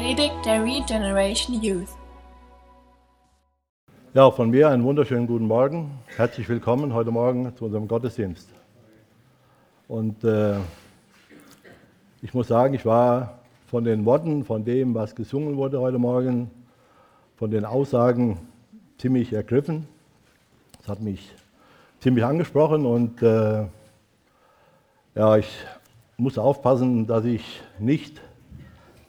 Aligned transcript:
Predigt 0.00 0.46
der 0.46 0.64
Regeneration 0.64 1.62
Youth. 1.62 1.90
Ja, 4.14 4.30
von 4.30 4.48
mir 4.48 4.70
einen 4.70 4.82
wunderschönen 4.82 5.26
guten 5.26 5.46
Morgen. 5.46 5.90
Herzlich 6.16 6.48
willkommen 6.48 6.94
heute 6.94 7.10
Morgen 7.10 7.54
zu 7.54 7.66
unserem 7.66 7.86
Gottesdienst. 7.86 8.48
Und 9.88 10.24
äh, 10.24 10.54
ich 12.22 12.32
muss 12.32 12.48
sagen, 12.48 12.72
ich 12.72 12.86
war 12.86 13.40
von 13.66 13.84
den 13.84 14.06
Worten, 14.06 14.42
von 14.42 14.64
dem, 14.64 14.94
was 14.94 15.14
gesungen 15.14 15.58
wurde 15.58 15.78
heute 15.80 15.98
Morgen, 15.98 16.50
von 17.36 17.50
den 17.50 17.66
Aussagen 17.66 18.38
ziemlich 18.96 19.34
ergriffen. 19.34 19.86
Das 20.78 20.88
hat 20.88 21.02
mich 21.02 21.30
ziemlich 21.98 22.24
angesprochen 22.24 22.86
und 22.86 23.20
äh, 23.20 23.66
ja, 25.14 25.36
ich 25.36 25.50
muss 26.16 26.38
aufpassen, 26.38 27.06
dass 27.06 27.26
ich 27.26 27.60
nicht 27.78 28.22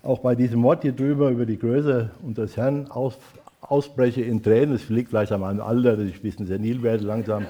auch 0.03 0.19
bei 0.19 0.35
diesem 0.35 0.63
Wort 0.63 0.81
hier 0.81 0.93
drüber 0.93 1.29
über 1.29 1.45
die 1.45 1.59
Größe 1.59 2.09
unseres 2.23 2.57
Herrn 2.57 2.89
aus, 2.89 3.17
ausbreche 3.61 4.21
in 4.21 4.41
Tränen. 4.41 4.75
Es 4.75 4.89
liegt 4.89 5.11
gleich 5.11 5.31
an 5.31 5.41
meinem 5.41 5.61
Alter, 5.61 5.97
dass 5.97 6.05
ich 6.05 6.15
ein 6.15 6.21
bisschen 6.21 6.47
senil 6.47 6.81
werde 6.81 7.03
langsam, 7.03 7.43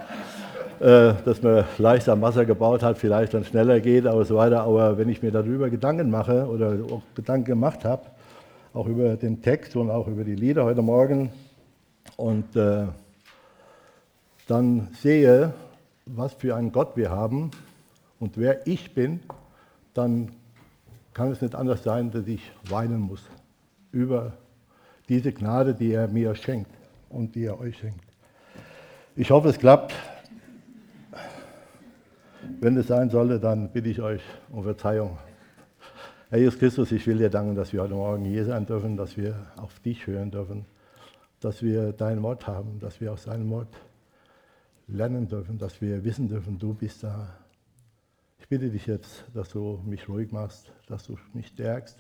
äh, 0.79 1.13
dass 1.23 1.41
man 1.41 1.63
leicht 1.77 2.09
am 2.09 2.21
Wasser 2.21 2.45
gebaut 2.45 2.83
hat, 2.83 2.97
vielleicht 2.97 3.33
dann 3.33 3.45
schneller 3.45 3.79
geht, 3.79 4.05
aber 4.05 4.25
so 4.25 4.35
weiter. 4.35 4.63
Aber 4.63 4.97
wenn 4.97 5.07
ich 5.07 5.21
mir 5.21 5.31
darüber 5.31 5.69
Gedanken 5.69 6.09
mache 6.09 6.47
oder 6.47 6.77
auch 6.91 7.01
Gedanken 7.15 7.45
gemacht 7.45 7.85
habe, 7.85 8.03
auch 8.73 8.87
über 8.87 9.15
den 9.15 9.41
Text 9.41 9.75
und 9.75 9.89
auch 9.89 10.07
über 10.07 10.23
die 10.23 10.35
Lieder 10.35 10.65
heute 10.65 10.81
Morgen 10.81 11.31
und 12.17 12.55
äh, 12.55 12.83
dann 14.47 14.89
sehe, 14.99 15.53
was 16.05 16.33
für 16.33 16.55
einen 16.55 16.73
Gott 16.73 16.97
wir 16.97 17.11
haben 17.11 17.51
und 18.19 18.37
wer 18.37 18.67
ich 18.67 18.93
bin, 18.93 19.21
dann 19.93 20.31
kann 21.13 21.31
es 21.31 21.41
nicht 21.41 21.55
anders 21.55 21.83
sein, 21.83 22.11
dass 22.11 22.27
ich 22.27 22.51
weinen 22.69 22.99
muss 22.99 23.23
über 23.91 24.33
diese 25.09 25.31
Gnade, 25.31 25.73
die 25.73 25.91
er 25.91 26.07
mir 26.07 26.33
schenkt 26.35 26.71
und 27.09 27.35
die 27.35 27.45
er 27.45 27.59
euch 27.59 27.77
schenkt. 27.77 28.05
Ich 29.15 29.29
hoffe, 29.29 29.49
es 29.49 29.59
klappt. 29.59 29.93
Wenn 32.59 32.77
es 32.77 32.87
sein 32.87 33.09
sollte, 33.09 33.39
dann 33.39 33.69
bitte 33.71 33.89
ich 33.89 34.01
euch 34.01 34.21
um 34.49 34.63
Verzeihung. 34.63 35.17
Herr 36.29 36.39
Jesus 36.39 36.57
Christus, 36.57 36.91
ich 36.93 37.05
will 37.07 37.17
dir 37.17 37.29
danken, 37.29 37.55
dass 37.55 37.73
wir 37.73 37.81
heute 37.81 37.93
Morgen 37.93 38.23
hier 38.23 38.45
sein 38.45 38.65
dürfen, 38.65 38.95
dass 38.95 39.17
wir 39.17 39.35
auf 39.57 39.79
dich 39.79 40.07
hören 40.07 40.31
dürfen, 40.31 40.65
dass 41.41 41.61
wir 41.61 41.91
dein 41.91 42.23
Wort 42.23 42.47
haben, 42.47 42.79
dass 42.79 43.01
wir 43.01 43.11
aus 43.11 43.25
deinem 43.25 43.49
Wort 43.49 43.67
lernen 44.87 45.27
dürfen, 45.27 45.57
dass 45.57 45.81
wir 45.81 46.03
wissen 46.05 46.29
dürfen, 46.29 46.57
du 46.57 46.73
bist 46.73 47.03
da. 47.03 47.40
Ich 48.41 48.47
bitte 48.47 48.69
dich 48.69 48.87
jetzt, 48.87 49.23
dass 49.33 49.49
du 49.49 49.79
mich 49.85 50.09
ruhig 50.09 50.31
machst, 50.31 50.73
dass 50.87 51.03
du 51.03 51.15
mich 51.33 51.47
stärkst, 51.47 51.97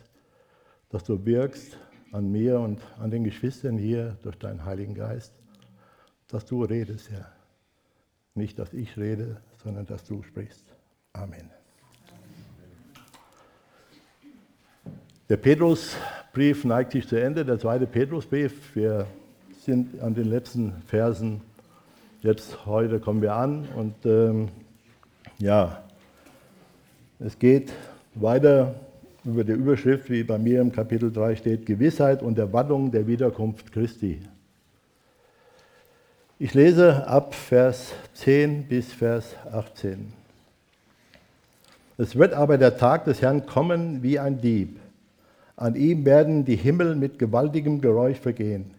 dass 0.89 1.03
du 1.05 1.23
wirkst 1.25 1.77
an 2.11 2.29
mir 2.29 2.59
und 2.59 2.81
an 2.99 3.09
den 3.09 3.23
Geschwistern 3.23 3.77
hier 3.77 4.17
durch 4.23 4.37
deinen 4.37 4.65
Heiligen 4.65 4.95
Geist, 4.95 5.33
dass 6.27 6.43
du 6.45 6.63
redest, 6.63 7.09
Herr. 7.11 7.31
Nicht, 8.33 8.59
dass 8.59 8.73
ich 8.73 8.97
rede, 8.97 9.39
sondern 9.63 9.85
dass 9.85 10.03
du 10.03 10.23
sprichst. 10.23 10.65
Amen. 11.13 11.49
Der 15.29 15.37
Petrusbrief 15.37 16.65
neigt 16.65 16.91
sich 16.91 17.07
zu 17.07 17.21
Ende, 17.21 17.45
der 17.45 17.59
zweite 17.59 17.87
Petrusbrief. 17.87 18.75
Wir 18.75 19.05
sind 19.59 20.01
an 20.01 20.15
den 20.15 20.27
letzten 20.27 20.81
Versen. 20.87 21.41
Jetzt 22.21 22.65
heute 22.65 22.99
kommen 22.99 23.21
wir 23.21 23.35
an 23.35 23.69
und 23.75 24.05
ähm, 24.05 24.49
ja, 25.37 25.83
es 27.23 27.37
geht 27.37 27.71
weiter 28.15 28.75
über 29.23 29.43
die 29.43 29.51
Überschrift, 29.51 30.09
wie 30.09 30.23
bei 30.23 30.37
mir 30.37 30.61
im 30.61 30.71
Kapitel 30.71 31.11
3 31.11 31.35
steht, 31.35 31.65
Gewissheit 31.65 32.23
und 32.23 32.37
Erwartung 32.39 32.91
der 32.91 33.05
Wiederkunft 33.05 33.71
Christi. 33.71 34.19
Ich 36.39 36.55
lese 36.55 37.05
ab 37.07 37.35
Vers 37.35 37.93
10 38.15 38.63
bis 38.63 38.91
Vers 38.91 39.35
18. 39.51 40.11
Es 41.99 42.15
wird 42.15 42.33
aber 42.33 42.57
der 42.57 42.77
Tag 42.77 43.05
des 43.05 43.21
Herrn 43.21 43.45
kommen 43.45 44.01
wie 44.01 44.17
ein 44.17 44.41
Dieb. 44.41 44.79
An 45.55 45.75
ihm 45.75 46.03
werden 46.03 46.43
die 46.43 46.55
Himmel 46.55 46.95
mit 46.95 47.19
gewaltigem 47.19 47.81
Geräusch 47.81 48.17
vergehen. 48.17 48.71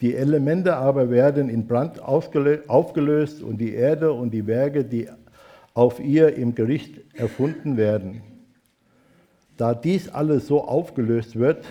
Die 0.00 0.14
Elemente 0.14 0.76
aber 0.76 1.10
werden 1.10 1.48
in 1.48 1.66
Brand 1.66 2.00
aufgelöst 2.00 3.42
und 3.42 3.58
die 3.58 3.74
Erde 3.74 4.12
und 4.12 4.30
die 4.30 4.46
Werke, 4.46 4.84
die 4.84 5.08
auf 5.74 6.00
ihr 6.00 6.36
im 6.36 6.54
Gericht 6.54 7.00
erfunden 7.14 7.76
werden. 7.76 8.22
Da 9.56 9.74
dies 9.74 10.08
alles 10.08 10.46
so 10.46 10.64
aufgelöst 10.64 11.36
wird, 11.36 11.64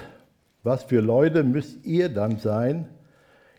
was 0.64 0.84
für 0.84 1.02
Leute 1.02 1.44
müsst 1.44 1.86
ihr 1.86 2.10
dann 2.10 2.38
sein, 2.38 2.88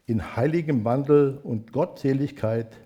in 0.06 0.36
heiligem 0.36 0.84
Wandel 0.84 1.38
und 1.42 1.72
Gottseligkeit, 1.72 2.76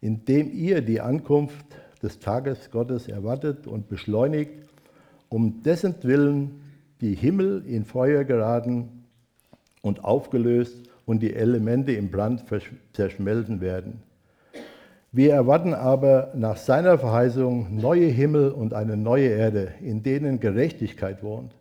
indem 0.00 0.52
ihr 0.52 0.80
die 0.80 1.00
Ankunft 1.00 1.66
des 2.02 2.18
Tages 2.18 2.70
Gottes 2.70 3.08
erwartet 3.08 3.66
und 3.66 3.88
beschleunigt, 3.88 4.52
um 5.28 5.62
dessen 5.62 5.94
Willen 6.02 6.62
die 7.00 7.14
Himmel 7.14 7.64
in 7.66 7.84
Feuer 7.84 8.24
geraten 8.24 9.04
und 9.82 10.04
aufgelöst 10.04 10.88
und 11.06 11.20
die 11.22 11.34
Elemente 11.34 11.92
im 11.92 12.10
Brand 12.10 12.44
zerschmelzen 12.92 13.60
werden. 13.60 14.02
Wir 15.10 15.32
erwarten 15.32 15.72
aber 15.72 16.32
nach 16.34 16.58
seiner 16.58 16.98
Verheißung 16.98 17.74
neue 17.74 18.08
Himmel 18.08 18.50
und 18.50 18.74
eine 18.74 18.96
neue 18.96 19.28
Erde, 19.28 19.72
in 19.80 20.02
denen 20.02 20.38
Gerechtigkeit 20.38 21.22
wohnt. 21.22 21.54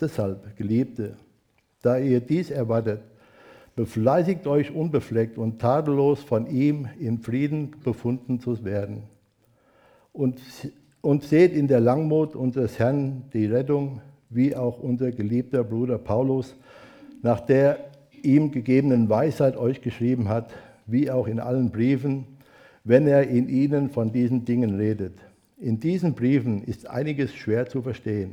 Deshalb, 0.00 0.56
Geliebte, 0.56 1.14
da 1.82 1.98
ihr 1.98 2.20
dies 2.20 2.50
erwartet, 2.50 3.00
befleißigt 3.76 4.44
euch 4.48 4.74
unbefleckt 4.74 5.38
und 5.38 5.60
tadellos 5.60 6.20
von 6.20 6.50
ihm 6.50 6.88
in 6.98 7.18
Frieden 7.18 7.76
befunden 7.84 8.40
zu 8.40 8.64
werden. 8.64 9.04
Und, 10.12 10.40
und 11.00 11.22
seht 11.22 11.52
in 11.52 11.68
der 11.68 11.78
Langmut 11.78 12.34
unseres 12.34 12.76
Herrn 12.80 13.22
die 13.32 13.46
Rettung, 13.46 14.00
wie 14.30 14.56
auch 14.56 14.80
unser 14.80 15.12
geliebter 15.12 15.62
Bruder 15.62 15.96
Paulus 15.96 16.56
nach 17.22 17.40
der 17.40 17.78
ihm 18.22 18.50
gegebenen 18.50 19.08
Weisheit 19.08 19.56
euch 19.56 19.80
geschrieben 19.80 20.28
hat, 20.28 20.50
wie 20.86 21.08
auch 21.08 21.28
in 21.28 21.38
allen 21.38 21.70
Briefen, 21.70 22.26
wenn 22.88 23.06
er 23.06 23.28
in 23.28 23.50
ihnen 23.50 23.90
von 23.90 24.12
diesen 24.12 24.46
Dingen 24.46 24.76
redet. 24.76 25.12
In 25.58 25.78
diesen 25.78 26.14
Briefen 26.14 26.64
ist 26.64 26.88
einiges 26.88 27.34
schwer 27.34 27.68
zu 27.68 27.82
verstehen, 27.82 28.32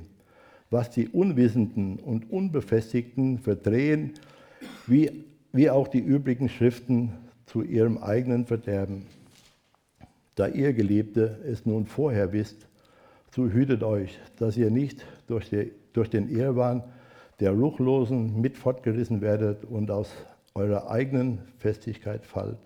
was 0.69 0.89
die 0.89 1.09
Unwissenden 1.09 1.97
und 1.99 2.31
Unbefestigten 2.31 3.37
verdrehen, 3.37 4.13
wie, 4.87 5.25
wie 5.51 5.69
auch 5.69 5.89
die 5.89 5.99
übrigen 5.99 6.47
Schriften 6.47 7.11
zu 7.45 7.63
ihrem 7.63 7.97
eigenen 7.97 8.45
Verderben. 8.45 9.07
Da 10.35 10.47
ihr 10.47 10.71
Geliebte 10.71 11.37
es 11.45 11.65
nun 11.65 11.85
vorher 11.85 12.31
wisst, 12.31 12.65
so 13.35 13.49
hütet 13.49 13.83
euch, 13.83 14.17
dass 14.39 14.55
ihr 14.55 14.71
nicht 14.71 15.05
durch, 15.27 15.49
die, 15.49 15.73
durch 15.91 16.09
den 16.09 16.29
Irrwahn 16.29 16.81
der 17.41 17.51
Ruchlosen 17.51 18.39
mit 18.39 18.55
fortgerissen 18.55 19.19
werdet 19.19 19.65
und 19.65 19.91
aus 19.91 20.13
eurer 20.53 20.89
eigenen 20.89 21.39
Festigkeit 21.57 22.25
fallt. 22.25 22.64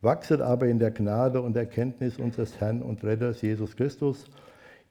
Wachset 0.00 0.40
aber 0.40 0.66
in 0.66 0.78
der 0.78 0.92
Gnade 0.92 1.42
und 1.42 1.56
Erkenntnis 1.56 2.18
unseres 2.18 2.60
Herrn 2.60 2.82
und 2.82 3.02
Retters 3.02 3.42
Jesus 3.42 3.74
Christus. 3.74 4.26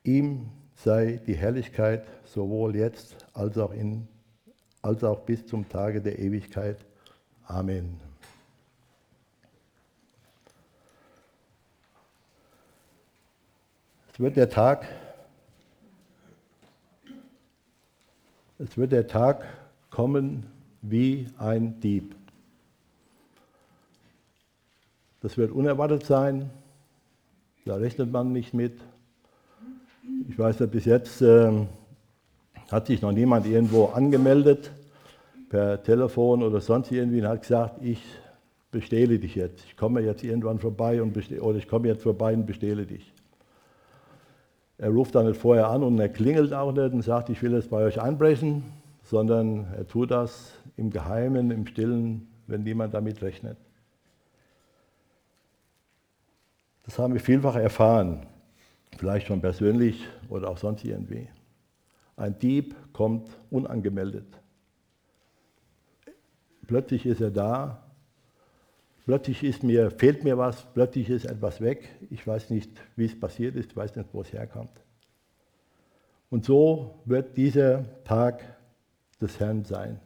Ihm 0.04 0.50
sei 0.76 1.22
die 1.26 1.36
Herrlichkeit 1.36 2.06
sowohl 2.26 2.76
jetzt 2.76 3.16
als 3.34 3.58
auch, 3.58 3.72
in, 3.72 4.08
als 4.82 5.04
auch 5.06 5.22
bis 5.22 5.46
zum 5.48 5.70
Tage 5.70 6.02
der 6.02 6.20
Ewigkeit. 6.20 6.78
Amen. 7.46 8.02
Es 14.12 14.20
wird 14.20 14.36
der 14.36 14.50
Tag, 14.50 14.86
es 18.60 18.76
wird 18.76 18.92
der 18.92 19.08
Tag 19.08 19.46
kommen 19.90 20.48
wie 20.82 21.30
ein 21.38 21.80
Dieb. 21.80 22.17
Das 25.28 25.38
wird 25.38 25.52
unerwartet 25.52 26.06
sein. 26.06 26.50
Da 27.66 27.76
rechnet 27.76 28.10
man 28.10 28.32
nicht 28.32 28.54
mit. 28.54 28.80
Ich 30.30 30.40
weiß 30.40 30.60
ja, 30.60 30.68
bis 30.68 30.86
jetzt 30.86 31.22
äh, 31.22 31.52
hat 32.72 32.88
sich 32.88 33.02
noch 33.02 33.12
niemand 33.12 33.46
irgendwo 33.46 33.88
angemeldet 33.88 34.72
per 35.50 35.84
Telefon 35.84 36.44
oder 36.44 36.62
sonst 36.62 36.94
irgendwie 36.94 37.20
und 37.20 37.28
hat 37.28 37.42
gesagt, 37.42 37.84
ich 37.84 38.02
bestehle 38.72 39.20
dich 39.20 39.36
jetzt. 39.36 39.66
Ich 39.66 39.76
komme 39.76 40.00
jetzt 40.00 40.24
irgendwann 40.24 40.60
vorbei 40.60 41.02
und 41.02 41.18
oder 41.42 41.58
ich 41.58 41.68
komme 41.68 41.90
jetzt 41.90 42.04
vorbei 42.04 42.34
und 42.34 42.46
bestehle 42.46 42.86
dich. 42.86 43.14
Er 44.78 44.92
ruft 44.92 45.14
dann 45.16 45.28
nicht 45.28 45.42
vorher 45.42 45.68
an 45.68 45.84
und 45.84 46.00
er 46.00 46.08
klingelt 46.08 46.54
auch 46.54 46.72
nicht 46.72 46.94
und 46.94 47.02
sagt, 47.02 47.28
ich 47.28 47.44
will 47.44 47.52
jetzt 47.52 47.70
bei 47.70 47.84
euch 47.84 48.00
einbrechen, 48.00 48.64
sondern 49.04 49.68
er 49.76 49.86
tut 49.86 50.10
das 50.10 50.54
im 50.78 50.90
Geheimen, 50.90 51.52
im 51.52 51.68
Stillen, 51.68 52.30
wenn 52.48 52.64
niemand 52.64 52.94
damit 52.94 53.22
rechnet. 53.22 53.58
Das 56.88 56.98
haben 56.98 57.14
wir 57.14 57.20
vielfach 57.20 57.58
erfahren, 57.58 58.26
vielleicht 58.98 59.28
schon 59.28 59.42
persönlich 59.42 60.06
oder 60.30 60.50
auch 60.50 60.58
sonst 60.58 60.86
irgendwie. 60.86 61.28
Ein 62.16 62.40
Dieb 62.40 62.76
kommt 62.94 63.30
unangemeldet. 63.52 64.26
Plötzlich 66.66 67.06
ist 67.06 67.20
er 67.20 67.30
da, 67.30 67.84
plötzlich 69.06 69.44
ist 69.44 69.64
mir, 69.64 69.92
fehlt 69.92 70.24
mir 70.24 70.38
was, 70.38 70.66
plötzlich 70.74 71.10
ist 71.10 71.26
etwas 71.26 71.60
weg. 71.60 71.90
Ich 72.10 72.26
weiß 72.26 72.50
nicht, 72.50 72.72
wie 72.96 73.06
es 73.06 73.20
passiert 73.20 73.58
ist, 73.58 73.72
ich 73.72 73.76
weiß 73.78 73.98
nicht, 73.98 74.10
wo 74.14 74.22
es 74.22 74.32
herkommt. 74.32 74.82
Und 76.30 76.46
so 76.46 77.02
wird 77.04 77.36
dieser 77.36 78.04
Tag 78.06 78.44
des 79.20 79.42
Herrn 79.42 79.66
sein. 79.66 80.00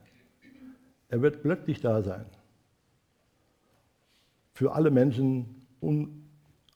Er 1.10 1.22
wird 1.22 1.44
plötzlich 1.44 1.80
da 1.80 2.02
sein. 2.02 2.26
Für 4.54 4.74
alle 4.74 4.90
Menschen 4.90 5.68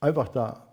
einfach 0.06 0.30
da. 0.30 0.68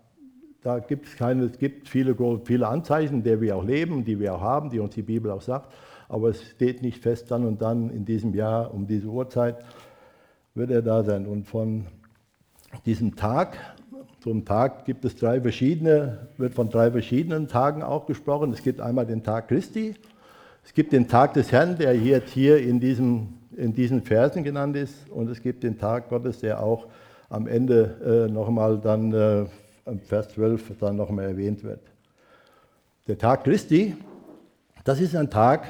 Da 0.61 0.79
gibt 0.79 1.07
es 1.07 1.15
keine, 1.17 1.45
es 1.45 1.57
gibt 1.57 1.89
viele, 1.89 2.15
viele 2.45 2.67
Anzeichen, 2.67 3.23
der 3.23 3.41
wir 3.41 3.57
auch 3.57 3.65
leben, 3.65 4.05
die 4.05 4.19
wir 4.19 4.35
auch 4.35 4.41
haben, 4.41 4.69
die 4.69 4.79
uns 4.79 4.93
die 4.93 5.01
Bibel 5.01 5.29
auch 5.31 5.41
sagt. 5.41 5.73
Aber 6.07 6.29
es 6.29 6.41
steht 6.41 6.81
nicht 6.81 7.01
fest, 7.01 7.31
dann 7.31 7.45
und 7.45 7.61
dann 7.61 7.89
in 7.89 8.05
diesem 8.05 8.33
Jahr 8.33 8.73
um 8.73 8.87
diese 8.87 9.07
Uhrzeit 9.07 9.57
wird 10.55 10.71
er 10.71 10.81
da 10.81 11.03
sein. 11.03 11.25
Und 11.25 11.47
von 11.47 11.87
diesem 12.85 13.15
Tag, 13.15 13.57
zum 14.21 14.45
Tag 14.45 14.85
gibt 14.85 15.03
es 15.03 15.15
drei 15.17 15.41
verschiedene, 15.41 16.29
wird 16.37 16.53
von 16.53 16.69
drei 16.69 16.91
verschiedenen 16.91 17.47
Tagen 17.47 17.83
auch 17.83 18.05
gesprochen. 18.05 18.53
Es 18.53 18.63
gibt 18.63 18.79
einmal 18.79 19.05
den 19.05 19.23
Tag 19.23 19.49
Christi, 19.49 19.95
es 20.63 20.73
gibt 20.73 20.93
den 20.93 21.09
Tag 21.09 21.33
des 21.33 21.51
Herrn, 21.51 21.77
der 21.77 21.93
jetzt 21.97 22.31
hier 22.31 22.59
in, 22.59 22.79
diesem, 22.79 23.33
in 23.57 23.73
diesen 23.73 24.01
Versen 24.01 24.45
genannt 24.45 24.77
ist, 24.77 25.09
und 25.09 25.29
es 25.29 25.41
gibt 25.41 25.63
den 25.63 25.77
Tag 25.77 26.07
Gottes, 26.07 26.39
der 26.39 26.63
auch 26.63 26.87
am 27.33 27.47
Ende 27.47 28.27
äh, 28.27 28.31
nochmal 28.31 28.79
dann 28.79 29.11
äh, 29.11 29.45
Vers 30.03 30.29
12 30.29 30.77
dann 30.79 30.95
nochmal 30.95 31.25
erwähnt 31.25 31.63
wird. 31.63 31.81
Der 33.07 33.17
Tag 33.17 33.43
Christi, 33.43 33.95
das 34.83 35.01
ist 35.01 35.15
ein 35.15 35.29
Tag, 35.29 35.65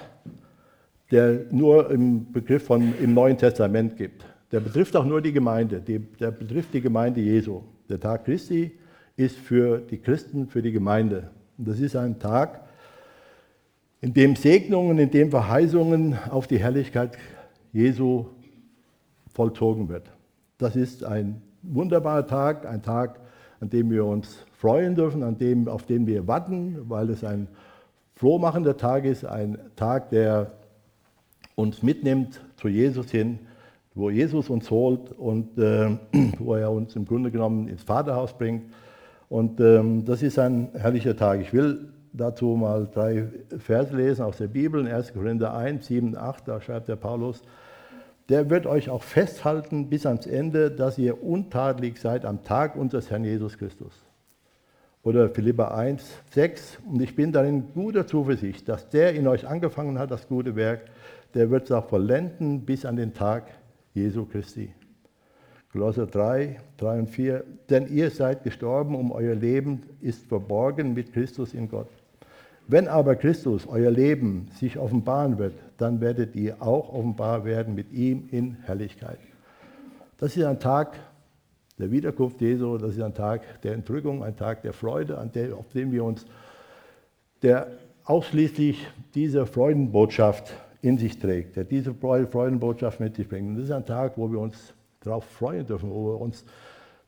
der 1.09 1.45
nur 1.51 1.89
im 1.89 2.31
Begriff 2.31 2.65
von 2.65 2.93
im 2.99 3.13
Neuen 3.13 3.37
Testament 3.37 3.95
gibt. 3.95 4.25
Der 4.51 4.59
betrifft 4.59 4.95
auch 4.97 5.05
nur 5.05 5.21
die 5.21 5.31
Gemeinde, 5.31 5.79
die, 5.79 5.99
der 5.99 6.31
betrifft 6.31 6.73
die 6.73 6.81
Gemeinde 6.81 7.21
Jesu. 7.21 7.61
Der 7.89 7.99
Tag 7.99 8.25
Christi 8.25 8.77
ist 9.15 9.37
für 9.37 9.79
die 9.79 9.97
Christen, 9.97 10.47
für 10.47 10.61
die 10.61 10.71
Gemeinde. 10.73 11.31
Und 11.57 11.69
das 11.69 11.79
ist 11.79 11.95
ein 11.95 12.19
Tag, 12.19 12.65
in 14.01 14.13
dem 14.13 14.35
Segnungen, 14.35 14.99
in 14.99 15.11
dem 15.11 15.31
Verheißungen 15.31 16.17
auf 16.29 16.45
die 16.45 16.59
Herrlichkeit 16.59 17.17
Jesu 17.71 18.25
vollzogen 19.33 19.87
wird. 19.87 20.11
Das 20.57 20.75
ist 20.75 21.05
ein 21.05 21.41
wunderbarer 21.63 22.27
Tag, 22.27 22.65
ein 22.65 22.81
Tag, 22.81 23.19
an 23.59 23.69
dem 23.69 23.89
wir 23.89 24.05
uns 24.05 24.45
freuen 24.57 24.95
dürfen, 24.95 25.23
an 25.23 25.37
dem, 25.37 25.67
auf 25.67 25.83
den 25.83 26.05
wir 26.05 26.27
warten, 26.27 26.77
weil 26.89 27.09
es 27.09 27.23
ein 27.23 27.47
frohmachender 28.15 28.77
Tag 28.77 29.05
ist, 29.05 29.25
ein 29.25 29.57
Tag, 29.75 30.09
der 30.09 30.51
uns 31.55 31.81
mitnimmt 31.83 32.41
zu 32.57 32.67
Jesus 32.67 33.09
hin, 33.11 33.39
wo 33.95 34.09
Jesus 34.09 34.49
uns 34.49 34.69
holt 34.71 35.11
und 35.11 35.57
äh, 35.57 35.97
wo 36.39 36.55
er 36.55 36.71
uns 36.71 36.95
im 36.95 37.05
Grunde 37.05 37.31
genommen 37.31 37.67
ins 37.67 37.83
Vaterhaus 37.83 38.37
bringt. 38.37 38.63
Und 39.29 39.59
ähm, 39.59 40.05
das 40.05 40.21
ist 40.21 40.37
ein 40.39 40.69
herrlicher 40.73 41.15
Tag. 41.15 41.41
Ich 41.41 41.53
will 41.53 41.89
dazu 42.13 42.55
mal 42.55 42.87
drei 42.91 43.27
Verse 43.57 43.95
lesen 43.95 44.23
aus 44.23 44.37
der 44.37 44.47
Bibel, 44.47 44.81
in 44.81 44.87
1. 44.87 45.13
Korinther 45.13 45.55
1, 45.55 45.87
7, 45.87 46.15
8, 46.15 46.47
da 46.47 46.61
schreibt 46.61 46.87
der 46.87 46.95
Paulus, 46.95 47.41
der 48.29 48.49
wird 48.49 48.65
euch 48.65 48.89
auch 48.89 49.03
festhalten 49.03 49.89
bis 49.89 50.05
ans 50.05 50.25
Ende, 50.25 50.71
dass 50.71 50.97
ihr 50.97 51.23
untadelig 51.23 51.99
seid 51.99 52.25
am 52.25 52.43
Tag 52.43 52.75
unseres 52.75 53.09
Herrn 53.11 53.25
Jesus 53.25 53.57
Christus. 53.57 53.93
Oder 55.03 55.29
Philippa 55.29 55.67
1, 55.67 56.05
6. 56.31 56.79
Und 56.89 57.01
ich 57.01 57.15
bin 57.15 57.33
darin 57.33 57.73
guter 57.73 58.07
Zuversicht, 58.07 58.69
dass 58.69 58.89
der 58.89 59.13
in 59.13 59.27
euch 59.27 59.45
angefangen 59.45 59.99
hat, 59.99 60.11
das 60.11 60.27
gute 60.27 60.55
Werk, 60.55 60.85
der 61.33 61.49
wird 61.49 61.65
es 61.65 61.71
auch 61.71 61.89
vollenden 61.89 62.61
bis 62.61 62.85
an 62.85 62.95
den 62.95 63.13
Tag 63.13 63.51
Jesu 63.93 64.25
Christi. 64.25 64.73
Kolosser 65.73 66.05
3, 66.05 66.59
3 66.77 66.99
und 66.99 67.09
4. 67.09 67.43
Denn 67.69 67.87
ihr 67.87 68.11
seid 68.11 68.43
gestorben, 68.43 68.95
um 68.95 69.11
euer 69.11 69.35
Leben 69.35 69.81
ist 69.99 70.25
verborgen 70.27 70.93
mit 70.93 71.11
Christus 71.11 71.53
in 71.53 71.67
Gott. 71.67 71.89
Wenn 72.67 72.87
aber 72.87 73.15
Christus, 73.15 73.67
euer 73.67 73.91
Leben, 73.91 74.47
sich 74.59 74.77
offenbaren 74.77 75.37
wird, 75.37 75.53
dann 75.77 75.99
werdet 75.99 76.35
ihr 76.35 76.61
auch 76.61 76.93
offenbar 76.93 77.43
werden 77.43 77.75
mit 77.75 77.91
ihm 77.91 78.29
in 78.31 78.57
Herrlichkeit. 78.63 79.19
Das 80.17 80.37
ist 80.37 80.45
ein 80.45 80.59
Tag 80.59 80.97
der 81.77 81.91
Wiederkunft 81.91 82.39
Jesu, 82.39 82.77
das 82.77 82.95
ist 82.95 83.01
ein 83.01 83.13
Tag 83.13 83.61
der 83.63 83.73
Entrückung, 83.73 84.23
ein 84.23 84.35
Tag 84.35 84.61
der 84.61 84.73
Freude, 84.73 85.29
der, 85.33 85.57
auf 85.57 85.67
dem 85.69 85.91
wir 85.91 86.03
uns, 86.03 86.25
der 87.41 87.67
ausschließlich 88.05 88.87
diese 89.15 89.45
Freudenbotschaft 89.45 90.53
in 90.81 90.97
sich 90.97 91.19
trägt, 91.19 91.55
der 91.55 91.63
diese 91.63 91.93
Freudenbotschaft 91.93 92.99
mit 92.99 93.15
sich 93.15 93.27
bringt. 93.27 93.49
Und 93.49 93.55
das 93.55 93.65
ist 93.65 93.71
ein 93.71 93.85
Tag, 93.85 94.17
wo 94.17 94.31
wir 94.31 94.39
uns 94.39 94.73
darauf 95.01 95.25
freuen 95.25 95.65
dürfen, 95.65 95.89
wo 95.89 96.13
wir 96.13 96.21
uns 96.21 96.45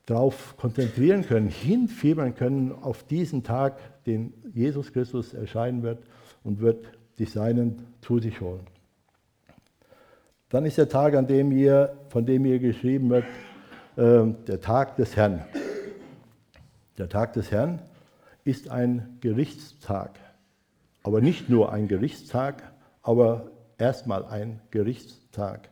darauf 0.05 0.55
konzentrieren 0.57 1.25
können, 1.25 1.47
hinfiebern 1.47 2.35
können 2.35 2.71
auf 2.71 3.03
diesen 3.03 3.43
Tag, 3.43 3.77
den 4.05 4.33
Jesus 4.53 4.91
Christus 4.93 5.33
erscheinen 5.33 5.83
wird 5.83 6.03
und 6.43 6.59
wird 6.59 6.85
die 7.17 7.25
Seinen 7.25 7.87
zu 8.01 8.19
sich 8.19 8.41
holen. 8.41 8.67
Dann 10.49 10.65
ist 10.65 10.77
der 10.77 10.89
Tag, 10.89 11.15
an 11.15 11.27
dem 11.27 11.51
hier, 11.51 11.97
von 12.09 12.25
dem 12.25 12.45
hier 12.45 12.59
geschrieben 12.59 13.09
wird, 13.09 13.25
äh, 13.95 14.33
der 14.47 14.61
Tag 14.61 14.95
des 14.95 15.15
Herrn. 15.15 15.45
Der 16.97 17.09
Tag 17.09 17.33
des 17.33 17.51
Herrn 17.51 17.81
ist 18.43 18.69
ein 18.69 19.17
Gerichtstag. 19.21 20.19
Aber 21.03 21.21
nicht 21.21 21.49
nur 21.49 21.71
ein 21.71 21.87
Gerichtstag, 21.87 22.63
aber 23.01 23.51
erstmal 23.77 24.25
ein 24.25 24.61
Gerichtstag. 24.71 25.69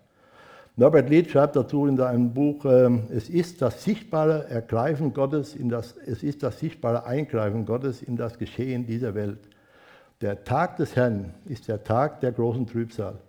Norbert 0.75 1.07
Lied 1.07 1.29
schreibt 1.29 1.55
dazu 1.55 1.85
in 1.85 1.97
seinem 1.97 2.33
Buch, 2.33 2.65
ähm, 2.65 3.03
es 3.11 3.29
ist 3.29 3.61
das 3.61 3.83
sichtbare 3.83 4.49
Ergreifen 4.49 5.13
Gottes 5.13 5.55
in 5.55 5.69
das, 5.69 5.95
es 5.97 6.23
ist 6.23 6.41
das 6.41 6.59
sichtbare 6.59 7.05
Eingreifen 7.05 7.67
Gottes 7.67 8.01
in 8.01 8.17
das 8.17 8.39
Geschehen 8.39 8.87
dieser 8.87 9.13
Welt. 9.13 9.37
Der 10.21 10.43
Tag 10.43 10.77
des 10.77 10.95
Herrn 10.95 11.35
ist 11.45 11.67
der 11.67 11.83
Tag 11.83 12.21
der 12.21 12.31
großen 12.31 12.65
Trübsal. 12.65 13.19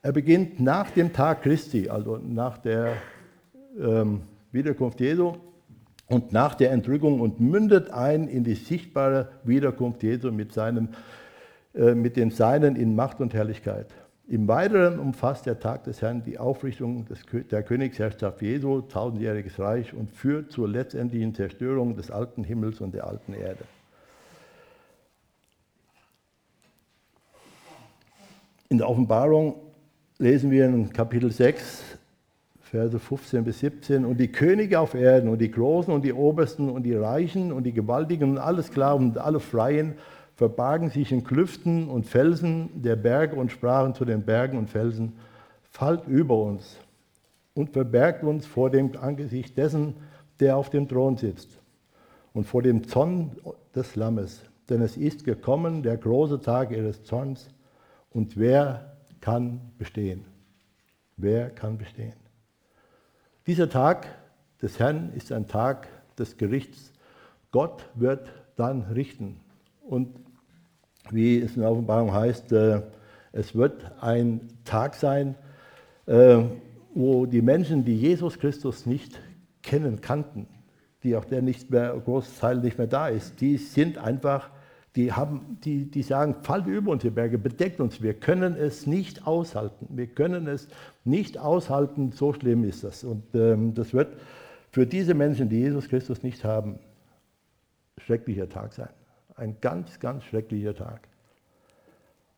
Er 0.00 0.12
beginnt 0.12 0.58
nach 0.58 0.90
dem 0.90 1.12
Tag 1.12 1.42
Christi, 1.42 1.90
also 1.90 2.16
nach 2.16 2.56
der 2.56 2.94
ähm, 3.78 4.22
Wiederkunft 4.50 5.00
Jesu 5.00 5.34
und 6.06 6.32
nach 6.32 6.54
der 6.54 6.70
Entrückung 6.70 7.20
und 7.20 7.40
mündet 7.40 7.90
ein 7.90 8.26
in 8.26 8.42
die 8.42 8.54
sichtbare 8.54 9.28
Wiederkunft 9.44 10.02
Jesu 10.02 10.32
mit, 10.32 10.54
seinem, 10.54 10.88
äh, 11.74 11.94
mit 11.94 12.16
den 12.16 12.30
Seinen 12.30 12.74
in 12.76 12.96
Macht 12.96 13.20
und 13.20 13.34
Herrlichkeit. 13.34 13.88
Im 14.30 14.46
Weiteren 14.46 15.00
umfasst 15.00 15.46
der 15.46 15.58
Tag 15.58 15.82
des 15.82 16.02
Herrn 16.02 16.22
die 16.22 16.38
Aufrichtung 16.38 17.04
des, 17.04 17.18
der 17.50 17.64
Königsherrschaft 17.64 18.40
Jesu, 18.40 18.80
tausendjähriges 18.82 19.58
Reich 19.58 19.92
und 19.92 20.12
führt 20.12 20.52
zur 20.52 20.68
letztendlichen 20.68 21.34
Zerstörung 21.34 21.96
des 21.96 22.12
alten 22.12 22.44
Himmels 22.44 22.80
und 22.80 22.94
der 22.94 23.08
alten 23.08 23.32
Erde. 23.32 23.64
In 28.68 28.78
der 28.78 28.88
Offenbarung 28.88 29.56
lesen 30.18 30.52
wir 30.52 30.66
in 30.66 30.92
Kapitel 30.92 31.32
6, 31.32 31.98
Verse 32.60 33.00
15 33.00 33.42
bis 33.42 33.58
17, 33.58 34.04
und 34.04 34.18
die 34.18 34.30
Könige 34.30 34.78
auf 34.78 34.94
Erden 34.94 35.28
und 35.28 35.40
die 35.40 35.50
Großen 35.50 35.92
und 35.92 36.04
die 36.04 36.12
Obersten 36.12 36.70
und 36.70 36.84
die 36.84 36.94
Reichen 36.94 37.50
und 37.50 37.64
die 37.64 37.72
Gewaltigen 37.72 38.30
und 38.30 38.38
alle 38.38 38.62
Sklaven 38.62 39.08
und 39.08 39.18
alle 39.18 39.40
Freien 39.40 39.94
verbargen 40.40 40.88
sich 40.88 41.12
in 41.12 41.22
Klüften 41.22 41.90
und 41.90 42.06
Felsen 42.06 42.80
der 42.80 42.96
Berge 42.96 43.36
und 43.36 43.52
sprachen 43.52 43.94
zu 43.94 44.06
den 44.06 44.22
Bergen 44.22 44.56
und 44.56 44.70
Felsen, 44.70 45.12
fallt 45.70 46.08
über 46.08 46.34
uns 46.34 46.78
und 47.52 47.74
verbergt 47.74 48.24
uns 48.24 48.46
vor 48.46 48.70
dem 48.70 48.96
Angesicht 48.96 49.58
dessen, 49.58 49.96
der 50.40 50.56
auf 50.56 50.70
dem 50.70 50.88
Thron 50.88 51.18
sitzt 51.18 51.50
und 52.32 52.44
vor 52.44 52.62
dem 52.62 52.88
Zorn 52.88 53.32
des 53.74 53.96
Lammes. 53.96 54.40
Denn 54.70 54.80
es 54.80 54.96
ist 54.96 55.24
gekommen 55.24 55.82
der 55.82 55.98
große 55.98 56.40
Tag 56.40 56.70
ihres 56.70 57.02
Zorns 57.02 57.50
und 58.08 58.38
wer 58.38 58.96
kann 59.20 59.60
bestehen? 59.76 60.24
Wer 61.18 61.50
kann 61.50 61.76
bestehen? 61.76 62.16
Dieser 63.46 63.68
Tag 63.68 64.06
des 64.62 64.78
Herrn 64.78 65.12
ist 65.12 65.32
ein 65.32 65.46
Tag 65.46 65.86
des 66.16 66.38
Gerichts. 66.38 66.94
Gott 67.50 67.84
wird 67.94 68.32
dann 68.56 68.84
richten. 68.84 69.38
Und 69.82 70.29
wie 71.12 71.40
es 71.40 71.54
in 71.56 71.62
der 71.62 71.70
Offenbarung 71.70 72.12
heißt, 72.12 72.52
äh, 72.52 72.82
es 73.32 73.54
wird 73.54 73.90
ein 74.00 74.40
Tag 74.64 74.94
sein, 74.94 75.34
äh, 76.06 76.38
wo 76.94 77.26
die 77.26 77.42
Menschen, 77.42 77.84
die 77.84 77.96
Jesus 77.96 78.38
Christus 78.38 78.86
nicht 78.86 79.20
kennen, 79.62 80.00
kannten, 80.00 80.46
die 81.02 81.16
auch 81.16 81.24
der 81.24 81.42
nicht 81.42 81.70
mehr, 81.70 81.96
Großteil 82.04 82.58
nicht 82.58 82.78
mehr 82.78 82.86
da 82.86 83.08
ist, 83.08 83.40
die 83.40 83.56
sind 83.56 83.98
einfach, 83.98 84.50
die, 84.96 85.12
haben, 85.12 85.58
die, 85.64 85.90
die 85.90 86.02
sagen, 86.02 86.36
fallt 86.42 86.66
über 86.66 86.90
uns, 86.90 87.02
die 87.02 87.10
Berge, 87.10 87.38
bedeckt 87.38 87.80
uns, 87.80 88.02
wir 88.02 88.14
können 88.14 88.56
es 88.56 88.86
nicht 88.86 89.26
aushalten, 89.26 89.86
wir 89.90 90.08
können 90.08 90.48
es 90.48 90.68
nicht 91.04 91.38
aushalten, 91.38 92.12
so 92.12 92.32
schlimm 92.32 92.64
ist 92.64 92.82
das. 92.82 93.04
Und 93.04 93.22
ähm, 93.34 93.74
das 93.74 93.94
wird 93.94 94.16
für 94.72 94.86
diese 94.86 95.14
Menschen, 95.14 95.48
die 95.48 95.60
Jesus 95.60 95.88
Christus 95.88 96.22
nicht 96.22 96.44
haben, 96.44 96.78
schrecklicher 97.98 98.48
Tag 98.48 98.72
sein. 98.72 98.88
Ein 99.40 99.56
ganz, 99.62 99.98
ganz 99.98 100.24
schrecklicher 100.24 100.74
Tag. 100.74 101.08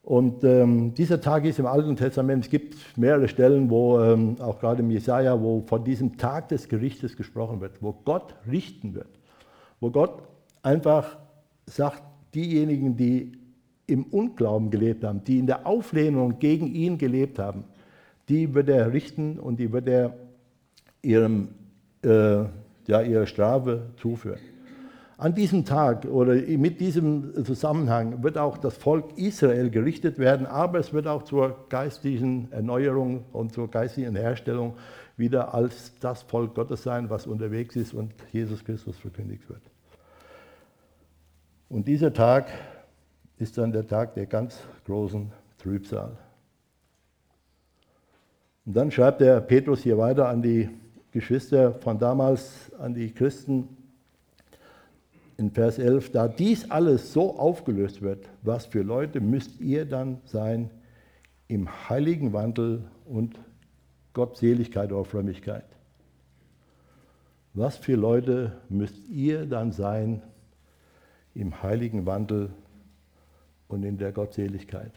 Und 0.05 0.45
ähm, 0.45 0.95
dieser 0.95 1.21
Tag 1.21 1.45
ist 1.45 1.59
im 1.59 1.67
Alten 1.67 1.97
Testament, 1.97 2.45
es 2.45 2.51
gibt 2.51 2.77
mehrere 2.97 3.27
Stellen, 3.27 3.71
wo 3.71 4.01
ähm, 4.01 4.37
auch 4.41 4.61
gerade 4.61 4.83
im 4.83 4.91
Jesaja, 4.93 5.41
wo 5.41 5.63
von 5.67 5.83
diesem 5.83 6.17
Tag 6.17 6.51
des 6.51 6.69
Gerichtes 6.69 7.17
gesprochen 7.17 7.61
wird, 7.61 7.83
wo 7.83 7.93
Gott 7.93 8.37
richten 8.49 8.95
wird, 8.95 9.09
wo 9.81 9.91
Gott 9.91 10.23
einfach 10.63 11.19
sagt, 11.67 12.05
diejenigen, 12.37 12.97
die 12.97 13.33
im 13.89 14.05
Unglauben 14.05 14.71
gelebt 14.71 15.03
haben, 15.03 15.25
die 15.25 15.41
in 15.41 15.49
der 15.49 15.67
Auflehnung 15.67 16.39
gegen 16.39 16.73
ihn 16.73 16.99
gelebt 16.99 17.41
haben, 17.41 17.65
die 18.29 18.55
wird 18.55 18.69
er 18.69 18.93
richten 18.93 19.41
und 19.41 19.59
die 19.59 19.73
wird 19.73 19.89
er 19.89 20.15
ihrem, 21.03 21.49
äh, 22.05 22.45
ja, 22.87 23.03
ihre 23.03 23.27
Strafe 23.27 23.91
zuführen. 23.97 24.52
An 25.23 25.37
diesem 25.37 25.65
Tag 25.65 26.05
oder 26.07 26.35
mit 26.35 26.81
diesem 26.81 27.45
Zusammenhang 27.45 28.25
wird 28.25 28.37
auch 28.37 28.59
das 28.59 28.77
Volk 28.77 29.17
Israel 29.17 29.71
gerichtet 29.71 30.19
werden, 30.19 30.47
aber 30.47 30.81
es 30.81 30.93
wird 30.93 31.07
auch 31.07 31.23
zur 31.23 31.69
geistlichen 31.69 32.51
Erneuerung 32.51 33.25
und 33.33 33.53
zur 33.53 33.71
geistlichen 33.71 34.17
Herstellung 34.17 34.75
wieder 35.17 35.55
als 35.55 35.97
das 36.01 36.23
Volk 36.23 36.57
Gottes 36.57 36.83
sein, 36.83 37.09
was 37.09 37.29
unterwegs 37.29 37.77
ist 37.77 37.95
und 37.95 38.13
Jesus 38.33 38.65
Christus 38.65 38.99
verkündigt 38.99 39.49
wird. 39.49 39.63
Und 41.69 41.87
dieser 41.87 42.13
Tag 42.13 42.49
ist 43.39 43.57
dann 43.59 43.71
der 43.71 43.87
Tag 43.87 44.15
der 44.15 44.27
ganz 44.27 44.59
großen 44.87 45.31
Trübsal. 45.59 46.19
Und 48.67 48.75
dann 48.77 48.91
schreibt 48.91 49.21
der 49.21 49.41
Petrus 49.41 49.85
hier 49.85 49.99
weiter 49.99 50.29
an 50.29 50.43
die 50.43 50.69
Geschwister 51.13 51.75
von 51.75 52.01
damals, 52.01 52.73
an 52.77 52.93
die 52.93 53.13
Christen 53.15 53.69
in 55.37 55.51
Vers 55.51 55.79
11, 55.79 56.13
da 56.13 56.29
dies 56.29 56.71
alles 56.71 57.13
so 57.13 57.39
aufgelöst 57.39 58.03
wird, 58.03 58.29
was 58.43 58.67
für 58.67 58.83
Leute 58.83 59.21
müsst 59.21 59.61
ihr 59.61 59.85
dann 59.85 60.21
sein 60.25 60.71
im 61.49 61.69
heiligen 61.89 62.33
Wandel 62.33 62.85
und 63.05 63.39
Gottseligkeit 64.13 64.93
oder 64.93 65.05
Frömmigkeit? 65.05 65.65
Was 67.55 67.77
für 67.77 67.97
Leute 67.97 68.53
müsst 68.69 69.09
ihr 69.09 69.47
dann 69.47 69.73
sein 69.73 70.23
im 71.35 71.63
heiligen 71.63 72.07
Wandel 72.07 72.51
und 73.69 73.85
in 73.85 73.99
der 73.99 74.13
Gottseligkeit? 74.13 74.93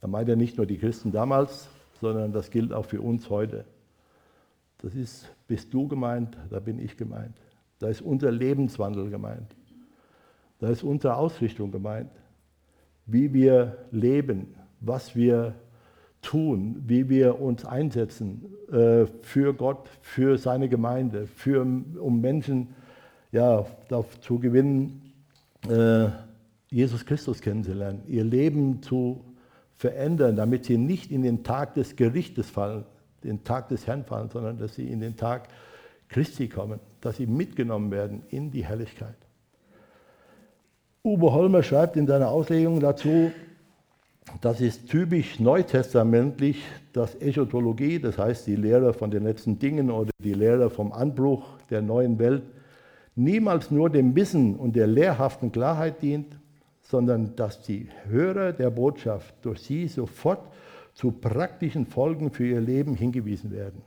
Da 0.00 0.06
meint 0.06 0.28
er 0.28 0.36
nicht 0.36 0.56
nur 0.56 0.66
die 0.66 0.78
Christen 0.78 1.12
damals, 1.12 1.68
sondern 2.00 2.32
das 2.32 2.50
gilt 2.50 2.72
auch 2.72 2.84
für 2.84 3.00
uns 3.00 3.30
heute. 3.30 3.64
Das 4.78 4.94
ist, 4.94 5.28
bist 5.46 5.72
du 5.74 5.88
gemeint, 5.88 6.36
da 6.50 6.60
bin 6.60 6.78
ich 6.78 6.96
gemeint. 6.96 7.36
Da 7.78 7.88
ist 7.88 8.02
unser 8.02 8.30
Lebenswandel 8.30 9.10
gemeint. 9.10 9.56
Da 10.58 10.68
ist 10.68 10.82
unsere 10.82 11.16
Ausrichtung 11.16 11.70
gemeint. 11.70 12.10
Wie 13.06 13.32
wir 13.32 13.86
leben, 13.90 14.54
was 14.80 15.16
wir 15.16 15.54
tun, 16.22 16.82
wie 16.86 17.08
wir 17.08 17.40
uns 17.40 17.64
einsetzen 17.64 18.44
äh, 18.72 19.06
für 19.22 19.54
Gott, 19.54 19.88
für 20.02 20.36
seine 20.36 20.68
Gemeinde, 20.68 21.26
für, 21.26 21.62
um 21.62 22.20
Menschen 22.20 22.74
ja, 23.32 23.66
zu 24.20 24.38
gewinnen, 24.38 25.12
äh, 25.68 26.08
Jesus 26.70 27.06
Christus 27.06 27.40
kennenzulernen, 27.40 28.02
ihr 28.08 28.24
Leben 28.24 28.82
zu 28.82 29.24
verändern, 29.76 30.36
damit 30.36 30.64
sie 30.64 30.76
nicht 30.76 31.10
in 31.10 31.22
den 31.22 31.44
Tag 31.44 31.74
des 31.74 31.96
Gerichtes 31.96 32.50
fallen, 32.50 32.84
den 33.24 33.44
Tag 33.44 33.68
des 33.68 33.86
Herrn 33.86 34.04
fallen, 34.04 34.28
sondern 34.28 34.58
dass 34.58 34.74
sie 34.74 34.90
in 34.90 35.00
den 35.00 35.16
Tag 35.16 35.48
Christi 36.08 36.48
kommen, 36.48 36.80
dass 37.00 37.16
sie 37.16 37.26
mitgenommen 37.26 37.90
werden 37.90 38.22
in 38.28 38.50
die 38.50 38.64
Herrlichkeit. 38.64 39.27
Uwe 41.08 41.32
Holmer 41.32 41.62
schreibt 41.62 41.96
in 41.96 42.06
seiner 42.06 42.28
Auslegung 42.28 42.80
dazu, 42.80 43.32
das 44.42 44.60
ist 44.60 44.90
typisch 44.90 45.40
neutestamentlich, 45.40 46.62
dass 46.92 47.14
Eschatologie, 47.14 47.98
das 47.98 48.18
heißt 48.18 48.46
die 48.46 48.56
Lehre 48.56 48.92
von 48.92 49.10
den 49.10 49.24
letzten 49.24 49.58
Dingen 49.58 49.90
oder 49.90 50.10
die 50.22 50.34
Lehre 50.34 50.68
vom 50.68 50.92
Anbruch 50.92 51.46
der 51.70 51.80
neuen 51.80 52.18
Welt, 52.18 52.42
niemals 53.16 53.70
nur 53.70 53.88
dem 53.88 54.14
Wissen 54.14 54.56
und 54.56 54.76
der 54.76 54.86
lehrhaften 54.86 55.50
Klarheit 55.50 56.02
dient, 56.02 56.38
sondern 56.82 57.34
dass 57.36 57.62
die 57.62 57.88
Hörer 58.06 58.52
der 58.52 58.68
Botschaft 58.68 59.34
durch 59.40 59.60
sie 59.60 59.88
sofort 59.88 60.42
zu 60.92 61.10
praktischen 61.10 61.86
Folgen 61.86 62.30
für 62.30 62.46
ihr 62.46 62.60
Leben 62.60 62.94
hingewiesen 62.94 63.50
werden. 63.50 63.80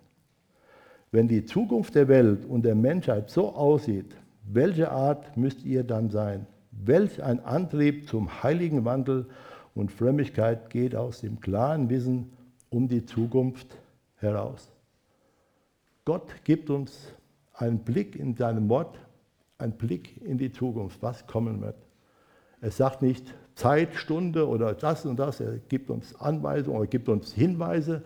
Wenn 1.12 1.28
die 1.28 1.46
Zukunft 1.46 1.94
der 1.94 2.08
Welt 2.08 2.46
und 2.46 2.66
der 2.66 2.74
Menschheit 2.74 3.30
so 3.30 3.54
aussieht, 3.54 4.16
welche 4.44 4.90
Art 4.90 5.38
müsst 5.38 5.64
ihr 5.64 5.84
dann 5.84 6.10
sein? 6.10 6.48
Welch 6.84 7.22
ein 7.22 7.40
Antrieb 7.46 8.10
zum 8.10 8.42
heiligen 8.42 8.86
Wandel 8.86 9.28
und 9.76 9.92
Frömmigkeit 9.92 10.70
geht 10.70 10.96
aus 10.96 11.22
dem 11.22 11.40
klaren 11.40 11.90
Wissen 11.90 12.32
um 12.70 12.88
die 12.88 13.06
Zukunft 13.06 13.78
heraus. 14.16 14.72
Gott 16.06 16.34
gibt 16.44 16.70
uns 16.70 17.14
einen 17.54 17.80
Blick 17.80 18.16
in 18.16 18.36
seinem 18.36 18.68
Wort, 18.70 19.00
einen 19.60 19.74
Blick 19.74 20.20
in 20.24 20.40
die 20.40 20.52
Zukunft, 20.52 21.02
was 21.04 21.28
kommen 21.28 21.62
wird. 21.62 21.76
Er 22.62 22.72
sagt 22.72 23.04
nicht 23.04 23.32
Zeit, 23.54 23.94
Stunde 23.94 24.48
oder 24.48 24.74
das 24.74 25.06
und 25.06 25.20
das, 25.20 25.40
er 25.40 25.60
gibt 25.70 25.92
uns 25.92 26.16
Anweisungen 26.16 26.78
oder 26.78 26.88
gibt 26.88 27.10
uns 27.10 27.32
Hinweise, 27.32 28.02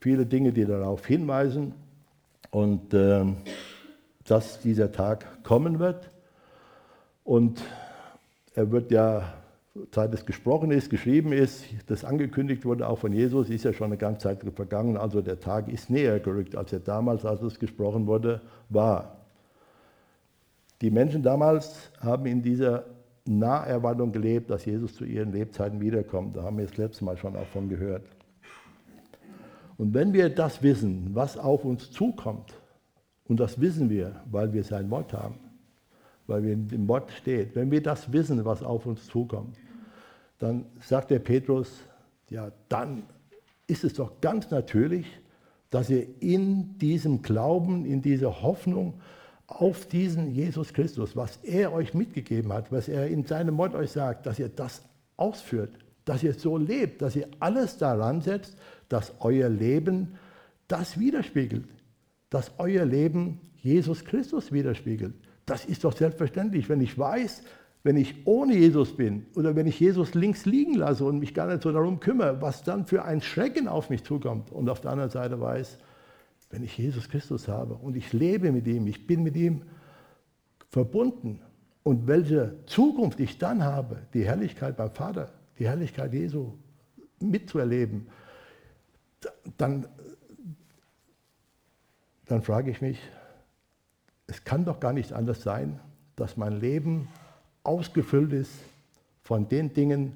viele 0.00 0.24
Dinge, 0.24 0.52
die 0.52 0.64
darauf 0.64 1.04
hinweisen 1.06 1.74
und 2.52 2.94
äh, 2.94 3.24
dass 4.24 4.60
dieser 4.60 4.92
Tag 4.92 5.42
kommen 5.42 5.80
wird. 5.80 6.10
Und 7.24 7.62
er 8.54 8.70
wird 8.70 8.90
ja, 8.90 9.34
seit 9.92 10.14
es 10.14 10.24
gesprochen 10.24 10.70
ist, 10.70 10.88
geschrieben 10.88 11.32
ist, 11.32 11.64
das 11.86 12.04
angekündigt 12.04 12.64
wurde 12.64 12.88
auch 12.88 12.98
von 12.98 13.12
Jesus, 13.12 13.50
ist 13.50 13.64
ja 13.64 13.72
schon 13.72 13.86
eine 13.86 13.96
ganze 13.96 14.20
Zeit 14.20 14.44
vergangen. 14.54 14.96
Also 14.96 15.20
der 15.20 15.40
Tag 15.40 15.68
ist 15.68 15.90
näher 15.90 16.20
gerückt, 16.20 16.56
als 16.56 16.72
er 16.72 16.80
damals, 16.80 17.24
als 17.24 17.42
es 17.42 17.58
gesprochen 17.58 18.06
wurde, 18.06 18.40
war. 18.68 19.16
Die 20.80 20.90
Menschen 20.90 21.22
damals 21.22 21.90
haben 22.00 22.26
in 22.26 22.42
dieser 22.42 22.84
Naherwartung 23.26 24.12
gelebt, 24.12 24.50
dass 24.50 24.64
Jesus 24.64 24.94
zu 24.94 25.04
ihren 25.04 25.32
Lebzeiten 25.32 25.80
wiederkommt. 25.80 26.36
Da 26.36 26.42
haben 26.42 26.58
wir 26.58 26.66
das 26.66 26.76
letzte 26.76 27.04
Mal 27.04 27.16
schon 27.16 27.34
davon 27.34 27.68
gehört. 27.68 28.04
Und 29.76 29.94
wenn 29.94 30.12
wir 30.12 30.28
das 30.28 30.62
wissen, 30.62 31.10
was 31.14 31.36
auf 31.36 31.64
uns 31.64 31.90
zukommt, 31.90 32.54
und 33.26 33.40
das 33.40 33.60
wissen 33.60 33.88
wir, 33.88 34.22
weil 34.30 34.52
wir 34.52 34.62
sein 34.62 34.90
Wort 34.90 35.12
haben, 35.12 35.36
weil 36.26 36.42
wir 36.42 36.56
dem 36.56 36.88
Wort 36.88 37.10
steht. 37.12 37.54
Wenn 37.54 37.70
wir 37.70 37.82
das 37.82 38.12
wissen, 38.12 38.44
was 38.44 38.62
auf 38.62 38.86
uns 38.86 39.06
zukommt, 39.06 39.56
dann 40.38 40.66
sagt 40.80 41.10
der 41.10 41.18
Petrus, 41.18 41.70
ja, 42.30 42.52
dann 42.68 43.04
ist 43.66 43.84
es 43.84 43.94
doch 43.94 44.20
ganz 44.20 44.50
natürlich, 44.50 45.06
dass 45.70 45.90
ihr 45.90 46.06
in 46.20 46.78
diesem 46.78 47.22
Glauben, 47.22 47.84
in 47.84 48.02
dieser 48.02 48.42
Hoffnung 48.42 49.00
auf 49.46 49.86
diesen 49.86 50.30
Jesus 50.30 50.72
Christus, 50.72 51.16
was 51.16 51.38
er 51.42 51.72
euch 51.72 51.94
mitgegeben 51.94 52.52
hat, 52.52 52.72
was 52.72 52.88
er 52.88 53.08
in 53.08 53.24
seinem 53.24 53.58
Wort 53.58 53.74
euch 53.74 53.90
sagt, 53.90 54.26
dass 54.26 54.38
ihr 54.38 54.48
das 54.48 54.82
ausführt, 55.16 55.78
dass 56.04 56.22
ihr 56.22 56.34
so 56.34 56.56
lebt, 56.56 57.02
dass 57.02 57.16
ihr 57.16 57.28
alles 57.40 57.76
daran 57.78 58.20
setzt, 58.20 58.56
dass 58.88 59.12
euer 59.20 59.48
Leben 59.48 60.14
das 60.68 60.98
widerspiegelt, 60.98 61.68
dass 62.30 62.52
euer 62.58 62.84
Leben 62.84 63.40
Jesus 63.56 64.04
Christus 64.04 64.52
widerspiegelt. 64.52 65.14
Das 65.46 65.64
ist 65.64 65.84
doch 65.84 65.96
selbstverständlich, 65.96 66.68
wenn 66.68 66.80
ich 66.80 66.98
weiß, 66.98 67.42
wenn 67.82 67.96
ich 67.96 68.26
ohne 68.26 68.56
Jesus 68.56 68.96
bin 68.96 69.26
oder 69.36 69.54
wenn 69.54 69.66
ich 69.66 69.78
Jesus 69.78 70.14
links 70.14 70.46
liegen 70.46 70.74
lasse 70.74 71.04
und 71.04 71.18
mich 71.18 71.34
gar 71.34 71.46
nicht 71.46 71.62
so 71.62 71.70
darum 71.70 72.00
kümmere, 72.00 72.40
was 72.40 72.62
dann 72.62 72.86
für 72.86 73.04
ein 73.04 73.20
Schrecken 73.20 73.68
auf 73.68 73.90
mich 73.90 74.02
zukommt. 74.04 74.50
Und 74.50 74.70
auf 74.70 74.80
der 74.80 74.92
anderen 74.92 75.10
Seite 75.10 75.38
weiß, 75.38 75.78
wenn 76.50 76.62
ich 76.62 76.78
Jesus 76.78 77.08
Christus 77.08 77.46
habe 77.46 77.74
und 77.74 77.94
ich 77.94 78.12
lebe 78.12 78.52
mit 78.52 78.66
ihm, 78.66 78.86
ich 78.86 79.06
bin 79.06 79.22
mit 79.22 79.36
ihm 79.36 79.62
verbunden 80.70 81.40
und 81.82 82.06
welche 82.06 82.56
Zukunft 82.64 83.20
ich 83.20 83.38
dann 83.38 83.62
habe, 83.62 83.98
die 84.14 84.24
Herrlichkeit 84.24 84.78
beim 84.78 84.90
Vater, 84.90 85.30
die 85.58 85.66
Herrlichkeit 85.66 86.14
Jesu 86.14 86.54
mitzuerleben, 87.20 88.06
dann, 89.58 89.86
dann 92.26 92.42
frage 92.42 92.70
ich 92.70 92.80
mich, 92.80 92.98
es 94.26 94.44
kann 94.44 94.64
doch 94.64 94.80
gar 94.80 94.92
nicht 94.92 95.12
anders 95.12 95.42
sein, 95.42 95.80
dass 96.16 96.36
mein 96.36 96.60
Leben 96.60 97.08
ausgefüllt 97.62 98.32
ist 98.32 98.52
von 99.22 99.48
den 99.48 99.72
Dingen, 99.72 100.12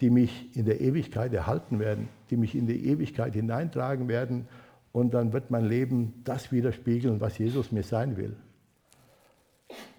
die 0.00 0.10
mich 0.10 0.56
in 0.56 0.64
der 0.64 0.80
Ewigkeit 0.80 1.32
erhalten 1.34 1.78
werden, 1.78 2.08
die 2.30 2.36
mich 2.36 2.54
in 2.54 2.66
die 2.66 2.86
Ewigkeit 2.86 3.34
hineintragen 3.34 4.08
werden. 4.08 4.46
Und 4.92 5.12
dann 5.12 5.32
wird 5.32 5.50
mein 5.50 5.64
Leben 5.64 6.22
das 6.24 6.52
widerspiegeln, 6.52 7.20
was 7.20 7.38
Jesus 7.38 7.72
mir 7.72 7.82
sein 7.82 8.16
will. 8.16 8.36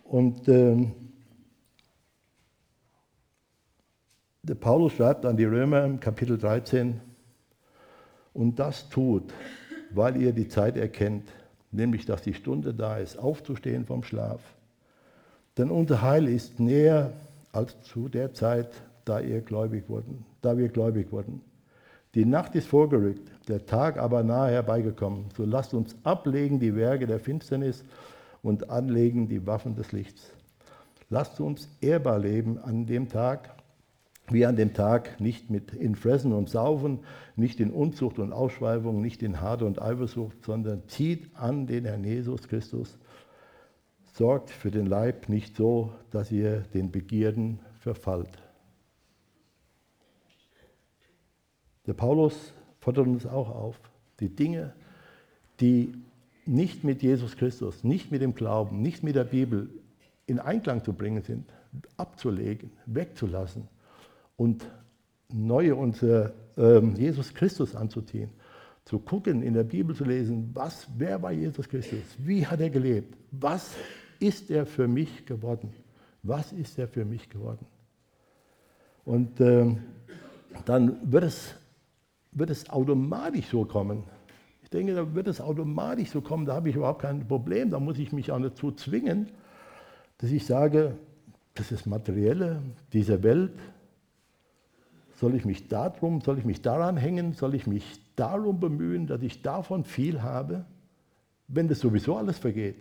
Und 0.04 0.48
ähm, 0.48 0.94
der 4.42 4.56
Paulus 4.56 4.94
schreibt 4.94 5.26
an 5.26 5.38
die 5.38 5.46
Römer 5.46 5.84
im 5.86 6.00
Kapitel 6.00 6.38
13, 6.38 7.02
und 8.34 8.58
das 8.58 8.90
tut, 8.90 9.34
weil 9.92 10.22
ihr 10.22 10.32
die 10.32 10.48
Zeit 10.48 10.78
erkennt, 10.78 11.30
nämlich 11.72 12.06
dass 12.06 12.22
die 12.22 12.34
Stunde 12.34 12.74
da 12.74 12.98
ist, 12.98 13.18
aufzustehen 13.18 13.86
vom 13.86 14.04
Schlaf. 14.04 14.42
Denn 15.58 15.72
unser 15.72 16.02
Heil 16.02 16.28
ist 16.28 16.60
näher 16.60 17.12
als 17.52 17.82
zu 17.84 18.10
der 18.10 18.34
Zeit, 18.34 18.70
da 19.06 19.20
ihr 19.20 19.42
gläubig 19.42 19.90
wurden. 19.90 20.26
da 20.42 20.58
wir 20.58 20.70
gläubig 20.70 21.12
wurden. 21.12 21.42
Die 22.16 22.26
Nacht 22.26 22.56
ist 22.56 22.68
vorgerückt, 22.68 23.30
der 23.48 23.66
Tag 23.66 23.98
aber 23.98 24.24
nahe 24.24 24.52
herbeigekommen. 24.52 25.26
So 25.36 25.46
lasst 25.46 25.74
uns 25.74 25.96
ablegen 26.04 26.60
die 26.60 26.76
Werke 26.76 27.06
der 27.08 27.20
Finsternis 27.20 27.84
und 28.42 28.70
anlegen 28.70 29.28
die 29.28 29.46
Waffen 29.46 29.76
des 29.76 29.92
Lichts. 29.92 30.32
Lasst 31.10 31.40
uns 31.40 31.68
ehrbar 31.82 32.20
leben 32.20 32.58
an 32.60 32.86
dem 32.86 33.10
Tag, 33.10 33.50
wie 34.32 34.46
an 34.46 34.56
dem 34.56 34.74
Tag, 34.74 35.20
nicht 35.20 35.50
mit 35.50 35.74
in 35.74 35.96
Fressen 35.96 36.34
und 36.34 36.50
Saufen, 36.50 37.00
nicht 37.36 37.60
in 37.60 37.72
Unzucht 37.72 38.20
und 38.20 38.34
Ausschweifung, 38.34 39.02
nicht 39.02 39.24
in 39.24 39.42
Harte 39.42 39.66
und 39.66 39.82
Eifersucht, 39.82 40.44
sondern 40.44 40.88
zieht 40.88 41.36
an 41.36 41.68
den 41.68 41.86
Herrn 41.86 42.04
Jesus 42.04 42.48
Christus. 42.48 42.98
Sorgt 44.14 44.50
für 44.50 44.72
den 44.72 44.86
Leib 44.86 45.30
nicht 45.30 45.56
so, 45.56 45.94
dass 46.12 46.32
ihr 46.32 46.62
den 46.74 46.92
Begierden 46.92 47.60
verfallt. 47.80 48.42
Der 51.88 51.94
Paulus 51.94 52.54
fordert 52.80 53.08
uns 53.08 53.26
auch 53.26 53.50
auf, 53.50 53.80
die 54.20 54.30
Dinge, 54.30 54.74
die 55.60 55.94
nicht 56.46 56.84
mit 56.84 57.02
Jesus 57.02 57.38
Christus, 57.38 57.84
nicht 57.84 58.12
mit 58.12 58.22
dem 58.22 58.36
Glauben, 58.36 58.82
nicht 58.82 59.04
mit 59.04 59.16
der 59.16 59.24
Bibel 59.24 59.70
in 60.26 60.40
Einklang 60.40 60.84
zu 60.84 60.94
bringen 60.94 61.24
sind, 61.24 61.46
abzulegen, 61.98 62.72
wegzulassen 62.86 63.68
und 64.40 64.66
neue 65.34 65.76
unser 65.76 66.32
äh, 66.58 66.80
Jesus 66.96 67.34
Christus 67.34 67.76
anzuziehen, 67.76 68.30
zu 68.86 68.98
gucken, 68.98 69.44
in 69.44 69.54
der 69.54 69.66
Bibel 69.66 69.94
zu 69.94 70.06
lesen, 70.06 70.50
was, 70.54 70.88
wer 70.98 71.22
war 71.22 71.34
Jesus 71.34 71.68
Christus, 71.68 72.16
wie 72.20 72.48
hat 72.48 72.62
er 72.62 72.70
gelebt, 72.70 73.18
was 73.32 73.76
ist 74.18 74.50
er 74.50 74.66
für 74.66 74.88
mich 74.88 75.26
geworden, 75.26 75.74
was 76.24 76.54
ist 76.54 76.80
er 76.80 76.88
für 76.88 77.04
mich 77.04 77.30
geworden. 77.30 77.66
Und 79.04 79.42
äh, 79.42 79.76
dann 80.66 81.12
wird 81.12 81.26
es, 81.26 81.54
wird 82.32 82.50
es 82.50 82.70
automatisch 82.70 83.48
so 83.48 83.66
kommen. 83.66 84.04
Ich 84.64 84.70
denke, 84.70 84.96
da 84.96 85.14
wird 85.14 85.28
es 85.28 85.42
automatisch 85.42 86.12
so 86.12 86.22
kommen, 86.22 86.46
da 86.46 86.56
habe 86.56 86.70
ich 86.70 86.78
überhaupt 86.78 87.02
kein 87.02 87.28
Problem, 87.28 87.72
da 87.72 87.80
muss 87.82 88.00
ich 88.00 88.14
mich 88.14 88.32
auch 88.32 88.40
dazu 88.40 88.72
zwingen, 88.72 89.28
dass 90.20 90.32
ich 90.32 90.46
sage, 90.46 90.96
das 91.56 91.74
ist 91.74 91.86
Materielle 91.88 92.62
dieser 92.94 93.22
Welt, 93.22 93.52
soll 95.20 95.36
ich 95.36 95.44
mich 95.44 95.68
darum, 95.68 96.22
soll 96.22 96.38
ich 96.38 96.46
mich 96.46 96.62
daran 96.62 96.96
hängen, 96.96 97.34
soll 97.34 97.54
ich 97.54 97.68
mich 97.68 98.00
darum 98.16 98.62
bemühen, 98.62 99.06
dass 99.06 99.22
ich 99.22 99.42
davon 99.42 99.84
viel 99.84 100.22
habe, 100.22 100.66
wenn 101.50 101.68
das 101.68 101.80
sowieso 101.80 102.16
alles 102.16 102.38
vergeht? 102.38 102.78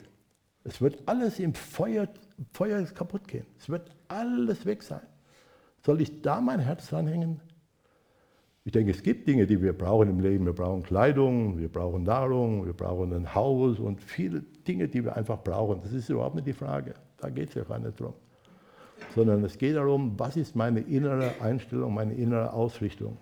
Es 0.63 0.81
wird 0.81 1.03
alles 1.07 1.41
im 1.41 1.55
Feuer, 1.55 2.07
Feuer 2.53 2.85
kaputt 2.85 3.27
gehen. 3.27 3.47
Es 3.59 3.69
wird 3.69 3.91
alles 4.07 4.67
weg 4.67 4.85
sein. 4.85 5.01
Soll 5.85 6.01
ich 6.01 6.23
da 6.23 6.41
mein 6.41 6.61
Herz 6.61 6.91
dranhängen? 6.91 7.41
Ich 8.65 8.71
denke, 8.71 8.93
es 8.93 9.03
gibt 9.03 9.27
Dinge, 9.27 9.47
die 9.47 9.61
wir 9.61 9.73
brauchen 9.73 10.09
im 10.09 10.21
Leben. 10.21 10.45
Wir 10.45 10.53
brauchen 10.53 10.85
Kleidung, 10.85 11.59
wir 11.59 11.69
brauchen 11.69 12.05
Nahrung, 12.05 12.67
wir 12.67 12.75
brauchen 12.75 13.13
ein 13.15 13.35
Haus 13.35 13.81
und 13.81 14.01
viele 14.01 14.43
Dinge, 14.67 14.87
die 14.87 15.05
wir 15.05 15.17
einfach 15.17 15.43
brauchen. 15.43 15.81
Das 15.83 15.93
ist 15.93 16.09
überhaupt 16.09 16.37
nicht 16.37 16.47
die 16.47 16.53
Frage. 16.53 16.95
Da 17.17 17.31
geht 17.31 17.49
es 17.49 17.55
ja 17.57 17.65
gar 17.65 17.81
nicht 17.81 17.99
drum 17.99 18.15
sondern 19.15 19.45
es 19.45 19.59
geht 19.59 19.77
darum, 19.77 20.19
was 20.19 20.37
ist 20.37 20.57
meine 20.57 20.81
innere 20.81 21.33
Einstellung, 21.41 21.95
meine 21.95 22.15
innere 22.15 22.53
Ausrichtung. 22.53 23.17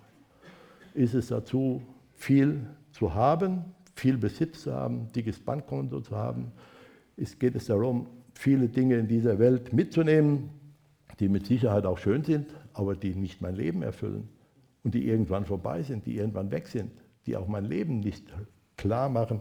Ist 0.94 1.14
es 1.14 1.28
dazu, 1.28 1.82
viel 2.14 2.66
zu 2.92 3.14
haben, 3.14 3.64
viel 3.94 4.16
Besitz 4.16 4.62
zu 4.62 4.74
haben, 4.74 5.10
dickes 5.12 5.38
Bankkonto 5.38 6.00
zu 6.00 6.16
haben? 6.16 6.52
Es 7.16 7.38
geht 7.38 7.54
es 7.54 7.66
darum, 7.66 8.06
viele 8.34 8.68
Dinge 8.68 8.96
in 8.96 9.08
dieser 9.08 9.38
Welt 9.38 9.72
mitzunehmen, 9.72 10.50
die 11.18 11.28
mit 11.28 11.46
Sicherheit 11.46 11.86
auch 11.86 11.98
schön 11.98 12.24
sind, 12.24 12.54
aber 12.74 12.94
die 12.94 13.14
nicht 13.14 13.40
mein 13.40 13.54
Leben 13.54 13.82
erfüllen 13.82 14.28
und 14.84 14.94
die 14.94 15.06
irgendwann 15.06 15.46
vorbei 15.46 15.82
sind, 15.82 16.06
die 16.06 16.16
irgendwann 16.16 16.50
weg 16.50 16.68
sind, 16.68 16.92
die 17.26 17.36
auch 17.36 17.48
mein 17.48 17.64
Leben 17.64 18.00
nicht 18.00 18.24
klar 18.76 19.08
machen 19.08 19.40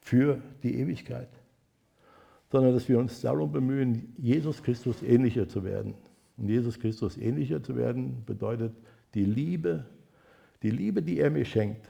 für 0.00 0.40
die 0.62 0.78
Ewigkeit 0.78 1.28
sondern 2.50 2.74
dass 2.74 2.88
wir 2.88 2.98
uns 2.98 3.20
darum 3.20 3.52
bemühen, 3.52 4.14
Jesus 4.16 4.62
Christus 4.62 5.02
ähnlicher 5.02 5.48
zu 5.48 5.64
werden. 5.64 5.94
Und 6.36 6.48
Jesus 6.48 6.78
Christus 6.78 7.16
ähnlicher 7.16 7.62
zu 7.62 7.76
werden 7.76 8.22
bedeutet 8.24 8.72
die 9.14 9.24
Liebe, 9.24 9.84
die 10.62 10.70
Liebe, 10.70 11.02
die 11.02 11.18
er 11.18 11.30
mir 11.30 11.44
schenkt, 11.44 11.88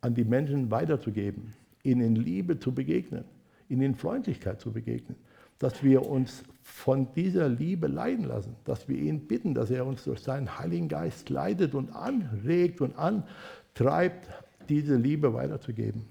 an 0.00 0.14
die 0.14 0.24
Menschen 0.24 0.70
weiterzugeben, 0.70 1.54
ihnen 1.82 2.00
in 2.00 2.16
Liebe 2.16 2.58
zu 2.58 2.72
begegnen, 2.72 3.24
ihnen 3.68 3.82
in 3.82 3.94
Freundlichkeit 3.94 4.60
zu 4.60 4.72
begegnen, 4.72 5.16
dass 5.58 5.82
wir 5.82 6.06
uns 6.06 6.44
von 6.62 7.08
dieser 7.14 7.48
Liebe 7.48 7.88
leiden 7.88 8.24
lassen, 8.24 8.54
dass 8.64 8.88
wir 8.88 8.96
ihn 8.96 9.26
bitten, 9.26 9.54
dass 9.54 9.70
er 9.70 9.86
uns 9.86 10.04
durch 10.04 10.20
seinen 10.20 10.58
Heiligen 10.58 10.88
Geist 10.88 11.30
leitet 11.30 11.74
und 11.74 11.90
anregt 11.90 12.80
und 12.80 12.96
antreibt, 12.96 14.28
diese 14.68 14.96
Liebe 14.96 15.32
weiterzugeben. 15.32 16.04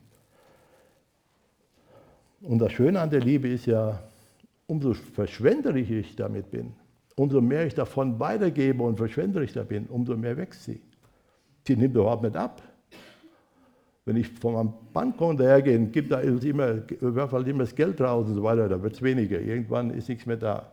Und 2.42 2.60
das 2.60 2.72
Schöne 2.72 3.00
an 3.00 3.10
der 3.10 3.22
Liebe 3.22 3.48
ist 3.48 3.66
ja, 3.66 4.00
umso 4.68 4.94
verschwenderischer 4.94 5.96
ich 5.96 6.16
damit 6.16 6.52
bin, 6.52 6.74
umso 7.16 7.42
mehr 7.42 7.66
ich 7.66 7.74
davon 7.74 8.20
weitergebe 8.20 8.84
und 8.84 8.98
verschwenderischer 8.98 9.64
bin, 9.64 9.88
umso 9.88 10.16
mehr 10.16 10.38
wächst 10.38 10.66
sie. 10.66 10.82
Sie 11.66 11.76
nimmt 11.76 11.96
überhaupt 11.96 12.24
nicht 12.24 12.36
ab. 12.36 12.62
Wenn 14.06 14.16
ich 14.16 14.30
von 14.30 14.54
meinem 14.54 14.74
Bankkonto 14.94 15.44
hergehe, 15.44 15.80
gibt 15.88 16.12
da 16.12 16.20
immer, 16.22 16.82
werfe 17.02 17.36
halt 17.36 17.48
immer 17.48 17.60
das 17.60 17.76
Geld 17.76 18.00
raus 18.00 18.28
und 18.28 18.36
so 18.36 18.44
weiter, 18.44 18.70
da 18.70 18.82
wird 18.82 18.94
es 18.94 19.02
weniger. 19.02 19.40
Irgendwann 19.40 19.90
ist 19.90 20.08
nichts 20.08 20.26
mehr 20.26 20.38
da. 20.38 20.72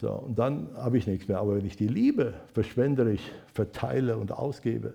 So, 0.00 0.10
und 0.10 0.38
dann 0.38 0.68
habe 0.74 0.98
ich 0.98 1.06
nichts 1.06 1.28
mehr. 1.28 1.38
Aber 1.38 1.56
wenn 1.56 1.64
ich 1.64 1.76
die 1.76 1.86
Liebe 1.86 2.34
verschwenderisch 2.52 3.22
verteile 3.54 4.18
und 4.18 4.32
ausgebe, 4.32 4.94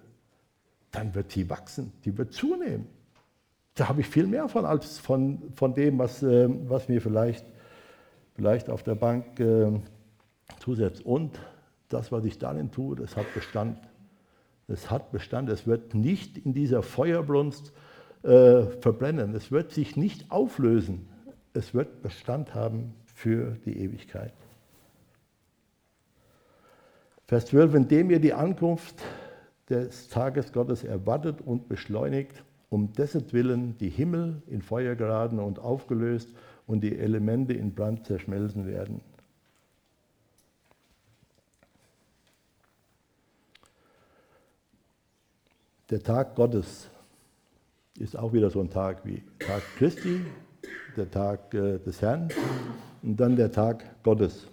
dann 0.91 1.15
wird 1.15 1.32
sie 1.32 1.50
wachsen, 1.50 1.93
die 2.06 2.15
wird 2.17 2.34
zunehmen 2.34 2.97
da 3.78 3.90
habe 3.90 4.02
ich 4.02 4.08
viel 4.08 4.28
mehr 4.28 4.50
von 4.50 4.66
als 4.66 4.98
von, 4.98 5.52
von 5.56 5.74
dem, 5.74 6.00
was, 6.00 6.24
äh, 6.24 6.50
was 6.68 6.90
mir 6.90 7.00
vielleicht, 7.00 7.46
vielleicht 8.36 8.70
auf 8.70 8.84
der 8.84 8.96
Bank 8.96 9.40
äh, 9.40 9.72
zusetzt. 10.60 11.06
Und 11.06 11.40
das, 11.90 12.12
was 12.12 12.26
ich 12.26 12.40
darin 12.40 12.72
tue, 12.72 12.96
das 12.96 13.16
hat 13.16 13.32
Bestand. 13.34 13.78
Es 14.68 14.90
hat 14.90 15.12
Bestand. 15.12 15.50
Es 15.50 15.68
wird 15.68 15.94
nicht 15.94 16.38
in 16.38 16.54
dieser 16.54 16.82
Feuerbrunst 16.82 17.72
äh, 18.24 18.63
verbrennen. 18.82 19.36
Es 19.36 19.52
wird 19.52 19.72
sich 19.72 19.96
nicht 19.96 20.32
auflösen. 20.32 21.08
Es 21.54 21.74
wird 21.74 22.02
Bestand 22.02 22.56
haben 22.56 22.96
für 23.06 23.58
die 23.66 23.80
Ewigkeit. 23.80 24.34
Vers 27.28 27.46
12, 27.48 27.76
indem 27.76 28.10
ihr 28.10 28.20
die 28.20 28.34
Ankunft 28.34 28.96
des 29.70 30.08
Tages 30.08 30.52
Gottes 30.52 30.84
erwartet 30.84 31.42
und 31.42 31.68
beschleunigt, 31.68 32.44
um 32.70 32.94
dessen 32.94 33.32
Willen 33.32 33.78
die 33.78 33.90
Himmel 33.90 34.42
in 34.48 34.62
Feuer 34.62 34.96
geraten 34.96 35.40
und 35.40 35.60
aufgelöst 35.60 36.30
und 36.66 36.82
die 36.82 36.98
Elemente 36.98 37.54
in 37.54 37.74
Brand 37.74 38.06
zerschmelzen 38.06 38.68
werden. 38.68 39.02
Der 45.90 46.04
Tag 46.04 46.36
Gottes 46.36 46.90
ist 47.98 48.18
auch 48.18 48.34
wieder 48.34 48.50
so 48.50 48.60
ein 48.60 48.70
Tag 48.70 49.06
wie 49.06 49.24
Tag 49.40 49.62
Christi, 49.78 50.22
der 50.98 51.10
Tag 51.10 51.54
äh, 51.54 51.80
des 51.80 52.02
Herrn 52.02 52.28
und 53.02 53.18
dann 53.18 53.38
der 53.38 53.52
Tag 53.52 54.04
Gottes. 54.04 54.48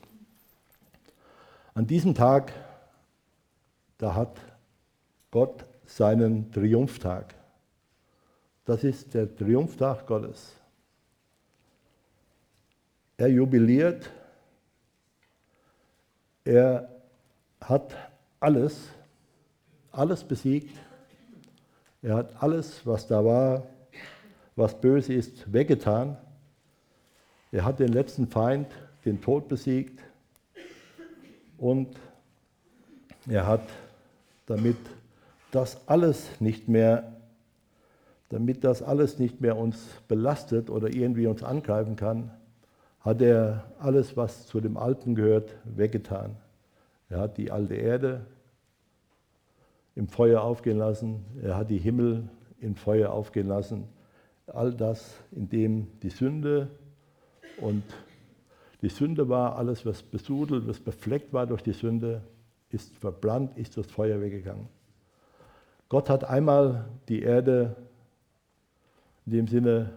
An 1.74 1.88
diesem 1.88 2.14
Tag, 2.14 2.52
da 3.98 4.14
hat 4.14 4.40
Gott 5.32 5.64
seinen 5.84 6.52
Triumphtag. 6.52 7.34
Das 8.64 8.82
ist 8.82 9.12
der 9.12 9.34
Triumphtag 9.34 10.06
Gottes. 10.06 10.56
Er 13.16 13.28
jubiliert, 13.28 14.10
er 16.44 16.88
hat 17.60 17.94
alles, 18.40 18.88
alles 19.92 20.24
besiegt. 20.24 20.76
Er 22.02 22.16
hat 22.16 22.42
alles, 22.42 22.86
was 22.86 23.06
da 23.06 23.24
war, 23.24 23.66
was 24.56 24.78
böse 24.80 25.14
ist, 25.14 25.50
weggetan. 25.52 26.16
Er 27.52 27.64
hat 27.64 27.78
den 27.78 27.92
letzten 27.92 28.26
Feind, 28.26 28.66
den 29.04 29.20
Tod 29.20 29.48
besiegt. 29.48 30.00
Und 31.56 31.96
er 33.28 33.46
hat 33.46 33.66
damit 34.46 34.76
das 35.50 35.78
alles 35.88 36.40
nicht 36.40 36.68
mehr 36.68 37.13
damit 38.34 38.64
das 38.64 38.82
alles 38.82 39.20
nicht 39.20 39.40
mehr 39.40 39.56
uns 39.56 40.02
belastet 40.08 40.68
oder 40.68 40.92
irgendwie 40.92 41.28
uns 41.28 41.44
angreifen 41.44 41.94
kann, 41.94 42.32
hat 42.98 43.22
er 43.22 43.62
alles, 43.78 44.16
was 44.16 44.48
zu 44.48 44.60
dem 44.60 44.76
Alten 44.76 45.14
gehört, 45.14 45.54
weggetan. 45.62 46.34
Er 47.08 47.20
hat 47.20 47.38
die 47.38 47.52
alte 47.52 47.76
Erde 47.76 48.26
im 49.94 50.08
Feuer 50.08 50.42
aufgehen 50.42 50.78
lassen, 50.78 51.24
er 51.40 51.56
hat 51.56 51.70
die 51.70 51.78
Himmel 51.78 52.28
im 52.58 52.74
Feuer 52.74 53.12
aufgehen 53.12 53.46
lassen. 53.46 53.84
All 54.48 54.74
das, 54.74 55.14
in 55.30 55.48
dem 55.48 55.86
die 56.02 56.10
Sünde 56.10 56.70
und 57.60 57.84
die 58.82 58.88
Sünde 58.88 59.28
war, 59.28 59.54
alles, 59.56 59.86
was 59.86 60.02
besudelt, 60.02 60.66
was 60.66 60.80
befleckt 60.80 61.32
war 61.32 61.46
durch 61.46 61.62
die 61.62 61.72
Sünde, 61.72 62.22
ist 62.70 62.96
verbrannt, 62.96 63.56
ist 63.56 63.76
das 63.76 63.86
Feuer 63.92 64.20
weggegangen. 64.20 64.66
Gott 65.88 66.10
hat 66.10 66.24
einmal 66.24 66.86
die 67.08 67.22
Erde 67.22 67.76
in 69.26 69.32
dem 69.32 69.46
Sinne 69.46 69.90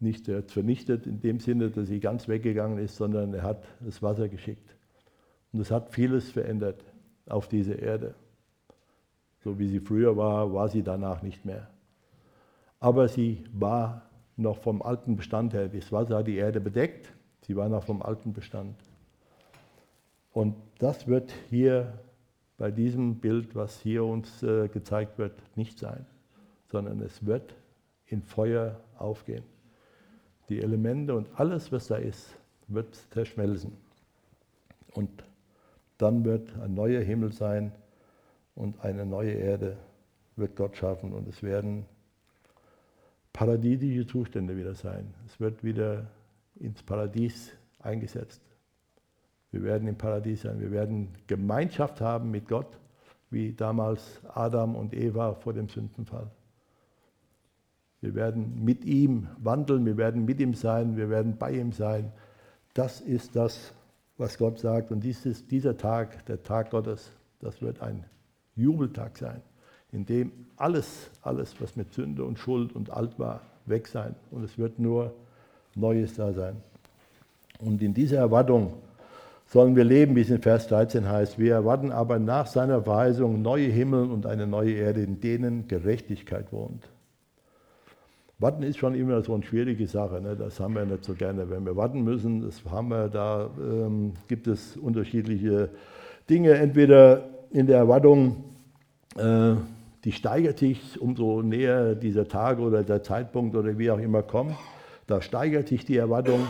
nicht 0.00 0.26
vernichtet, 0.48 1.06
in 1.06 1.20
dem 1.20 1.38
Sinne, 1.38 1.70
dass 1.70 1.86
sie 1.88 2.00
ganz 2.00 2.26
weggegangen 2.28 2.78
ist, 2.78 2.96
sondern 2.96 3.32
er 3.34 3.42
hat 3.42 3.64
das 3.80 4.02
Wasser 4.02 4.28
geschickt. 4.28 4.76
Und 5.52 5.60
es 5.60 5.70
hat 5.70 5.90
vieles 5.90 6.30
verändert 6.30 6.84
auf 7.26 7.48
dieser 7.48 7.78
Erde. 7.78 8.14
So 9.44 9.58
wie 9.58 9.68
sie 9.68 9.80
früher 9.80 10.16
war, 10.16 10.52
war 10.52 10.68
sie 10.68 10.82
danach 10.82 11.22
nicht 11.22 11.44
mehr. 11.44 11.68
Aber 12.80 13.08
sie 13.08 13.44
war 13.52 14.02
noch 14.36 14.58
vom 14.58 14.82
alten 14.82 15.16
Bestand 15.16 15.52
her. 15.52 15.68
Das 15.68 15.92
Wasser 15.92 16.18
hat 16.18 16.26
die 16.26 16.36
Erde 16.36 16.60
bedeckt, 16.60 17.12
sie 17.42 17.54
war 17.56 17.68
noch 17.68 17.84
vom 17.84 18.02
alten 18.02 18.32
Bestand. 18.32 18.74
Und 20.32 20.56
das 20.78 21.06
wird 21.06 21.32
hier 21.50 21.92
bei 22.56 22.70
diesem 22.70 23.16
Bild, 23.16 23.54
was 23.54 23.80
hier 23.80 24.04
uns 24.04 24.42
äh, 24.42 24.68
gezeigt 24.68 25.18
wird, 25.18 25.34
nicht 25.56 25.78
sein, 25.78 26.06
sondern 26.70 27.00
es 27.00 27.26
wird 27.26 27.54
in 28.12 28.22
Feuer 28.22 28.78
aufgehen. 28.98 29.42
Die 30.48 30.60
Elemente 30.60 31.14
und 31.14 31.28
alles, 31.36 31.72
was 31.72 31.86
da 31.88 31.96
ist, 31.96 32.36
wird 32.68 32.94
zerschmelzen. 33.10 33.72
Und 34.92 35.24
dann 35.98 36.24
wird 36.24 36.54
ein 36.60 36.74
neuer 36.74 37.00
Himmel 37.00 37.32
sein 37.32 37.72
und 38.54 38.84
eine 38.84 39.06
neue 39.06 39.32
Erde 39.32 39.78
wird 40.36 40.56
Gott 40.56 40.76
schaffen 40.76 41.12
und 41.12 41.26
es 41.28 41.42
werden 41.42 41.86
paradiesische 43.32 44.06
Zustände 44.06 44.56
wieder 44.56 44.74
sein. 44.74 45.14
Es 45.26 45.40
wird 45.40 45.64
wieder 45.64 46.06
ins 46.56 46.82
Paradies 46.82 47.52
eingesetzt. 47.78 48.42
Wir 49.52 49.62
werden 49.62 49.88
im 49.88 49.96
Paradies 49.96 50.42
sein. 50.42 50.60
Wir 50.60 50.70
werden 50.70 51.08
Gemeinschaft 51.26 52.00
haben 52.00 52.30
mit 52.30 52.48
Gott, 52.48 52.78
wie 53.30 53.52
damals 53.52 54.20
Adam 54.34 54.76
und 54.76 54.92
Eva 54.92 55.34
vor 55.34 55.54
dem 55.54 55.68
Sündenfall. 55.68 56.30
Wir 58.02 58.16
werden 58.16 58.64
mit 58.64 58.84
ihm 58.84 59.28
wandeln, 59.38 59.86
wir 59.86 59.96
werden 59.96 60.24
mit 60.24 60.40
ihm 60.40 60.54
sein, 60.54 60.96
wir 60.96 61.08
werden 61.08 61.36
bei 61.38 61.52
ihm 61.52 61.72
sein. 61.72 62.12
Das 62.74 63.00
ist 63.00 63.36
das, 63.36 63.72
was 64.18 64.36
Gott 64.38 64.58
sagt. 64.58 64.90
Und 64.90 65.04
dieses, 65.04 65.46
dieser 65.46 65.76
Tag, 65.76 66.26
der 66.26 66.42
Tag 66.42 66.70
Gottes, 66.70 67.12
das 67.40 67.62
wird 67.62 67.80
ein 67.80 68.04
Jubeltag 68.56 69.16
sein, 69.16 69.40
in 69.92 70.04
dem 70.04 70.32
alles, 70.56 71.10
alles, 71.22 71.54
was 71.60 71.76
mit 71.76 71.92
Sünde 71.94 72.24
und 72.24 72.40
Schuld 72.40 72.74
und 72.74 72.90
alt 72.90 73.18
war, 73.20 73.40
weg 73.66 73.86
sein. 73.86 74.16
Und 74.32 74.42
es 74.42 74.58
wird 74.58 74.80
nur 74.80 75.14
Neues 75.76 76.14
da 76.14 76.32
sein. 76.32 76.56
Und 77.60 77.82
in 77.82 77.94
dieser 77.94 78.18
Erwartung 78.18 78.74
sollen 79.46 79.76
wir 79.76 79.84
leben, 79.84 80.16
wie 80.16 80.22
es 80.22 80.30
in 80.30 80.42
Vers 80.42 80.66
13 80.66 81.08
heißt. 81.08 81.38
Wir 81.38 81.54
erwarten 81.54 81.92
aber 81.92 82.18
nach 82.18 82.48
seiner 82.48 82.84
Weisung 82.84 83.42
neue 83.42 83.68
Himmel 83.68 84.10
und 84.10 84.26
eine 84.26 84.48
neue 84.48 84.72
Erde, 84.72 85.02
in 85.02 85.20
denen 85.20 85.68
Gerechtigkeit 85.68 86.52
wohnt. 86.52 86.88
Warten 88.42 88.64
ist 88.64 88.78
schon 88.78 88.96
immer 88.96 89.22
so 89.22 89.34
eine 89.34 89.44
schwierige 89.44 89.86
Sache. 89.86 90.20
Ne? 90.20 90.34
Das 90.36 90.58
haben 90.58 90.74
wir 90.74 90.84
nicht 90.84 91.04
so 91.04 91.14
gerne. 91.14 91.48
Wenn 91.48 91.64
wir 91.64 91.76
warten 91.76 92.02
müssen, 92.02 92.40
das 92.42 92.60
haben 92.68 92.88
wir, 92.88 93.08
da 93.08 93.48
ähm, 93.56 94.14
gibt 94.26 94.48
es 94.48 94.76
unterschiedliche 94.76 95.70
Dinge. 96.28 96.54
Entweder 96.54 97.28
in 97.50 97.68
der 97.68 97.78
Erwartung, 97.78 98.42
äh, 99.16 99.54
die 100.04 100.10
steigert 100.10 100.58
sich, 100.58 101.00
umso 101.00 101.42
näher 101.42 101.94
dieser 101.94 102.26
Tag 102.26 102.58
oder 102.58 102.82
der 102.82 103.04
Zeitpunkt 103.04 103.54
oder 103.54 103.78
wie 103.78 103.92
auch 103.92 104.00
immer 104.00 104.24
kommt. 104.24 104.56
Da 105.06 105.22
steigert 105.22 105.68
sich 105.68 105.84
die 105.84 105.96
Erwartung. 105.96 106.40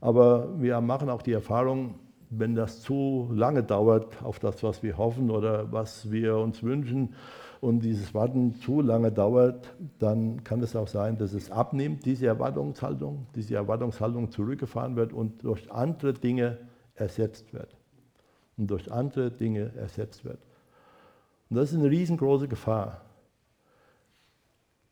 Aber 0.00 0.48
wir 0.58 0.80
machen 0.80 1.10
auch 1.10 1.22
die 1.22 1.32
Erfahrung, 1.32 1.94
wenn 2.30 2.56
das 2.56 2.82
zu 2.82 3.30
lange 3.32 3.62
dauert 3.62 4.20
auf 4.24 4.40
das, 4.40 4.64
was 4.64 4.82
wir 4.82 4.98
hoffen 4.98 5.30
oder 5.30 5.70
was 5.70 6.10
wir 6.10 6.36
uns 6.38 6.62
wünschen, 6.62 7.14
und 7.60 7.80
dieses 7.80 8.14
Warten 8.14 8.54
zu 8.54 8.80
lange 8.80 9.10
dauert, 9.10 9.74
dann 9.98 10.44
kann 10.44 10.62
es 10.62 10.76
auch 10.76 10.88
sein, 10.88 11.18
dass 11.18 11.32
es 11.32 11.50
abnimmt, 11.50 12.04
diese 12.04 12.26
Erwartungshaltung, 12.26 13.26
diese 13.34 13.56
Erwartungshaltung 13.56 14.30
zurückgefahren 14.30 14.96
wird 14.96 15.12
und 15.12 15.44
durch 15.44 15.70
andere 15.70 16.12
Dinge 16.12 16.58
ersetzt 16.94 17.52
wird. 17.52 17.76
Und 18.56 18.70
durch 18.70 18.90
andere 18.90 19.30
Dinge 19.30 19.72
ersetzt 19.76 20.24
wird. 20.24 20.38
Und 21.48 21.56
das 21.56 21.72
ist 21.72 21.78
eine 21.78 21.90
riesengroße 21.90 22.48
Gefahr. 22.48 23.02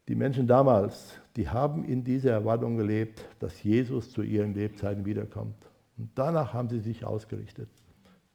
Die 0.09 0.15
Menschen 0.15 0.47
damals, 0.47 1.21
die 1.35 1.49
haben 1.49 1.85
in 1.85 2.05
dieser 2.05 2.31
Erwartung 2.31 2.77
gelebt, 2.77 3.25
dass 3.41 3.63
Jesus 3.63 4.11
zu 4.13 4.23
ihren 4.23 4.55
Lebzeiten 4.55 5.05
wiederkommt. 5.05 5.57
Und 5.99 6.11
danach 6.15 6.53
haben 6.53 6.69
sie 6.69 6.79
sich 6.79 7.05
ausgerichtet. 7.05 7.69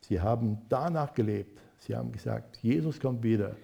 Sie 0.01 0.19
haben 0.19 0.57
danach 0.67 1.13
gelebt. 1.13 1.61
Sie 1.79 1.95
haben 1.95 2.11
gesagt, 2.11 2.57
Jesus 2.57 2.99
kommt 2.99 3.23
wieder. 3.23 3.55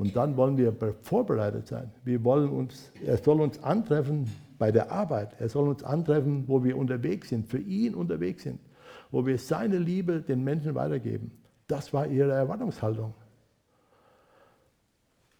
Und 0.00 0.16
dann 0.16 0.38
wollen 0.38 0.56
wir 0.56 0.74
vorbereitet 1.02 1.66
sein. 1.66 1.90
Wir 2.04 2.24
wollen 2.24 2.48
uns, 2.48 2.90
er 3.04 3.18
soll 3.18 3.38
uns 3.38 3.62
antreffen 3.62 4.30
bei 4.56 4.72
der 4.72 4.90
Arbeit. 4.90 5.34
Er 5.38 5.50
soll 5.50 5.68
uns 5.68 5.84
antreffen, 5.84 6.44
wo 6.46 6.64
wir 6.64 6.78
unterwegs 6.78 7.28
sind, 7.28 7.48
für 7.48 7.58
ihn 7.58 7.94
unterwegs 7.94 8.44
sind, 8.44 8.60
wo 9.10 9.26
wir 9.26 9.36
seine 9.36 9.76
Liebe 9.76 10.22
den 10.22 10.42
Menschen 10.42 10.74
weitergeben. 10.74 11.32
Das 11.66 11.92
war 11.92 12.06
ihre 12.06 12.32
Erwartungshaltung. 12.32 13.12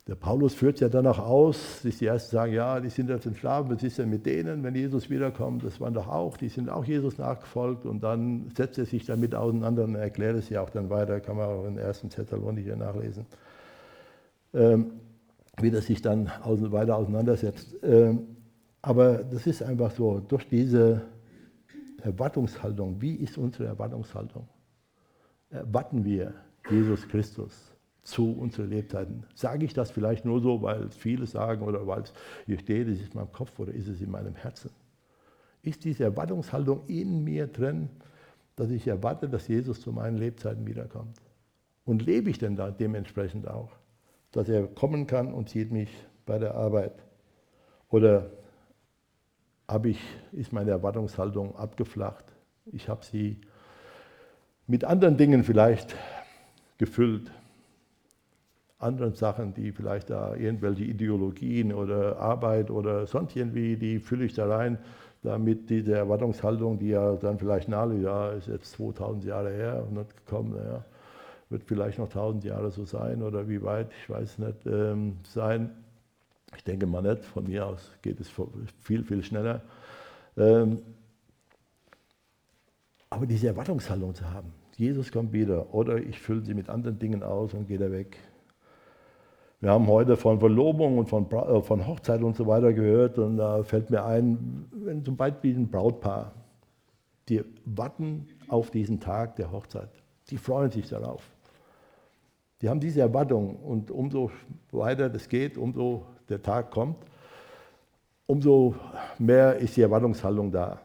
Der 0.06 0.14
Paulus 0.14 0.52
führt 0.52 0.78
ja 0.80 0.90
danach 0.90 1.20
aus, 1.20 1.80
dass 1.82 1.96
die 1.96 2.04
Ersten 2.04 2.36
sagen, 2.36 2.52
ja, 2.52 2.80
die 2.80 2.90
sind 2.90 3.08
jetzt 3.08 3.24
im 3.24 3.36
Schlafen, 3.36 3.70
was 3.74 3.82
ist 3.82 3.96
denn 3.96 4.10
mit 4.10 4.26
denen, 4.26 4.62
wenn 4.62 4.74
Jesus 4.74 5.08
wiederkommt? 5.08 5.64
Das 5.64 5.80
waren 5.80 5.94
doch 5.94 6.08
auch, 6.08 6.36
die 6.36 6.50
sind 6.50 6.68
auch 6.68 6.84
Jesus 6.84 7.16
nachgefolgt 7.16 7.86
und 7.86 8.02
dann 8.02 8.50
setzt 8.54 8.76
er 8.76 8.84
sich 8.84 9.06
damit 9.06 9.34
auseinander 9.34 9.84
und 9.84 9.94
erklärt 9.94 10.36
es 10.36 10.50
ja 10.50 10.60
auch 10.60 10.68
dann 10.68 10.90
weiter, 10.90 11.18
kann 11.20 11.38
man 11.38 11.48
auch 11.48 11.64
in 11.64 11.76
den 11.76 11.82
ersten 11.82 12.10
Thessalonicher 12.10 12.76
nachlesen. 12.76 13.24
Ähm, 14.52 14.92
wie 15.62 15.70
das 15.70 15.86
sich 15.86 16.02
dann 16.02 16.30
weiter 16.44 16.96
auseinandersetzt. 16.96 17.76
Ähm, 17.82 18.36
aber 18.82 19.18
das 19.18 19.46
ist 19.46 19.62
einfach 19.62 19.90
so, 19.90 20.20
durch 20.20 20.48
diese 20.48 21.02
Erwartungshaltung, 22.02 23.00
wie 23.00 23.14
ist 23.16 23.36
unsere 23.36 23.66
Erwartungshaltung? 23.66 24.48
Erwarten 25.50 26.04
wir 26.04 26.34
Jesus 26.70 27.06
Christus 27.08 27.72
zu 28.02 28.32
unseren 28.32 28.70
Lebzeiten? 28.70 29.24
Sage 29.34 29.64
ich 29.64 29.74
das 29.74 29.90
vielleicht 29.90 30.24
nur 30.24 30.40
so, 30.40 30.62
weil 30.62 30.88
viele 30.90 31.26
sagen 31.26 31.62
oder 31.62 31.86
weil 31.86 32.02
es 32.02 32.12
hier 32.46 32.58
steht, 32.58 32.88
es 32.88 33.00
ist 33.00 33.12
in 33.12 33.20
meinem 33.20 33.32
Kopf 33.32 33.58
oder 33.58 33.72
ist 33.72 33.88
es 33.88 34.00
in 34.00 34.10
meinem 34.10 34.34
Herzen? 34.34 34.70
Ist 35.62 35.84
diese 35.84 36.04
Erwartungshaltung 36.04 36.86
in 36.86 37.22
mir 37.22 37.46
drin, 37.46 37.90
dass 38.56 38.70
ich 38.70 38.86
erwarte, 38.86 39.28
dass 39.28 39.46
Jesus 39.48 39.80
zu 39.80 39.92
meinen 39.92 40.16
Lebzeiten 40.16 40.66
wiederkommt? 40.66 41.18
Und 41.84 42.06
lebe 42.06 42.30
ich 42.30 42.38
denn 42.38 42.56
da 42.56 42.70
dementsprechend 42.70 43.46
auch? 43.46 43.79
Dass 44.32 44.48
er 44.48 44.66
kommen 44.66 45.06
kann 45.06 45.32
und 45.32 45.48
sieht 45.48 45.72
mich 45.72 45.90
bei 46.26 46.38
der 46.38 46.54
Arbeit. 46.54 46.92
Oder 47.90 48.30
habe 49.66 49.90
ich, 49.90 50.00
ist 50.32 50.52
meine 50.52 50.70
Erwartungshaltung 50.70 51.56
abgeflacht? 51.56 52.24
Ich 52.66 52.88
habe 52.88 53.04
sie 53.04 53.40
mit 54.66 54.84
anderen 54.84 55.16
Dingen 55.16 55.42
vielleicht 55.42 55.96
gefüllt. 56.78 57.30
Anderen 58.78 59.14
Sachen, 59.14 59.52
die 59.52 59.72
vielleicht 59.72 60.10
da 60.10 60.34
irgendwelche 60.34 60.84
Ideologien 60.84 61.72
oder 61.72 62.18
Arbeit 62.18 62.70
oder 62.70 63.06
sonst 63.06 63.36
irgendwie, 63.36 63.76
die 63.76 63.98
fülle 63.98 64.24
ich 64.24 64.34
da 64.34 64.46
rein, 64.46 64.78
damit 65.22 65.68
diese 65.68 65.94
Erwartungshaltung, 65.94 66.78
die 66.78 66.88
ja 66.88 67.16
dann 67.16 67.38
vielleicht 67.38 67.68
nahe, 67.68 68.00
ja, 68.00 68.30
ist 68.30 68.48
jetzt 68.48 68.72
2000 68.72 69.24
Jahre 69.24 69.50
her 69.50 69.84
und 69.86 69.98
nicht 69.98 70.16
gekommen, 70.16 70.56
ja, 70.56 70.84
wird 71.50 71.64
vielleicht 71.64 71.98
noch 71.98 72.08
tausend 72.08 72.44
Jahre 72.44 72.70
so 72.70 72.84
sein 72.84 73.22
oder 73.22 73.48
wie 73.48 73.62
weit, 73.62 73.90
ich 74.00 74.08
weiß 74.08 74.38
nicht, 74.38 74.66
ähm, 74.66 75.16
sein. 75.24 75.70
Ich 76.56 76.64
denke 76.64 76.86
mal 76.86 77.02
nicht, 77.02 77.24
von 77.24 77.44
mir 77.44 77.66
aus 77.66 77.90
geht 78.02 78.20
es 78.20 78.30
viel, 78.80 79.04
viel 79.04 79.22
schneller. 79.22 79.60
Ähm, 80.36 80.80
aber 83.10 83.26
diese 83.26 83.48
Erwartungshaltung 83.48 84.14
zu 84.14 84.32
haben, 84.32 84.52
Jesus 84.76 85.10
kommt 85.10 85.32
wieder 85.32 85.74
oder 85.74 85.98
ich 85.98 86.18
fülle 86.20 86.42
sie 86.42 86.54
mit 86.54 86.68
anderen 86.68 86.98
Dingen 86.98 87.22
aus 87.22 87.52
und 87.54 87.66
gehe 87.66 87.78
da 87.78 87.90
weg. 87.90 88.16
Wir 89.60 89.70
haben 89.70 89.88
heute 89.88 90.16
von 90.16 90.38
Verlobung 90.38 90.98
und 90.98 91.08
von, 91.08 91.30
äh, 91.30 91.60
von 91.60 91.86
Hochzeit 91.86 92.22
und 92.22 92.36
so 92.36 92.46
weiter 92.46 92.72
gehört 92.72 93.18
und 93.18 93.36
da 93.36 93.62
fällt 93.62 93.90
mir 93.90 94.04
ein, 94.04 94.66
wenn 94.72 95.04
zum 95.04 95.16
Beispiel 95.16 95.56
ein 95.56 95.68
Brautpaar, 95.68 96.32
die 97.28 97.42
warten 97.64 98.28
auf 98.48 98.70
diesen 98.70 99.00
Tag 99.00 99.36
der 99.36 99.50
Hochzeit, 99.50 99.90
die 100.30 100.38
freuen 100.38 100.70
sich 100.70 100.88
darauf. 100.88 101.28
Die 102.60 102.68
haben 102.68 102.80
diese 102.80 103.00
Erwartung 103.00 103.56
und 103.56 103.90
umso 103.90 104.30
weiter 104.70 105.08
das 105.08 105.28
geht, 105.28 105.56
umso 105.56 106.04
der 106.28 106.42
Tag 106.42 106.70
kommt, 106.70 106.96
umso 108.26 108.74
mehr 109.18 109.56
ist 109.56 109.76
die 109.76 109.82
Erwartungshaltung 109.82 110.52
da. 110.52 110.80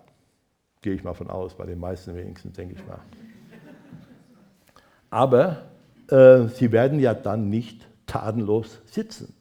Gehe 0.81 0.93
ich 0.93 1.03
mal 1.03 1.13
von 1.13 1.29
aus, 1.29 1.55
bei 1.55 1.65
den 1.65 1.79
meisten 1.79 2.15
wenigstens, 2.15 2.53
denke 2.53 2.75
ich 2.75 2.87
mal. 2.87 2.99
Aber 5.09 5.63
äh, 6.09 6.47
sie 6.47 6.71
werden 6.71 6.99
ja 6.99 7.13
dann 7.13 7.49
nicht 7.49 7.87
tatenlos 8.05 8.81
sitzen. 8.85 9.35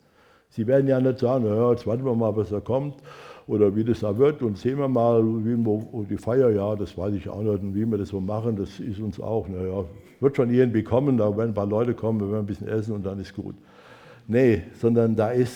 Sie 0.49 0.67
werden 0.67 0.87
ja 0.87 1.01
nicht 1.01 1.19
sagen, 1.19 1.47
ja, 1.47 1.71
jetzt 1.71 1.87
warten 1.87 2.05
wir 2.05 2.15
mal, 2.15 2.33
bis 2.33 2.51
er 2.51 2.61
kommt 2.61 2.97
oder 3.47 3.75
wie 3.77 3.85
das 3.85 4.01
da 4.01 4.17
wird 4.17 4.43
und 4.43 4.59
sehen 4.59 4.79
wir 4.79 4.89
mal, 4.89 5.23
wie 5.23 5.57
wir, 5.57 6.07
die 6.09 6.17
Feier, 6.17 6.51
ja, 6.51 6.75
das 6.77 6.97
weiß 6.97 7.15
ich 7.15 7.29
auch 7.29 7.43
nicht 7.43 7.63
und 7.63 7.75
wie 7.75 7.85
wir 7.85 7.99
das 7.99 8.09
so 8.09 8.21
machen, 8.21 8.57
das 8.57 8.81
ist 8.81 9.01
uns 9.01 9.21
auch, 9.21 9.47
naja, 9.49 9.85
wird 10.21 10.37
schon 10.37 10.51
irgendwie 10.51 10.83
kommen, 10.83 11.19
da 11.19 11.37
werden 11.37 11.51
ein 11.51 11.55
paar 11.55 11.67
Leute 11.67 11.95
kommen, 11.95 12.21
wir 12.21 12.31
werden 12.31 12.45
ein 12.45 12.47
bisschen 12.47 12.69
essen 12.69 12.95
und 12.95 13.05
dann 13.05 13.21
ist 13.21 13.35
gut. 13.35 13.55
Nee, 14.27 14.63
sondern 14.81 15.15
da 15.15 15.31
ist, 15.31 15.55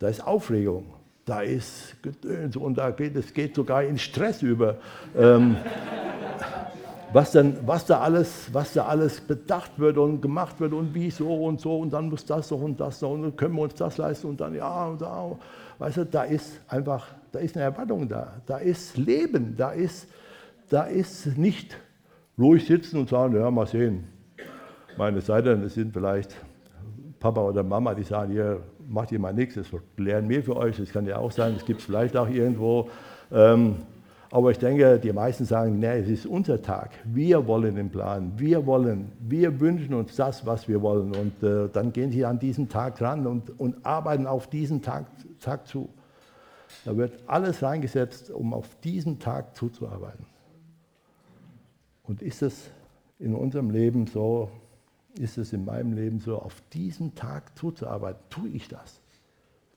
da 0.00 0.08
ist 0.08 0.26
Aufregung, 0.26 0.84
da 1.24 1.42
ist 1.42 2.02
Gedöns 2.02 2.56
und 2.56 2.76
da 2.76 2.90
geht, 2.90 3.14
es 3.14 3.32
geht 3.32 3.54
sogar 3.54 3.84
in 3.84 3.96
Stress 3.96 4.42
über. 4.42 4.78
Ähm, 5.16 5.56
was, 7.12 7.30
denn, 7.30 7.56
was, 7.64 7.86
da 7.86 8.00
alles, 8.00 8.52
was 8.52 8.72
da 8.72 8.86
alles 8.86 9.20
bedacht 9.20 9.78
wird 9.78 9.96
und 9.98 10.20
gemacht 10.20 10.58
wird 10.58 10.72
und 10.72 10.92
wie 10.92 11.10
so 11.10 11.32
und 11.44 11.60
so 11.60 11.78
und 11.78 11.92
dann 11.92 12.08
muss 12.08 12.24
das 12.24 12.48
so 12.48 12.56
und 12.56 12.80
das 12.80 12.98
so 12.98 13.10
und 13.10 13.22
dann 13.22 13.36
können 13.36 13.54
wir 13.54 13.62
uns 13.62 13.74
das 13.74 13.96
leisten 13.98 14.28
und 14.28 14.40
dann 14.40 14.54
ja 14.54 14.86
und 14.86 15.00
da. 15.00 15.30
Weißt 15.78 15.96
du, 15.98 16.04
da 16.04 16.24
ist 16.24 16.60
einfach, 16.68 17.06
da 17.32 17.38
ist 17.38 17.56
eine 17.56 17.64
Erwartung 17.64 18.08
da, 18.08 18.40
da 18.46 18.58
ist 18.58 18.96
Leben, 18.96 19.54
da 19.56 19.70
ist, 19.70 20.08
da 20.68 20.84
ist 20.84 21.38
nicht 21.38 21.76
ruhig 22.38 22.66
sitzen 22.66 22.98
und 22.98 23.08
sagen, 23.08 23.34
ja, 23.34 23.50
mal 23.50 23.66
sehen. 23.66 24.04
Meine 24.96 25.20
Seite, 25.20 25.52
es 25.52 25.74
sind 25.74 25.92
vielleicht 25.92 26.34
Papa 27.18 27.42
oder 27.42 27.62
Mama, 27.62 27.94
die 27.94 28.02
sagen, 28.02 28.32
ihr 28.32 28.62
macht 28.88 29.12
ihr 29.12 29.18
mal 29.18 29.32
nichts, 29.32 29.54
das 29.54 29.66
lernen 29.96 30.28
wir 30.28 30.42
für 30.42 30.56
euch, 30.56 30.76
das 30.76 30.90
kann 30.90 31.06
ja 31.06 31.18
auch 31.18 31.30
sein, 31.30 31.54
das 31.54 31.64
gibt 31.64 31.80
es 31.80 31.86
vielleicht 31.86 32.16
auch 32.16 32.28
irgendwo. 32.28 32.88
Ähm, 33.30 33.76
aber 34.32 34.52
ich 34.52 34.58
denke, 34.58 34.98
die 34.98 35.12
meisten 35.12 35.44
sagen, 35.44 35.80
nee, 35.80 35.98
es 35.98 36.08
ist 36.08 36.26
unser 36.26 36.62
Tag. 36.62 36.90
Wir 37.04 37.44
wollen 37.48 37.74
den 37.74 37.90
Plan. 37.90 38.32
Wir 38.36 38.64
wollen, 38.64 39.10
wir 39.18 39.58
wünschen 39.58 39.92
uns 39.92 40.14
das, 40.14 40.46
was 40.46 40.68
wir 40.68 40.80
wollen. 40.82 41.12
Und 41.12 41.42
äh, 41.42 41.68
dann 41.72 41.92
gehen 41.92 42.12
sie 42.12 42.24
an 42.24 42.38
diesen 42.38 42.68
Tag 42.68 43.00
ran 43.00 43.26
und, 43.26 43.58
und 43.58 43.84
arbeiten 43.84 44.28
auf 44.28 44.48
diesen 44.48 44.82
Tag, 44.82 45.06
Tag 45.40 45.66
zu. 45.66 45.88
Da 46.84 46.96
wird 46.96 47.18
alles 47.26 47.62
reingesetzt, 47.62 48.30
um 48.30 48.54
auf 48.54 48.68
diesen 48.80 49.18
Tag 49.18 49.56
zuzuarbeiten. 49.56 50.26
Und 52.04 52.22
ist 52.22 52.42
es 52.42 52.70
in 53.18 53.34
unserem 53.34 53.70
Leben 53.70 54.06
so, 54.06 54.50
ist 55.18 55.38
es 55.38 55.52
in 55.52 55.64
meinem 55.64 55.92
Leben 55.92 56.20
so, 56.20 56.38
auf 56.38 56.62
diesen 56.72 57.14
Tag 57.14 57.56
zuzuarbeiten? 57.58 58.20
Tue 58.30 58.48
ich 58.48 58.68
das? 58.68 59.00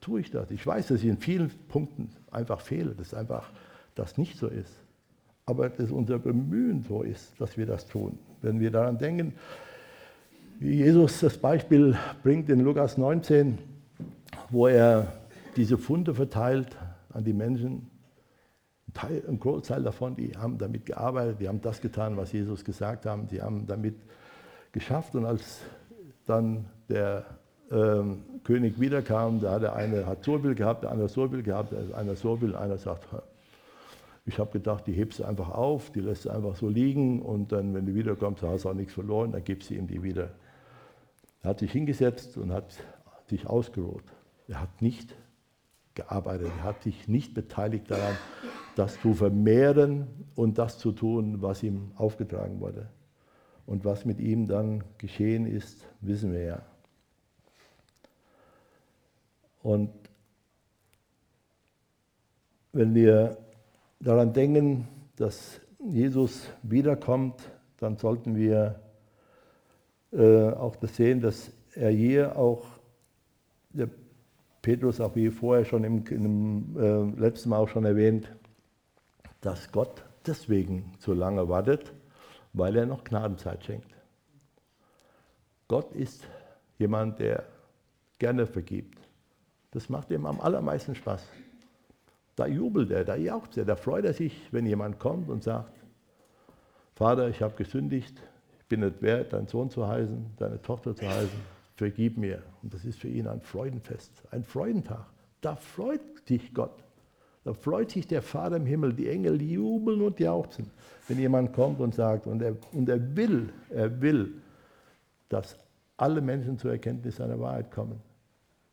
Tue 0.00 0.20
ich 0.20 0.30
das? 0.30 0.50
Ich 0.50 0.66
weiß, 0.66 0.88
dass 0.88 0.98
ich 1.00 1.06
in 1.06 1.18
vielen 1.18 1.50
Punkten 1.68 2.10
einfach 2.30 2.60
fehle. 2.60 2.94
Das 2.94 3.08
ist 3.08 3.14
einfach 3.14 3.50
das 3.94 4.18
nicht 4.18 4.38
so 4.38 4.48
ist. 4.48 4.72
Aber 5.46 5.68
dass 5.68 5.90
unser 5.90 6.18
Bemühen 6.18 6.82
so 6.82 7.02
ist, 7.02 7.38
dass 7.38 7.56
wir 7.56 7.66
das 7.66 7.86
tun. 7.86 8.18
Wenn 8.40 8.60
wir 8.60 8.70
daran 8.70 8.98
denken, 8.98 9.34
wie 10.58 10.76
Jesus 10.76 11.20
das 11.20 11.36
Beispiel 11.36 11.96
bringt 12.22 12.48
in 12.48 12.60
Lukas 12.60 12.96
19, 12.96 13.58
wo 14.50 14.66
er 14.66 15.12
diese 15.56 15.78
Funde 15.78 16.14
verteilt 16.14 16.76
an 17.14 17.24
die 17.24 17.32
Menschen. 17.32 17.90
Ein, 18.88 18.92
Teil, 18.92 19.22
ein 19.26 19.38
Großteil 19.40 19.82
davon, 19.82 20.16
die 20.16 20.36
haben 20.36 20.58
damit 20.58 20.86
gearbeitet, 20.86 21.40
die 21.40 21.48
haben 21.48 21.62
das 21.62 21.80
getan, 21.80 22.16
was 22.16 22.32
Jesus 22.32 22.64
gesagt 22.64 23.06
hat, 23.06 23.30
die 23.30 23.40
haben 23.40 23.66
damit 23.66 23.96
geschafft. 24.72 25.14
Und 25.14 25.24
als 25.24 25.60
dann 26.26 26.66
der 26.88 27.24
ähm, 27.70 28.22
König 28.44 28.78
wiederkam, 28.78 29.40
da 29.40 29.52
hat 29.52 29.62
der 29.62 29.74
eine 29.74 30.06
hat 30.06 30.24
so 30.24 30.38
viel 30.38 30.54
gehabt, 30.54 30.84
der 30.84 30.90
andere 30.90 31.08
so 31.08 31.28
viel 31.28 31.42
gehabt, 31.42 31.72
einer 31.94 32.14
so 32.14 32.36
viel, 32.36 32.54
einer 32.54 32.76
sagt, 32.76 33.06
ich 34.26 34.38
habe 34.38 34.50
gedacht, 34.52 34.86
die 34.86 34.92
hebst 34.92 35.18
du 35.18 35.24
einfach 35.24 35.50
auf, 35.50 35.90
die 35.90 36.00
lässt 36.00 36.24
du 36.24 36.30
einfach 36.30 36.56
so 36.56 36.68
liegen 36.68 37.20
und 37.22 37.52
dann, 37.52 37.74
wenn 37.74 37.86
du 37.86 37.94
wiederkommst, 37.94 38.42
hast 38.42 38.64
du 38.64 38.70
auch 38.70 38.74
nichts 38.74 38.94
verloren, 38.94 39.32
dann 39.32 39.44
gibst 39.44 39.70
du 39.70 39.74
ihm 39.74 39.86
die 39.86 40.02
wieder. 40.02 40.30
Er 41.42 41.50
hat 41.50 41.58
sich 41.58 41.72
hingesetzt 41.72 42.38
und 42.38 42.52
hat 42.52 42.74
sich 43.28 43.46
ausgeruht. 43.46 44.04
Er 44.48 44.62
hat 44.62 44.80
nicht 44.80 45.14
gearbeitet, 45.94 46.50
er 46.58 46.64
hat 46.64 46.82
sich 46.82 47.08
nicht 47.08 47.34
beteiligt 47.34 47.90
daran, 47.90 48.16
das 48.74 49.00
zu 49.00 49.14
vermehren 49.14 50.08
und 50.34 50.58
das 50.58 50.78
zu 50.78 50.92
tun, 50.92 51.42
was 51.42 51.62
ihm 51.62 51.92
aufgetragen 51.96 52.60
wurde. 52.60 52.88
Und 53.66 53.84
was 53.84 54.04
mit 54.04 54.20
ihm 54.20 54.46
dann 54.46 54.84
geschehen 54.98 55.46
ist, 55.46 55.86
wissen 56.00 56.32
wir 56.32 56.42
ja. 56.42 56.62
Und 59.62 59.90
wenn 62.72 62.94
wir 62.94 63.38
daran 64.00 64.32
denken, 64.32 64.86
dass 65.16 65.60
Jesus 65.78 66.50
wiederkommt, 66.62 67.40
dann 67.78 67.96
sollten 67.96 68.36
wir 68.36 68.80
äh, 70.12 70.50
auch 70.50 70.76
das 70.76 70.96
sehen, 70.96 71.20
dass 71.20 71.50
er 71.74 71.90
hier 71.90 72.36
auch, 72.36 72.66
der 73.70 73.88
Petrus 74.64 74.98
auch 74.98 75.14
wie 75.14 75.30
vorher 75.30 75.66
schon 75.66 75.84
im, 75.84 76.06
im 76.06 76.76
äh, 76.78 77.20
letzten 77.20 77.50
Mal 77.50 77.58
auch 77.58 77.68
schon 77.68 77.84
erwähnt, 77.84 78.34
dass 79.42 79.70
Gott 79.70 80.02
deswegen 80.26 80.94
so 80.98 81.12
lange 81.12 81.46
wartet, 81.50 81.92
weil 82.54 82.74
er 82.74 82.86
noch 82.86 83.04
Gnadenzeit 83.04 83.62
schenkt. 83.62 83.94
Gott 85.68 85.92
ist 85.92 86.26
jemand, 86.78 87.18
der 87.18 87.44
gerne 88.18 88.46
vergibt. 88.46 88.98
Das 89.72 89.90
macht 89.90 90.10
ihm 90.10 90.24
am 90.24 90.40
allermeisten 90.40 90.94
Spaß. 90.94 91.28
Da 92.34 92.46
jubelt 92.46 92.90
er, 92.90 93.04
da 93.04 93.16
jaucht 93.16 93.58
er, 93.58 93.66
da 93.66 93.76
freut 93.76 94.06
er 94.06 94.14
sich, 94.14 94.48
wenn 94.50 94.64
jemand 94.64 94.98
kommt 94.98 95.28
und 95.28 95.42
sagt, 95.42 95.74
Vater, 96.94 97.28
ich 97.28 97.42
habe 97.42 97.54
gesündigt, 97.54 98.16
ich 98.60 98.64
bin 98.64 98.80
nicht 98.80 99.02
wert, 99.02 99.34
deinen 99.34 99.46
Sohn 99.46 99.68
zu 99.68 99.86
heißen, 99.86 100.24
deine 100.38 100.62
Tochter 100.62 100.96
zu 100.96 101.06
heißen, 101.06 101.53
vergib 101.74 102.16
mir. 102.16 102.42
Und 102.62 102.72
das 102.72 102.84
ist 102.84 102.98
für 102.98 103.08
ihn 103.08 103.26
ein 103.26 103.40
Freudenfest, 103.40 104.22
ein 104.30 104.44
Freudentag. 104.44 105.06
Da 105.40 105.56
freut 105.56 106.00
sich 106.26 106.54
Gott. 106.54 106.82
Da 107.44 107.52
freut 107.52 107.90
sich 107.90 108.06
der 108.06 108.22
Vater 108.22 108.56
im 108.56 108.64
Himmel, 108.64 108.94
die 108.94 109.08
Engel 109.08 109.42
jubeln 109.42 110.00
und 110.00 110.18
jauchzen, 110.18 110.70
wenn 111.08 111.18
jemand 111.18 111.52
kommt 111.52 111.80
und 111.80 111.94
sagt, 111.94 112.26
und 112.26 112.40
er, 112.40 112.56
und 112.72 112.88
er 112.88 113.16
will, 113.16 113.52
er 113.68 114.00
will, 114.00 114.40
dass 115.28 115.58
alle 115.98 116.22
Menschen 116.22 116.58
zur 116.58 116.72
Erkenntnis 116.72 117.16
seiner 117.16 117.38
Wahrheit 117.38 117.70
kommen. 117.70 118.00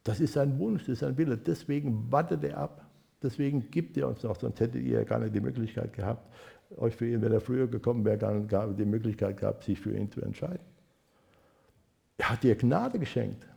Das 0.03 0.21
ist 0.21 0.33
sein 0.33 0.57
Wunsch, 0.57 0.83
das 0.83 0.93
ist 0.93 0.99
sein 0.99 1.17
Wille. 1.17 1.37
Deswegen 1.37 2.09
wartet 2.11 2.43
er 2.45 2.57
ab. 2.57 2.85
Deswegen 3.21 3.69
gibt 3.69 3.97
er 3.97 4.07
uns 4.07 4.23
noch, 4.23 4.35
sonst 4.35 4.59
hättet 4.59 4.83
ihr 4.83 4.99
ja 4.99 5.03
gar 5.03 5.19
nicht 5.19 5.35
die 5.35 5.41
Möglichkeit 5.41 5.93
gehabt, 5.93 6.27
euch 6.77 6.95
für 6.95 7.07
ihn, 7.07 7.21
wenn 7.21 7.31
er 7.31 7.41
früher 7.41 7.67
gekommen 7.67 8.03
wäre, 8.03 8.17
gar 8.17 8.67
nicht 8.67 8.79
die 8.79 8.85
Möglichkeit 8.85 9.37
gehabt, 9.37 9.63
sich 9.63 9.79
für 9.79 9.95
ihn 9.95 10.09
zu 10.09 10.21
entscheiden. 10.21 10.70
Er 12.21 12.29
hat 12.29 12.43
dir 12.43 12.55
Gnade 12.55 12.99
geschenkt, 12.99 13.47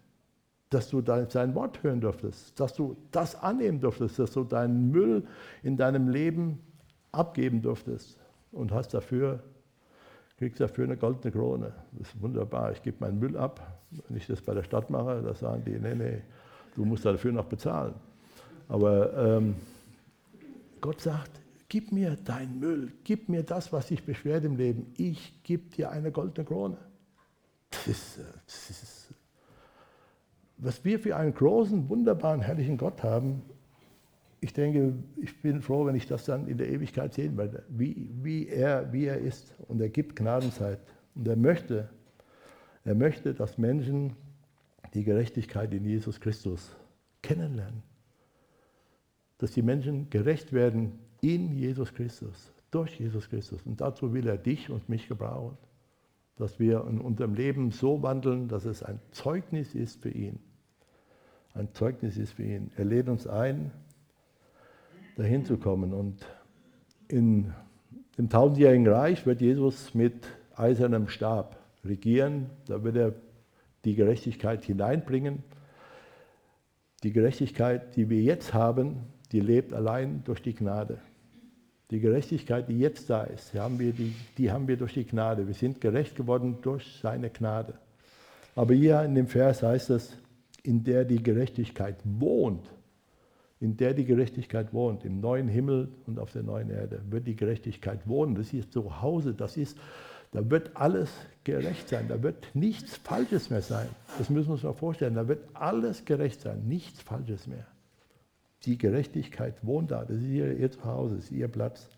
dass 0.71 0.89
du 0.89 1.03
sein 1.29 1.55
Wort 1.55 1.83
hören 1.83 2.01
durftest, 2.01 2.59
dass 2.59 2.73
du 2.73 2.97
das 3.11 3.35
annehmen 3.43 3.79
durftest, 3.79 4.19
dass 4.19 4.33
du 4.33 4.43
deinen 4.43 4.91
Müll 4.91 5.23
in 5.63 5.77
deinem 5.77 6.09
Leben 6.09 6.59
abgeben 7.13 7.61
durftest 7.61 8.19
und 8.53 8.73
hast 8.73 8.95
dafür, 8.95 9.43
kriegst 10.39 10.61
dafür 10.61 10.85
eine 10.85 10.97
goldene 10.97 11.31
Krone. 11.31 11.75
Das 11.93 12.09
ist 12.09 12.23
wunderbar. 12.23 12.73
Ich 12.73 12.83
gebe 12.83 12.97
meinen 13.01 13.19
Müll 13.19 13.37
ab. 13.37 13.83
Wenn 14.09 14.17
ich 14.17 14.27
das 14.27 14.41
bei 14.41 14.55
der 14.55 14.63
Stadt 14.63 14.89
mache, 14.89 15.21
da 15.21 15.35
sagen 15.35 15.63
die, 15.67 15.79
nee, 15.79 15.95
nee, 15.95 16.23
du 16.75 16.87
musst 16.87 17.05
dafür 17.05 17.33
noch 17.33 17.45
bezahlen. 17.45 17.93
Aber 18.69 19.37
ähm, 19.37 19.57
Gott 20.81 21.03
sagt, 21.03 21.33
gib 21.69 21.93
mir 21.93 22.17
dein 22.25 22.59
Müll, 22.59 22.93
gib 23.05 23.29
mir 23.29 23.43
das, 23.43 23.75
was 23.75 23.89
dich 23.89 24.03
beschwert 24.03 24.47
im 24.47 24.57
Leben. 24.57 24.87
Ich 24.97 25.43
gebe 25.43 25.69
dir 25.69 25.91
eine 25.91 26.11
goldene 26.11 26.47
Krone. 26.47 26.79
Das 27.87 28.21
das 28.47 28.71
ist, 28.71 29.15
was 30.57 30.85
wir 30.85 30.99
für 30.99 31.17
einen 31.17 31.35
großen, 31.35 31.89
wunderbaren, 31.89 32.41
herrlichen 32.41 32.77
Gott 32.77 33.03
haben. 33.03 33.43
Ich 34.41 34.53
denke, 34.53 34.95
ich 35.17 35.41
bin 35.43 35.63
froh, 35.63 35.87
wenn 35.87 35.95
ich 35.95 36.07
das 36.07 36.25
dann 36.25 36.47
in 36.49 36.59
der 36.59 36.69
Ewigkeit 36.69 37.15
sehen 37.15 37.37
werde, 37.37 37.65
wie, 37.69 38.11
wie, 38.23 38.49
er, 38.49 38.93
wie 38.93 39.07
er 39.07 39.19
ist. 39.19 39.55
Und 39.69 39.81
er 39.81 39.89
gibt 39.89 40.17
Gnadenzeit. 40.17 40.81
Und 41.15 41.27
er 41.27 41.37
möchte, 41.37 41.89
er 42.85 42.95
möchte, 42.95 43.35
dass 43.35 43.59
Menschen 43.59 44.15
die 44.93 45.05
Gerechtigkeit 45.05 45.73
in 45.73 45.85
Jesus 45.85 46.21
Christus 46.21 46.77
kennenlernen 47.23 47.83
dass 49.39 49.53
die 49.53 49.63
Menschen 49.63 50.09
gerecht 50.11 50.53
werden 50.53 50.99
in 51.21 51.53
Jesus 51.53 51.93
Christus, 51.93 52.53
durch 52.71 52.99
Jesus 52.99 53.29
Christus. 53.29 53.61
Und 53.65 53.81
dazu 53.81 54.13
will 54.13 54.27
er 54.27 54.39
dich 54.39 54.71
und 54.71 54.89
mich 54.89 55.09
gebrauchen, 55.09 55.57
dass 56.37 56.59
wir 56.59 56.85
in 56.89 57.01
unserem 57.01 57.35
Leben 57.35 57.71
so 57.71 58.03
wandeln, 58.03 58.49
dass 58.49 58.65
es 58.65 58.83
ein 58.83 59.01
Zeugnis 59.13 59.75
ist 59.75 60.03
für 60.03 60.11
ihn. 60.11 60.41
Ein 61.55 61.73
Zeugnis 61.73 62.17
ist 62.17 62.33
für 62.33 62.43
ihn. 62.43 62.73
Er 62.77 62.85
lädt 62.85 63.09
uns 63.09 63.27
ein, 63.27 63.71
dahin 65.17 65.45
zu 65.45 65.57
kommen. 65.57 65.93
Und 65.93 66.27
in 67.07 67.55
dem 68.19 68.29
tausendjährigen 68.29 68.89
Reich 68.89 69.25
wird 69.27 69.41
Jesus 69.41 69.95
mit 69.95 70.27
eisernem 70.57 71.09
Stab 71.09 71.59
regieren. 71.85 72.51
Da 72.67 72.83
wird 72.83 72.97
er 72.97 73.15
die 73.85 73.95
Gerechtigkeit 73.95 74.65
hineinbringen. 74.65 75.45
Die 77.05 77.13
Gerechtigkeit, 77.13 77.95
die 77.97 78.09
wir 78.11 78.23
jetzt 78.23 78.55
haben, 78.55 78.97
die 79.31 79.41
lebt 79.41 79.73
allein 79.73 80.25
durch 80.25 80.43
die 80.43 80.55
Gnade. 80.55 81.01
Die 81.95 82.01
Gerechtigkeit, 82.01 82.69
die 82.69 82.79
jetzt 82.79 83.09
da 83.09 83.23
ist, 83.23 83.55
die 83.55 83.61
haben, 83.61 83.79
wir 83.79 83.93
die, 83.93 84.13
die 84.37 84.51
haben 84.51 84.67
wir 84.67 84.77
durch 84.77 84.95
die 84.95 85.07
Gnade. 85.07 85.47
Wir 85.47 85.55
sind 85.55 85.81
gerecht 85.81 86.17
geworden 86.17 86.59
durch 86.61 86.99
seine 87.01 87.31
Gnade. 87.31 87.75
Aber 88.57 88.75
hier 88.75 89.03
in 89.03 89.15
dem 89.15 89.29
Vers 89.29 89.63
heißt 89.63 89.91
es, 89.91 90.17
in 90.65 90.83
der 90.83 91.05
die 91.05 91.23
Gerechtigkeit 91.23 91.97
wohnt 92.05 92.69
in 93.61 93.79
der 93.79 93.95
die 93.95 94.05
Gerechtigkeit 94.05 94.75
wohnt, 94.75 95.07
im 95.07 95.21
neuen 95.21 95.49
Himmel 95.49 95.89
und 96.07 96.19
auf 96.19 96.33
der 96.33 96.43
neuen 96.43 96.69
Erde, 96.69 97.01
wird 97.09 97.27
die 97.27 97.35
Gerechtigkeit 97.35 98.07
wohnen. 98.07 98.35
Das 98.35 98.53
ist 98.53 98.73
zu 98.73 99.01
Hause, 99.01 99.33
das 99.33 99.57
ist, 99.57 99.79
da 100.33 100.51
wird 100.51 100.73
alles 100.75 101.11
gerecht 101.45 101.89
sein, 101.89 102.07
da 102.09 102.23
wird 102.23 102.55
nichts 102.55 102.97
Falsches 102.99 103.49
mehr 103.49 103.63
sein. 103.63 103.89
Das 104.19 104.29
müssen 104.29 104.49
wir 104.49 104.55
uns 104.55 104.65
mal 104.65 104.75
vorstellen, 104.75 105.15
da 105.15 105.29
wird 105.29 105.45
alles 105.55 106.05
gerecht 106.05 106.43
sein, 106.43 106.67
nichts 106.67 107.01
Falsches 107.01 107.47
mehr. 107.47 107.67
Die 108.67 108.79
Gerechtigkeit 108.79 109.55
wohnt 109.63 109.91
da, 109.91 110.05
das 110.05 110.17
ist 110.19 110.27
ihr, 110.29 110.57
ihr 110.57 110.71
Zuhause, 110.71 111.17
das 111.17 111.25
ist 111.25 111.33
ihr 111.33 111.49
Platz. 111.49 111.89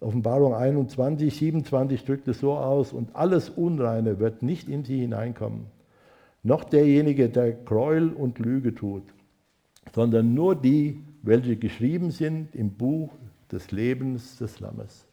Offenbarung 0.00 0.54
21, 0.54 1.36
27 1.36 2.04
drückt 2.04 2.28
es 2.28 2.40
so 2.40 2.54
aus, 2.54 2.92
und 2.92 3.14
alles 3.14 3.50
Unreine 3.50 4.18
wird 4.18 4.42
nicht 4.42 4.68
in 4.68 4.84
sie 4.84 5.00
hineinkommen, 5.00 5.66
noch 6.42 6.64
derjenige, 6.64 7.28
der 7.28 7.52
Gräuel 7.52 8.12
und 8.12 8.38
Lüge 8.38 8.74
tut, 8.74 9.04
sondern 9.94 10.34
nur 10.34 10.56
die, 10.56 11.00
welche 11.22 11.56
geschrieben 11.56 12.10
sind 12.10 12.54
im 12.54 12.72
Buch 12.72 13.12
des 13.50 13.70
Lebens 13.70 14.38
des 14.38 14.58
Lammes. 14.58 15.06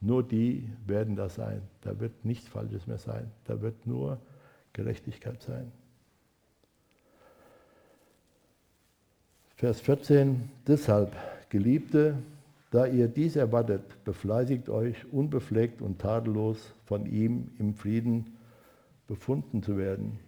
Nur 0.00 0.22
die 0.22 0.68
werden 0.86 1.16
da 1.16 1.28
sein. 1.28 1.62
Da 1.80 1.98
wird 1.98 2.24
nichts 2.24 2.46
Falsches 2.46 2.86
mehr 2.86 2.98
sein. 2.98 3.30
Da 3.44 3.60
wird 3.60 3.86
nur 3.86 4.18
Gerechtigkeit 4.72 5.42
sein. 5.42 5.72
Vers 9.58 9.80
14. 9.80 10.50
Deshalb, 10.66 11.16
Geliebte, 11.48 12.18
da 12.70 12.84
ihr 12.84 13.08
dies 13.08 13.36
erwartet, 13.36 13.80
befleißigt 14.04 14.68
euch, 14.68 15.10
unbefleckt 15.10 15.80
und 15.80 15.98
tadellos 15.98 16.74
von 16.84 17.06
ihm 17.06 17.50
im 17.58 17.74
Frieden 17.74 18.36
befunden 19.08 19.62
zu 19.62 19.78
werden. 19.78 20.18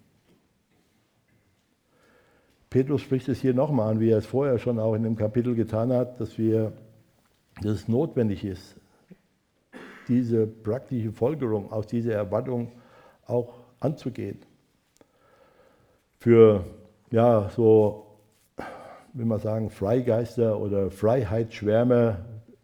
Petrus 2.70 3.02
spricht 3.02 3.28
es 3.28 3.42
hier 3.42 3.52
nochmal 3.52 3.90
an, 3.90 4.00
wie 4.00 4.08
er 4.08 4.16
es 4.16 4.24
vorher 4.24 4.58
schon 4.58 4.78
auch 4.78 4.94
in 4.94 5.02
dem 5.02 5.16
Kapitel 5.16 5.54
getan 5.54 5.92
hat, 5.92 6.18
dass, 6.20 6.38
wir, 6.38 6.72
dass 7.60 7.72
es 7.72 7.88
notwendig 7.88 8.46
ist, 8.46 8.76
diese 10.08 10.46
praktische 10.46 11.12
Folgerung 11.12 11.70
aus 11.70 11.86
dieser 11.86 12.14
Erwartung 12.14 12.72
auch 13.26 13.60
anzugehen. 13.78 14.38
Für 16.18 16.64
ja, 17.10 17.50
so 17.50 18.07
will 19.18 19.26
man 19.26 19.40
sagen, 19.40 19.68
Freigeister 19.68 20.60
oder 20.60 20.92
Freiheitsschwärmer, 20.92 22.18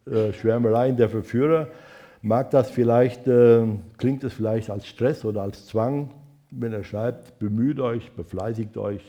äh, 0.07 0.33
Schwärmereien 0.33 0.97
der 0.97 1.09
Verführer, 1.09 1.67
mag 2.23 2.53
das 2.53 2.71
vielleicht, 2.71 3.27
äh, 3.27 3.67
klingt 3.99 4.23
es 4.23 4.35
vielleicht 4.35 4.71
als 4.71 4.87
Stress 4.87 5.25
oder 5.25 5.43
als 5.43 5.67
Zwang, 5.67 6.11
wenn 6.53 6.73
er 6.73 6.85
schreibt, 6.85 7.41
bemüht 7.41 7.81
euch, 7.81 8.13
befleißigt 8.13 8.77
euch, 8.77 9.03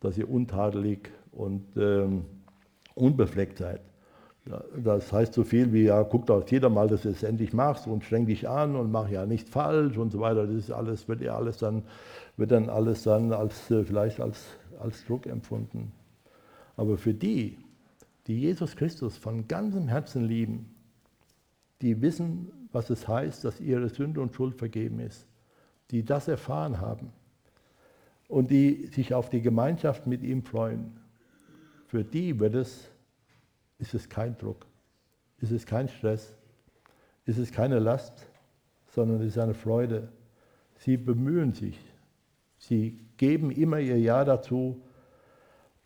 dass 0.00 0.16
ihr 0.16 0.30
untadelig 0.30 1.10
und 1.32 1.66
ähm, 1.76 2.24
unbefleckt 2.94 3.58
seid. 3.58 3.82
Das 4.82 5.12
heißt 5.12 5.34
so 5.34 5.44
viel 5.44 5.74
wie, 5.74 5.84
ja, 5.84 6.02
guck 6.02 6.24
doch 6.24 6.48
jeder 6.48 6.70
mal, 6.70 6.88
dass 6.88 7.02
du 7.02 7.10
es 7.10 7.22
endlich 7.22 7.52
machst 7.52 7.86
und 7.86 8.04
streng 8.04 8.24
dich 8.24 8.48
an 8.48 8.74
und 8.74 8.90
mach 8.90 9.10
ja 9.10 9.26
nichts 9.26 9.50
falsch 9.50 9.98
und 9.98 10.12
so 10.12 10.20
weiter. 10.20 10.46
Das 10.46 10.56
ist 10.56 10.70
alles, 10.70 11.06
wird 11.08 11.20
ja 11.20 11.36
alles 11.36 11.58
dann, 11.58 11.82
wird 12.38 12.52
dann 12.52 12.70
alles 12.70 13.02
dann 13.02 13.34
als, 13.34 13.70
äh, 13.70 13.84
vielleicht 13.84 14.18
als, 14.18 14.46
als 14.80 15.04
Druck 15.04 15.26
empfunden. 15.26 15.92
Aber 16.80 16.96
für 16.96 17.12
die, 17.12 17.58
die 18.26 18.40
Jesus 18.40 18.74
Christus 18.74 19.18
von 19.18 19.46
ganzem 19.46 19.86
Herzen 19.86 20.24
lieben, 20.24 20.74
die 21.82 22.00
wissen, 22.00 22.50
was 22.72 22.88
es 22.88 23.06
heißt, 23.06 23.44
dass 23.44 23.60
ihre 23.60 23.90
Sünde 23.90 24.22
und 24.22 24.34
Schuld 24.34 24.54
vergeben 24.54 24.98
ist, 24.98 25.28
die 25.90 26.02
das 26.02 26.26
erfahren 26.26 26.80
haben 26.80 27.12
und 28.28 28.50
die 28.50 28.86
sich 28.86 29.12
auf 29.12 29.28
die 29.28 29.42
Gemeinschaft 29.42 30.06
mit 30.06 30.22
ihm 30.22 30.42
freuen, 30.42 30.98
für 31.86 32.02
die 32.02 32.40
wird 32.40 32.54
es, 32.54 32.88
ist 33.78 33.92
es 33.92 34.08
kein 34.08 34.38
Druck, 34.38 34.64
ist 35.36 35.52
es 35.52 35.66
kein 35.66 35.86
Stress, 35.86 36.34
ist 37.26 37.36
es 37.36 37.52
keine 37.52 37.78
Last, 37.78 38.26
sondern 38.94 39.20
es 39.20 39.26
ist 39.26 39.38
eine 39.38 39.52
Freude. 39.52 40.08
Sie 40.76 40.96
bemühen 40.96 41.52
sich, 41.52 41.78
sie 42.56 43.04
geben 43.18 43.50
immer 43.50 43.80
ihr 43.80 43.98
Ja 43.98 44.24
dazu, 44.24 44.80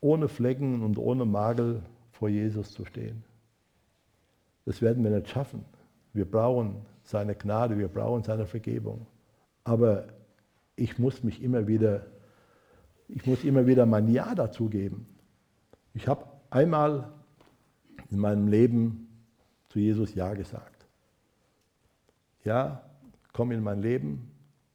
ohne 0.04 0.28
Flecken 0.28 0.82
und 0.82 0.98
ohne 0.98 1.24
Makel 1.24 1.82
vor 2.12 2.28
Jesus 2.28 2.72
zu 2.72 2.84
stehen. 2.84 3.24
Das 4.66 4.82
werden 4.82 5.02
wir 5.02 5.10
nicht 5.10 5.30
schaffen. 5.30 5.64
Wir 6.12 6.30
brauchen 6.30 6.84
seine 7.04 7.34
Gnade, 7.34 7.78
wir 7.78 7.88
brauchen 7.88 8.22
seine 8.22 8.44
Vergebung. 8.44 9.06
Aber 9.64 10.04
ich 10.76 10.98
muss 10.98 11.24
mich 11.24 11.42
immer 11.42 11.66
wieder, 11.66 12.04
ich 13.08 13.24
muss 13.24 13.44
immer 13.44 13.66
wieder 13.66 13.86
mein 13.86 14.08
Ja 14.08 14.34
dazu 14.34 14.68
geben. 14.68 15.06
Ich 15.94 16.06
habe 16.06 16.26
einmal 16.50 17.10
in 18.10 18.18
meinem 18.18 18.48
Leben 18.48 19.08
zu 19.70 19.78
Jesus 19.78 20.14
Ja 20.14 20.34
gesagt. 20.34 20.86
Ja, 22.44 22.82
komm 23.32 23.52
in 23.52 23.62
mein 23.62 23.80
Leben, 23.80 24.30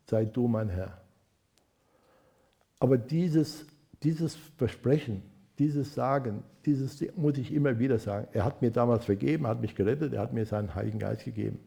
sei 0.07 0.25
du 0.25 0.47
mein 0.47 0.69
Herr. 0.69 0.99
Aber 2.79 2.97
dieses 2.97 3.68
dieses 4.03 4.35
Versprechen, 4.57 5.23
dieses 5.57 5.93
Sagen, 5.93 6.43
dieses 6.65 7.03
muss 7.15 7.37
ich 7.37 7.53
immer 7.53 7.79
wieder 7.79 7.99
sagen. 7.99 8.27
Er 8.33 8.45
hat 8.45 8.61
mir 8.61 8.71
damals 8.71 9.05
vergeben, 9.05 9.47
hat 9.47 9.61
mich 9.61 9.75
gerettet, 9.75 10.13
er 10.13 10.21
hat 10.21 10.33
mir 10.33 10.45
seinen 10.45 10.73
Heiligen 10.75 10.99
Geist 10.99 11.25
gegeben. 11.25 11.59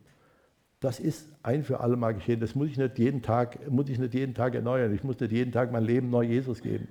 Das 0.80 0.98
ist 0.98 1.28
ein 1.42 1.62
für 1.62 1.80
alle 1.80 1.96
Mal 1.96 2.12
geschehen. 2.12 2.40
Das 2.40 2.54
muss 2.54 2.68
ich 2.68 2.76
nicht 2.76 2.98
jeden 2.98 3.22
Tag, 3.22 3.70
muss 3.70 3.88
ich 3.88 3.98
nicht 3.98 4.14
jeden 4.14 4.34
Tag 4.34 4.54
erneuern. 4.54 4.92
Ich 4.92 5.04
muss 5.04 5.20
nicht 5.20 5.30
jeden 5.30 5.52
Tag 5.52 5.70
mein 5.70 5.84
Leben 5.84 6.10
neu 6.10 6.24
Jesus 6.24 6.60
geben. 6.60 6.88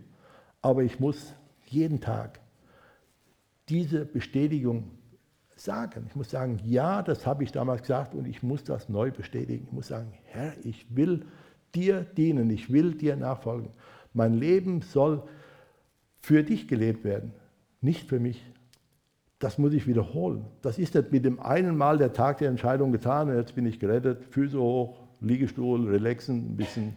Aber 0.62 0.84
ich 0.84 1.00
muss 1.00 1.34
jeden 1.66 2.00
Tag 2.00 2.40
diese 3.68 4.06
Bestätigung 4.06 4.92
sagen. 5.56 6.06
Ich 6.08 6.16
muss 6.16 6.30
sagen, 6.30 6.60
ja, 6.64 7.02
das 7.02 7.26
habe 7.26 7.44
ich 7.44 7.52
damals 7.52 7.82
gesagt 7.82 8.16
und 8.16 8.28
ich 8.28 8.44
muss 8.44 8.64
das 8.64 8.90
neu 8.90 9.12
bestätigen. 9.12 9.66
Ich 9.68 9.74
muss 9.74 9.88
sagen, 9.88 10.14
Herr, 10.24 10.54
ich 10.64 10.96
will 10.96 11.26
dir 11.76 12.02
dienen, 12.02 12.50
ich 12.50 12.72
will 12.72 12.94
dir 12.94 13.16
nachfolgen. 13.16 13.70
Mein 14.14 14.34
Leben 14.34 14.82
soll 14.82 15.24
für 16.20 16.44
dich 16.44 16.68
gelebt 16.68 17.04
werden, 17.04 17.34
nicht 17.82 18.08
für 18.08 18.20
mich. 18.20 18.44
Das 19.40 19.58
muss 19.58 19.74
ich 19.74 19.88
wiederholen. 19.88 20.46
Das 20.62 20.78
ist 20.78 20.94
nicht 20.94 21.12
mit 21.12 21.26
dem 21.26 21.40
einen 21.40 21.76
Mal 21.76 21.98
der 21.98 22.14
Tag 22.14 22.38
der 22.38 22.50
Entscheidung 22.50 22.92
getan 22.92 23.30
und 23.30 23.36
jetzt 23.36 23.56
bin 23.56 23.66
ich 23.66 23.80
gerettet, 23.80 24.24
Füße 24.30 24.60
hoch, 24.60 25.00
Liegestuhl, 25.20 25.88
relaxen, 25.90 26.54
ein 26.54 26.58
bisschen, 26.58 26.96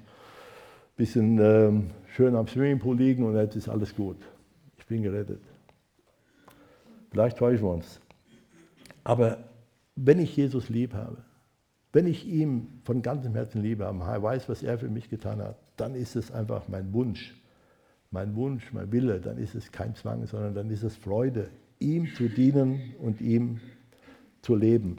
bisschen 0.96 1.38
ähm, 1.38 1.90
schön 2.14 2.36
am 2.36 2.46
Swimmingpool 2.46 2.96
liegen 2.96 3.24
und 3.24 3.36
jetzt 3.36 3.56
ist 3.56 3.68
alles 3.68 3.94
gut. 3.94 4.18
Ich 4.78 4.86
bin 4.86 5.02
gerettet. 5.02 5.40
Vielleicht 7.10 7.38
täuschen 7.38 7.64
wir 7.64 7.72
uns. 7.72 8.00
Aber 9.04 9.38
wenn 9.96 10.18
ich 10.18 10.36
Jesus 10.36 10.68
lieb 10.68 10.94
habe, 10.94 11.18
wenn 11.94 12.08
ich 12.08 12.26
ihm 12.26 12.66
von 12.82 13.02
ganzem 13.02 13.34
Herzen 13.34 13.62
liebe, 13.62 13.86
weiß, 13.86 14.48
was 14.48 14.64
er 14.64 14.78
für 14.78 14.88
mich 14.88 15.08
getan 15.08 15.40
hat, 15.40 15.56
dann 15.76 15.94
ist 15.94 16.16
es 16.16 16.32
einfach 16.32 16.66
mein 16.66 16.92
Wunsch, 16.92 17.40
mein 18.10 18.34
Wunsch, 18.34 18.72
mein 18.72 18.90
Wille, 18.90 19.20
dann 19.20 19.38
ist 19.38 19.54
es 19.54 19.70
kein 19.70 19.94
Zwang, 19.94 20.26
sondern 20.26 20.54
dann 20.54 20.70
ist 20.70 20.82
es 20.82 20.96
Freude, 20.96 21.50
ihm 21.78 22.12
zu 22.16 22.28
dienen 22.28 22.94
und 22.98 23.20
ihm 23.20 23.60
zu 24.42 24.56
leben. 24.56 24.96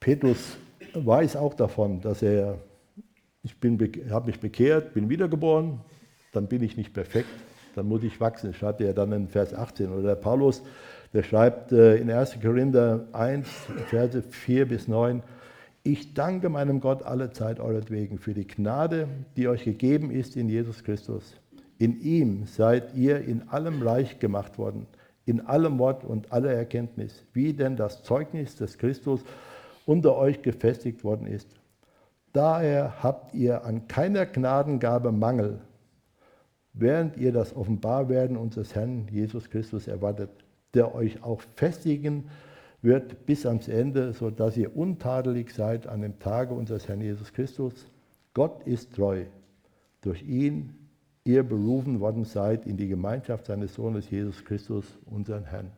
Petrus 0.00 0.56
weiß 0.94 1.36
auch 1.36 1.52
davon, 1.52 2.00
dass 2.00 2.22
er, 2.22 2.58
ich 3.42 3.54
habe 4.10 4.26
mich 4.26 4.40
bekehrt, 4.40 4.94
bin 4.94 5.10
wiedergeboren, 5.10 5.80
dann 6.32 6.48
bin 6.48 6.62
ich 6.62 6.78
nicht 6.78 6.94
perfekt, 6.94 7.28
dann 7.74 7.86
muss 7.86 8.02
ich 8.02 8.18
wachsen. 8.18 8.54
Schreibt 8.54 8.80
er 8.80 8.94
dann 8.94 9.12
in 9.12 9.28
Vers 9.28 9.52
18. 9.52 9.92
Oder 9.92 10.02
der 10.02 10.14
Paulus, 10.14 10.62
der 11.12 11.22
schreibt 11.22 11.72
äh, 11.72 11.96
in 11.96 12.10
1. 12.10 12.40
Korinther 12.40 13.06
1, 13.12 13.48
Verse 13.88 14.22
4 14.22 14.66
bis 14.66 14.88
9, 14.88 15.22
ich 15.84 16.14
danke 16.14 16.48
meinem 16.48 16.80
Gott 16.80 17.02
alle 17.02 17.32
Zeit 17.32 17.58
euretwegen 17.58 18.18
für 18.18 18.34
die 18.34 18.46
Gnade, 18.46 19.08
die 19.36 19.48
euch 19.48 19.64
gegeben 19.64 20.10
ist 20.10 20.36
in 20.36 20.48
Jesus 20.48 20.84
Christus. 20.84 21.34
In 21.78 22.00
ihm 22.00 22.46
seid 22.46 22.94
ihr 22.94 23.20
in 23.20 23.48
allem 23.48 23.82
reich 23.82 24.20
gemacht 24.20 24.58
worden, 24.58 24.86
in 25.24 25.40
allem 25.40 25.78
Wort 25.78 26.04
und 26.04 26.32
aller 26.32 26.52
Erkenntnis, 26.52 27.24
wie 27.32 27.52
denn 27.52 27.76
das 27.76 28.04
Zeugnis 28.04 28.54
des 28.54 28.78
Christus 28.78 29.24
unter 29.84 30.16
euch 30.16 30.42
gefestigt 30.42 31.02
worden 31.02 31.26
ist. 31.26 31.48
Daher 32.32 33.02
habt 33.02 33.34
ihr 33.34 33.64
an 33.64 33.88
keiner 33.88 34.24
Gnadengabe 34.24 35.10
Mangel, 35.10 35.58
während 36.72 37.16
ihr 37.16 37.32
das 37.32 37.54
Offenbarwerden 37.54 38.36
unseres 38.36 38.74
Herrn 38.74 39.08
Jesus 39.10 39.50
Christus 39.50 39.88
erwartet 39.88 40.30
der 40.74 40.94
euch 40.94 41.22
auch 41.22 41.40
festigen 41.56 42.28
wird 42.82 43.26
bis 43.26 43.46
ans 43.46 43.68
Ende, 43.68 44.12
sodass 44.12 44.56
ihr 44.56 44.76
untadelig 44.76 45.54
seid 45.54 45.86
an 45.86 46.02
dem 46.02 46.18
Tage 46.18 46.52
unseres 46.54 46.88
Herrn 46.88 47.00
Jesus 47.00 47.32
Christus. 47.32 47.86
Gott 48.34 48.66
ist 48.66 48.94
treu. 48.94 49.24
Durch 50.00 50.22
ihn 50.22 50.74
ihr 51.24 51.44
berufen 51.44 52.00
worden 52.00 52.24
seid 52.24 52.66
in 52.66 52.76
die 52.76 52.88
Gemeinschaft 52.88 53.46
seines 53.46 53.74
Sohnes 53.74 54.10
Jesus 54.10 54.44
Christus, 54.44 54.84
unseren 55.06 55.44
Herrn. 55.44 55.70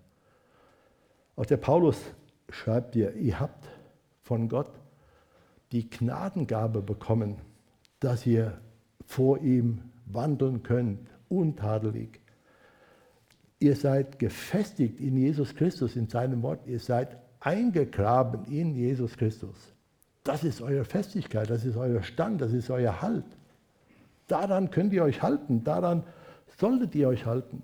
Auch 1.36 1.47
der 1.47 1.59
Paulus 1.59 2.01
schreibt 2.49 2.95
dir, 2.95 3.14
ihr 3.14 3.40
habt 3.40 3.68
von 4.22 4.49
Gott 4.49 4.70
die 5.72 5.90
Gnadengabe 5.90 6.80
bekommen, 6.80 7.36
dass 8.01 8.24
ihr 8.24 8.59
vor 9.05 9.38
ihm 9.40 9.82
wandeln 10.07 10.62
könnt, 10.62 11.01
untadelig. 11.28 12.20
Ihr 13.64 13.76
seid 13.76 14.18
gefestigt 14.18 15.00
in 15.00 15.16
Jesus 15.16 15.54
Christus, 15.54 15.96
in 15.96 16.06
seinem 16.06 16.42
Wort. 16.42 16.66
Ihr 16.66 16.78
seid 16.78 17.16
eingegraben 17.40 18.44
in 18.44 18.74
Jesus 18.74 19.16
Christus. 19.16 19.56
Das 20.22 20.44
ist 20.44 20.60
eure 20.60 20.84
Festigkeit, 20.84 21.48
das 21.48 21.64
ist 21.64 21.78
euer 21.78 22.02
Stand, 22.02 22.42
das 22.42 22.52
ist 22.52 22.68
euer 22.68 23.00
Halt. 23.00 23.24
Daran 24.26 24.70
könnt 24.70 24.92
ihr 24.92 25.02
euch 25.02 25.22
halten, 25.22 25.64
daran 25.64 26.02
solltet 26.58 26.94
ihr 26.94 27.08
euch 27.08 27.24
halten. 27.24 27.62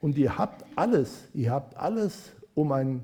Und 0.00 0.16
ihr 0.18 0.38
habt 0.38 0.64
alles, 0.76 1.28
ihr 1.34 1.50
habt 1.50 1.76
alles, 1.76 2.30
um 2.54 2.70
ein 2.70 3.02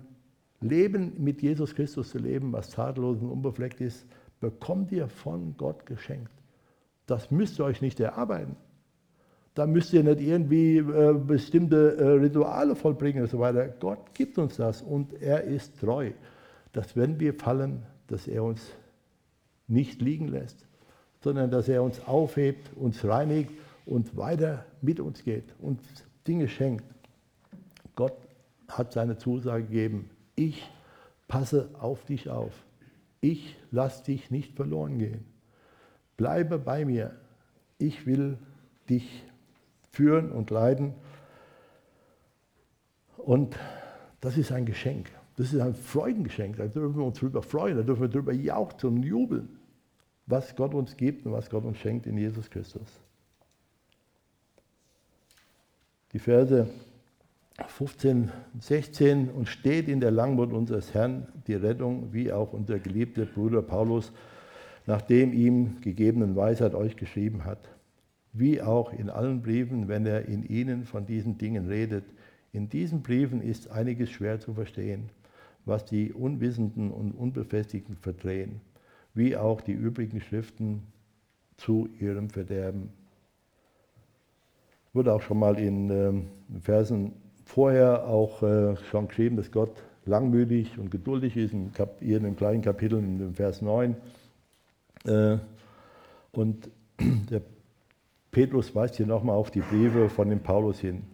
Leben 0.61 1.14
mit 1.18 1.42
Jesus 1.42 1.74
Christus 1.74 2.11
zu 2.11 2.18
leben, 2.18 2.53
was 2.53 2.70
tadellos 2.70 3.18
und 3.22 3.28
unbefleckt 3.28 3.80
ist, 3.80 4.07
bekommt 4.38 4.92
ihr 4.92 5.09
von 5.09 5.57
Gott 5.57 5.84
geschenkt. 5.84 6.30
Das 7.09 7.32
müsst 7.32 7.59
ihr 7.59 7.64
euch 7.64 7.82
nicht 7.82 7.99
erarbeiten. 7.99 8.55
Da 9.57 9.66
müsst 9.66 9.94
ihr 9.94 10.04
nicht 10.04 10.20
irgendwie 10.20 10.76
äh, 10.76 11.14
bestimmte 11.14 11.96
äh, 11.96 12.07
Rituale 12.09 12.76
vollbringen 12.76 13.22
und 13.22 13.30
so 13.30 13.38
weiter. 13.38 13.66
Gott 13.66 14.12
gibt 14.12 14.36
uns 14.36 14.57
das 14.57 14.82
und 14.82 15.14
er 15.22 15.44
ist 15.44 15.80
treu, 15.80 16.11
dass 16.72 16.94
wenn 16.94 17.18
wir 17.18 17.32
fallen, 17.32 17.82
dass 18.07 18.28
er 18.28 18.44
uns 18.44 18.61
nicht 19.66 20.02
liegen 20.02 20.28
lässt, 20.28 20.66
sondern 21.22 21.50
dass 21.50 21.70
er 21.70 21.82
uns 21.82 22.07
aufhebt, 22.07 22.76
uns 22.76 23.02
reinigt 23.02 23.50
und 23.86 24.14
weiter 24.14 24.66
mit 24.82 25.00
uns 25.00 25.24
geht, 25.24 25.54
und 25.59 25.80
Dinge 26.28 26.48
schenkt. 26.48 26.84
Gott 27.94 28.18
hat 28.68 28.92
seine 28.92 29.16
Zusage 29.16 29.64
gegeben, 29.64 30.11
ich 30.34 30.70
passe 31.28 31.70
auf 31.80 32.04
dich 32.04 32.28
auf. 32.28 32.52
Ich 33.22 33.57
lasse 33.70 34.04
dich 34.04 34.30
nicht 34.30 34.54
verloren 34.54 34.98
gehen. 34.98 35.24
Bleibe 36.18 36.59
bei 36.59 36.84
mir. 36.84 37.16
Ich 37.78 38.04
will 38.04 38.36
dich 38.90 39.24
führen 39.97 40.30
und 40.30 40.51
leiden. 40.51 40.92
Und 43.16 43.57
das 44.20 44.36
ist 44.36 44.53
ein 44.53 44.66
Geschenk. 44.66 45.11
Das 45.36 45.53
ist 45.53 45.61
ein 45.61 45.74
Freudengeschenk. 45.74 46.59
Da 46.59 46.66
dürfen 46.66 46.97
wir 46.97 47.05
uns 47.05 47.18
darüber 47.18 47.42
freuen, 47.42 47.76
da 47.76 47.82
dürfen 47.82 48.03
wir 48.03 48.09
darüber 48.09 48.32
jauchzen 48.32 48.97
und 48.97 49.03
jubeln, 49.03 49.59
was 50.26 50.55
Gott 50.55 50.74
uns 50.74 50.97
gibt 50.97 51.26
und 51.26 51.32
was 51.32 51.51
Gott 51.51 51.64
uns 51.64 51.78
schenkt 51.78 52.07
in 52.07 52.18
Jesus 52.18 52.51
Christus. 52.51 52.88
Die 56.12 56.18
Verse 56.18 56.68
15, 57.66 58.30
16 58.61 59.30
und 59.30 59.49
steht 59.49 59.88
in 59.88 60.01
der 60.01 60.11
Langmut 60.11 60.53
unseres 60.53 60.92
Herrn 60.92 61.26
die 61.47 61.55
Rettung, 61.55 62.12
wie 62.12 62.32
auch 62.32 62.53
unser 62.53 62.78
geliebter 62.78 63.24
Bruder 63.24 63.62
Paulus, 63.62 64.12
nachdem 64.86 65.32
ihm 65.32 65.80
gegebenen 65.80 66.36
Weisheit 66.36 66.74
euch 66.74 66.97
geschrieben 66.97 67.44
hat. 67.44 67.76
Wie 68.39 68.61
auch 68.61 68.93
in 68.93 69.09
allen 69.09 69.41
Briefen, 69.41 69.89
wenn 69.89 70.05
er 70.05 70.26
in 70.26 70.43
ihnen 70.43 70.84
von 70.84 71.07
diesen 71.07 71.39
Dingen 71.39 71.68
redet. 71.68 72.05
In 72.53 72.68
diesen 72.68 73.03
Briefen 73.03 73.41
ist 73.41 73.70
einiges 73.70 74.11
schwer 74.11 74.41
zu 74.41 74.53
verstehen, 74.53 75.09
was 75.64 75.87
die 75.87 76.12
Unwissenden 76.12 76.91
und 76.91 77.12
Unbefestigten 77.12 77.97
verdrehen, 77.97 78.61
wie 79.14 79.39
auch 79.39 79.62
die 79.62 79.72
übrigen 79.72 80.20
Schriften 80.20 80.82
zu 81.57 81.89
ihrem 81.99 82.28
Verderben. 82.28 82.91
Wurde 84.93 85.14
auch 85.14 85.22
schon 85.22 85.39
mal 85.39 85.59
in 85.59 85.91
ähm, 85.91 86.26
Versen 86.61 87.12
vorher 87.47 88.07
auch 88.07 88.43
äh, 88.43 88.76
schon 88.91 89.09
geschrieben, 89.09 89.37
dass 89.37 89.51
Gott 89.51 89.82
langmütig 90.05 90.78
und 90.78 90.91
geduldig 90.91 91.39
ist, 91.39 91.55
in 91.55 91.72
Kap 91.72 92.03
in 92.03 92.22
dem 92.22 92.37
gleichen 92.37 92.61
Kapitel, 92.61 92.99
in 92.99 93.18
dem 93.18 93.34
Vers 93.34 93.62
9. 93.62 93.97
Äh, 95.07 95.39
und 96.32 96.70
der 97.30 97.41
Petrus 98.37 98.74
weist 98.74 98.97
hier 98.97 99.07
nochmal 99.07 99.34
auf 99.34 99.51
die 99.51 99.62
Briefe 99.62 100.11
von 100.11 100.28
dem 100.28 100.41
Paulus 100.41 100.78
hin, 100.78 101.05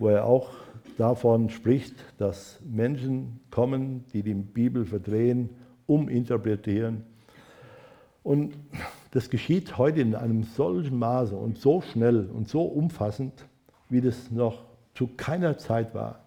wo 0.00 0.08
er 0.08 0.24
auch 0.24 0.50
davon 0.98 1.48
spricht, 1.48 1.94
dass 2.18 2.58
Menschen 2.68 3.38
kommen, 3.52 4.04
die 4.12 4.24
die 4.24 4.34
Bibel 4.34 4.84
verdrehen, 4.84 5.50
uminterpretieren. 5.86 7.04
Und 8.24 8.58
das 9.12 9.30
geschieht 9.30 9.78
heute 9.78 10.00
in 10.00 10.16
einem 10.16 10.42
solchen 10.42 10.98
Maße 10.98 11.36
und 11.36 11.58
so 11.58 11.82
schnell 11.82 12.28
und 12.28 12.48
so 12.48 12.62
umfassend, 12.62 13.46
wie 13.88 14.00
das 14.00 14.32
noch 14.32 14.64
zu 14.94 15.10
keiner 15.16 15.56
Zeit 15.56 15.94
war. 15.94 16.24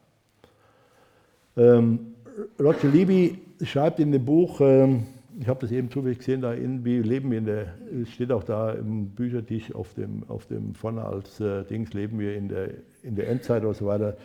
Ähm, 1.57 2.13
Roger 2.57 2.87
Libby 2.87 3.41
schreibt 3.61 3.99
in 3.99 4.13
dem 4.13 4.23
Buch, 4.23 4.61
ähm, 4.61 5.07
ich 5.39 5.47
habe 5.47 5.59
das 5.59 5.71
eben 5.71 5.91
zufällig 5.91 6.17
gesehen, 6.17 6.41
da 6.41 6.53
irgendwie 6.53 6.99
leben 6.99 7.29
wir 7.29 7.37
in 7.37 7.45
der, 7.45 7.73
es 8.01 8.09
steht 8.09 8.31
auch 8.31 8.43
da 8.43 8.71
im 8.71 9.09
Büchertisch 9.09 9.73
auf 9.73 9.93
dem, 9.93 10.23
auf 10.27 10.47
dem 10.47 10.73
vorne 10.73 11.03
als 11.03 11.39
äh, 11.39 11.63
Dings, 11.63 11.93
leben 11.93 12.19
wir 12.19 12.35
in 12.35 12.49
der, 12.49 12.71
in 13.03 13.15
der 13.15 13.29
Endzeit 13.29 13.63
und 13.63 13.75
so 13.75 13.85
weiter, 13.85 14.17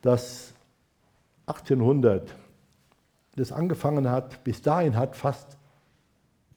dass 0.00 0.54
1800 1.46 2.34
das 3.36 3.52
angefangen 3.52 4.10
hat, 4.10 4.42
bis 4.42 4.62
dahin 4.62 4.96
hat 4.96 5.14
fast 5.14 5.58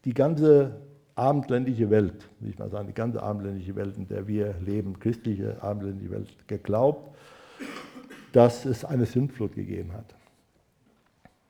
die 0.05 0.13
ganze 0.13 0.81
abendländische 1.15 1.89
Welt, 1.89 2.29
will 2.39 2.51
ich 2.51 2.59
mal 2.59 2.69
sagen, 2.69 2.87
die 2.87 2.93
ganze 2.93 3.21
abendländische 3.21 3.75
Welt, 3.75 3.97
in 3.97 4.07
der 4.07 4.27
wir 4.27 4.55
leben, 4.65 4.97
christliche 4.99 5.61
abendländische 5.61 6.11
Welt, 6.11 6.47
geglaubt, 6.47 7.15
dass 8.31 8.65
es 8.65 8.85
eine 8.85 9.05
Sündflut 9.05 9.53
gegeben 9.53 9.91
hat. 9.93 10.15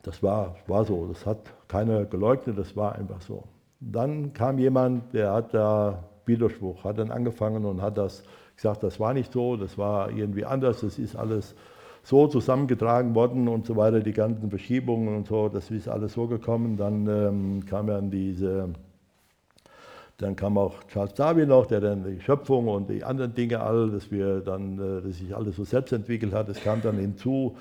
Das 0.04 0.22
war, 0.22 0.56
war 0.68 0.86
so, 0.86 1.08
das 1.08 1.26
hat 1.26 1.39
keiner 1.68 2.06
geleugnet, 2.06 2.58
das 2.58 2.76
war 2.76 2.95
einfach 2.95 3.22
so. 3.22 3.43
Dann 3.80 4.34
kam 4.34 4.60
jemand, 4.60 5.14
der 5.14 5.34
hat 5.34 5.54
da 5.54 6.04
Widerspruch, 6.26 6.84
hat 6.84 6.99
dann 6.99 7.12
angefangen 7.12 7.66
und 7.66 7.82
hat 7.82 7.97
das 7.97 8.24
gesagt, 8.56 8.84
das 8.84 8.99
war 8.99 9.14
nicht 9.14 9.34
so, 9.34 9.58
das 9.58 9.78
war 9.78 10.12
irgendwie 10.12 10.45
anders, 10.45 10.82
das 10.82 10.99
ist 10.99 11.16
alles 11.16 11.56
so 12.04 12.28
zusammengetragen 12.28 13.16
worden 13.16 13.47
und 13.47 13.66
so 13.66 13.76
weiter, 13.78 14.01
die 14.01 14.12
ganzen 14.12 14.49
Verschiebungen 14.49 15.16
und 15.16 15.28
so, 15.28 15.47
das 15.49 15.72
ist 15.72 15.88
alles 15.88 16.14
so 16.14 16.28
gekommen. 16.28 16.76
Dann 16.76 17.08
ähm, 17.08 17.66
kam 17.66 17.88
ja 17.88 17.99
diese 18.01 18.74
dann 20.18 20.36
kam 20.36 20.58
auch 20.58 20.84
Charles 20.86 21.16
Darwin 21.16 21.49
noch, 21.49 21.66
der 21.66 21.82
dann 21.82 22.04
die 22.04 22.22
Schöpfung 22.22 22.68
und 22.68 22.89
die 22.89 23.04
anderen 23.04 23.34
Dinge 23.34 23.60
all, 23.62 23.89
dass 23.89 24.12
wir 24.12 24.41
dann, 24.41 24.80
äh, 24.80 25.01
dass 25.01 25.18
sich 25.18 25.36
alles 25.36 25.56
so 25.56 25.64
selbst 25.64 25.91
entwickelt 25.91 26.34
hat, 26.34 26.49
das 26.49 26.64
kam 26.64 26.82
dann 26.82 26.97
hinzu. 26.97 27.58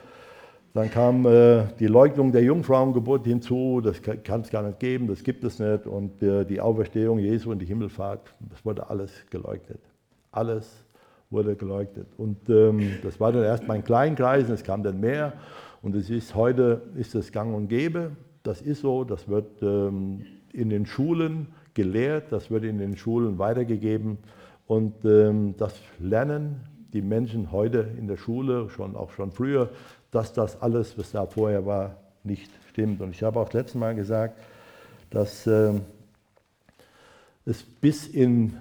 Dann 0.74 0.90
kam 0.90 1.26
äh, 1.26 1.64
die 1.78 1.86
Leugnung 1.86 2.32
der 2.32 2.42
Jungfrauengeburt 2.42 3.26
hinzu, 3.26 3.82
das 3.82 4.00
kann 4.00 4.40
es 4.40 4.50
gar 4.50 4.62
nicht 4.62 4.78
geben, 4.78 5.06
das 5.06 5.22
gibt 5.22 5.44
es 5.44 5.58
nicht. 5.58 5.86
Und 5.86 6.22
äh, 6.22 6.44
die 6.44 6.60
Auferstehung 6.60 7.18
Jesu 7.18 7.50
und 7.50 7.58
die 7.58 7.66
Himmelfahrt, 7.66 8.34
das 8.50 8.64
wurde 8.64 8.88
alles 8.88 9.12
geleugnet. 9.28 9.80
Alles 10.30 10.84
wurde 11.28 11.56
geleugnet. 11.56 12.06
Und 12.16 12.48
ähm, 12.48 12.98
das 13.02 13.20
war 13.20 13.32
dann 13.32 13.44
erst 13.44 13.68
mal 13.68 13.74
in 13.74 13.84
kleinen 13.84 14.16
Kreisen, 14.16 14.54
es 14.54 14.64
kam 14.64 14.82
dann 14.82 14.98
mehr. 14.98 15.34
Und 15.82 15.94
es 15.94 16.08
ist 16.08 16.34
heute, 16.34 16.82
ist 16.96 17.14
das 17.14 17.32
gang 17.32 17.54
und 17.54 17.68
gäbe. 17.68 18.12
Das 18.42 18.62
ist 18.62 18.80
so, 18.80 19.04
das 19.04 19.28
wird 19.28 19.62
ähm, 19.62 20.24
in 20.52 20.70
den 20.70 20.86
Schulen 20.86 21.48
gelehrt, 21.74 22.32
das 22.32 22.50
wird 22.50 22.64
in 22.64 22.78
den 22.78 22.96
Schulen 22.96 23.38
weitergegeben 23.38 24.18
und 24.66 25.04
ähm, 25.04 25.54
das 25.56 25.74
lernen 25.98 26.60
die 26.92 27.02
Menschen 27.02 27.52
heute 27.52 27.88
in 27.98 28.06
der 28.06 28.16
Schule, 28.16 28.68
schon 28.68 28.96
auch 28.96 29.10
schon 29.12 29.32
früher, 29.32 29.70
dass 30.12 30.32
das 30.32 30.62
alles, 30.62 30.96
was 30.96 31.10
da 31.10 31.26
vorher 31.26 31.66
war, 31.66 31.96
nicht 32.22 32.50
stimmt. 32.70 33.00
Und 33.00 33.10
ich 33.10 33.24
habe 33.24 33.40
auch 33.40 33.46
das 33.46 33.54
letzte 33.54 33.78
Mal 33.78 33.96
gesagt, 33.96 34.38
dass 35.10 35.46
äh, 35.48 35.72
es 37.44 37.64
bis 37.64 38.06
in 38.06 38.56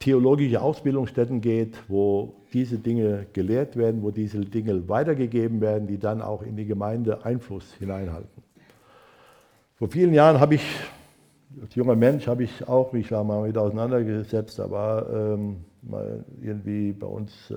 theologische 0.00 0.60
Ausbildungsstätten 0.60 1.40
geht, 1.40 1.76
wo 1.88 2.34
diese 2.52 2.78
Dinge 2.78 3.26
gelehrt 3.32 3.76
werden, 3.76 4.02
wo 4.02 4.10
diese 4.10 4.40
Dinge 4.40 4.88
weitergegeben 4.88 5.60
werden, 5.60 5.86
die 5.86 5.98
dann 5.98 6.20
auch 6.20 6.42
in 6.42 6.56
die 6.56 6.66
Gemeinde 6.66 7.24
Einfluss 7.24 7.72
hineinhalten. 7.78 8.42
Vor 9.76 9.88
vielen 9.88 10.12
Jahren 10.12 10.40
habe 10.40 10.56
ich 10.56 10.62
als 11.62 11.74
junger 11.74 11.94
Mensch 11.94 12.26
habe 12.26 12.44
ich 12.44 12.66
auch 12.66 12.92
mich 12.92 13.08
da 13.08 13.22
mal 13.22 13.46
mit 13.46 13.56
auseinandergesetzt. 13.56 14.58
War 14.58 15.08
ähm, 15.08 15.64
mal 15.88 16.24
irgendwie 16.40 16.92
bei 16.92 17.06
uns 17.06 17.50
äh, 17.50 17.54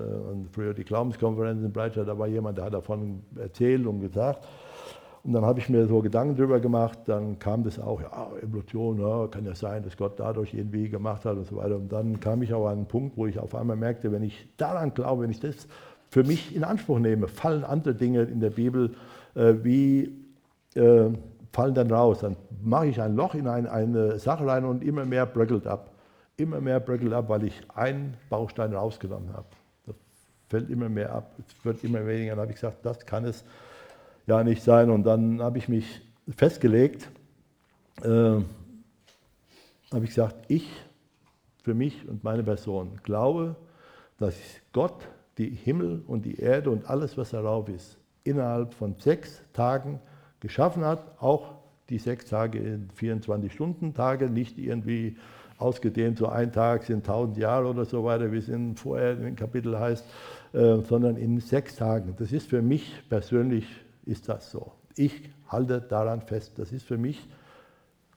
früher 0.52 0.74
die 0.74 0.84
Glaubenskonferenz 0.84 1.62
in 1.62 1.72
Breitscheid, 1.72 2.06
da 2.06 2.18
war 2.18 2.26
jemand, 2.26 2.58
der 2.58 2.66
hat 2.66 2.74
davon 2.74 3.22
erzählt 3.36 3.86
und 3.86 4.00
gesagt. 4.00 4.46
Und 5.24 5.32
dann 5.32 5.44
habe 5.44 5.58
ich 5.58 5.68
mir 5.68 5.86
so 5.86 6.00
Gedanken 6.00 6.36
darüber 6.36 6.60
gemacht, 6.60 7.00
dann 7.06 7.38
kam 7.38 7.64
das 7.64 7.78
auch, 7.78 8.00
ja, 8.00 8.30
Evolution, 8.40 9.00
ja, 9.00 9.26
kann 9.26 9.44
ja 9.44 9.54
sein, 9.54 9.82
dass 9.82 9.96
Gott 9.96 10.18
dadurch 10.18 10.54
irgendwie 10.54 10.88
gemacht 10.88 11.24
hat 11.24 11.36
und 11.36 11.46
so 11.46 11.56
weiter. 11.56 11.76
Und 11.76 11.92
dann 11.92 12.20
kam 12.20 12.42
ich 12.42 12.54
auch 12.54 12.66
an 12.66 12.78
einen 12.78 12.86
Punkt, 12.86 13.16
wo 13.16 13.26
ich 13.26 13.38
auf 13.38 13.54
einmal 13.54 13.76
merkte, 13.76 14.12
wenn 14.12 14.22
ich 14.22 14.48
daran 14.56 14.94
glaube, 14.94 15.24
wenn 15.24 15.30
ich 15.30 15.40
das 15.40 15.66
für 16.08 16.24
mich 16.24 16.54
in 16.54 16.64
Anspruch 16.64 16.98
nehme, 16.98 17.28
fallen 17.28 17.64
andere 17.64 17.94
Dinge 17.94 18.22
in 18.22 18.40
der 18.40 18.50
Bibel 18.50 18.94
äh, 19.34 19.54
wie 19.62 20.12
äh, 20.74 21.10
fallen 21.52 21.74
dann 21.74 21.90
raus. 21.90 22.20
Dann 22.20 22.36
mache 22.62 22.86
ich 22.86 23.00
ein 23.00 23.16
Loch 23.16 23.34
in 23.34 23.48
ein, 23.48 23.66
eine 23.66 24.18
Sache 24.18 24.46
rein 24.46 24.64
und 24.64 24.82
immer 24.82 25.04
mehr 25.04 25.26
bröckelt 25.26 25.66
ab. 25.66 25.90
Immer 26.38 26.60
mehr 26.60 26.78
bröckelt 26.78 27.12
ab, 27.12 27.28
weil 27.28 27.44
ich 27.44 27.60
einen 27.74 28.16
Baustein 28.30 28.72
rausgenommen 28.72 29.32
habe. 29.32 29.48
Das 29.86 29.96
fällt 30.48 30.70
immer 30.70 30.88
mehr 30.88 31.12
ab, 31.12 31.34
es 31.38 31.64
wird 31.64 31.82
immer 31.82 32.06
weniger. 32.06 32.30
Dann 32.30 32.42
habe 32.42 32.52
ich 32.52 32.56
gesagt, 32.56 32.86
das 32.86 33.04
kann 33.04 33.24
es 33.24 33.44
ja 34.26 34.44
nicht 34.44 34.62
sein. 34.62 34.88
Und 34.88 35.02
dann 35.02 35.42
habe 35.42 35.58
ich 35.58 35.68
mich 35.68 36.00
festgelegt, 36.28 37.10
äh, 38.02 38.08
habe 39.92 40.04
ich 40.04 40.10
gesagt, 40.10 40.36
ich 40.46 40.70
für 41.64 41.74
mich 41.74 42.08
und 42.08 42.22
meine 42.22 42.44
Person. 42.44 43.00
Glaube, 43.02 43.56
dass 44.18 44.36
Gott 44.72 45.08
die 45.38 45.50
Himmel 45.50 46.04
und 46.06 46.24
die 46.24 46.38
Erde 46.38 46.70
und 46.70 46.88
alles, 46.88 47.18
was 47.18 47.30
darauf 47.30 47.68
ist, 47.68 47.98
innerhalb 48.22 48.74
von 48.74 48.94
sechs 49.00 49.42
Tagen 49.52 50.00
geschaffen 50.38 50.84
hat, 50.84 51.20
auch 51.20 51.56
die 51.88 51.98
sechs 51.98 52.26
Tage 52.26 52.60
in 52.60 52.90
24 52.94 53.52
Stunden 53.52 53.92
Tage, 53.92 54.30
nicht 54.30 54.56
irgendwie 54.56 55.16
ausgedehnt, 55.58 56.18
so 56.18 56.28
ein 56.28 56.52
Tag 56.52 56.84
sind 56.84 56.98
1000 56.98 57.36
Jahre 57.38 57.66
oder 57.66 57.84
so 57.84 58.04
weiter, 58.04 58.30
wie 58.32 58.38
es 58.38 58.48
in, 58.48 58.76
vorher 58.76 59.18
im 59.18 59.36
Kapitel 59.36 59.78
heißt, 59.78 60.04
äh, 60.52 60.78
sondern 60.82 61.16
in 61.16 61.40
sechs 61.40 61.76
Tagen. 61.76 62.14
Das 62.18 62.32
ist 62.32 62.48
für 62.48 62.62
mich 62.62 63.02
persönlich, 63.08 63.66
ist 64.06 64.28
das 64.28 64.50
so. 64.50 64.72
Ich 64.96 65.30
halte 65.48 65.80
daran 65.80 66.22
fest. 66.22 66.58
Das 66.58 66.72
ist 66.72 66.84
für 66.84 66.98
mich 66.98 67.28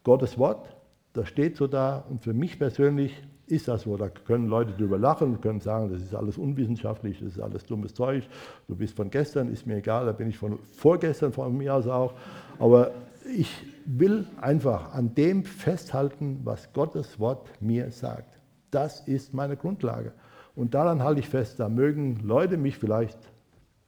Gottes 0.03 0.37
Wort, 0.37 0.75
das 1.13 1.27
steht 1.27 1.57
so 1.57 1.67
da 1.67 2.03
und 2.09 2.23
für 2.23 2.33
mich 2.33 2.57
persönlich 2.57 3.21
ist 3.47 3.67
das 3.67 3.83
so. 3.83 3.97
Da 3.97 4.09
können 4.09 4.47
Leute 4.47 4.71
drüber 4.71 4.97
lachen, 4.97 5.41
können 5.41 5.59
sagen, 5.59 5.91
das 5.91 6.01
ist 6.01 6.15
alles 6.15 6.37
unwissenschaftlich, 6.37 7.19
das 7.19 7.33
ist 7.33 7.39
alles 7.39 7.65
dummes 7.65 7.93
Zeug. 7.93 8.23
Du 8.67 8.75
bist 8.75 8.95
von 8.95 9.09
gestern, 9.09 9.51
ist 9.51 9.67
mir 9.67 9.77
egal, 9.77 10.05
da 10.05 10.13
bin 10.13 10.29
ich 10.29 10.37
von 10.37 10.57
vorgestern 10.73 11.33
von 11.33 11.55
mir 11.55 11.75
aus 11.75 11.87
auch. 11.87 12.13
Aber 12.59 12.91
ich 13.25 13.65
will 13.85 14.25
einfach 14.39 14.93
an 14.93 15.15
dem 15.15 15.43
festhalten, 15.43 16.41
was 16.43 16.73
Gottes 16.73 17.19
Wort 17.19 17.49
mir 17.61 17.91
sagt. 17.91 18.39
Das 18.71 19.01
ist 19.01 19.33
meine 19.33 19.57
Grundlage. 19.57 20.13
Und 20.55 20.73
daran 20.73 21.03
halte 21.03 21.19
ich 21.19 21.29
fest. 21.29 21.59
Da 21.59 21.69
mögen 21.69 22.19
Leute 22.23 22.57
mich 22.57 22.77
vielleicht, 22.77 23.17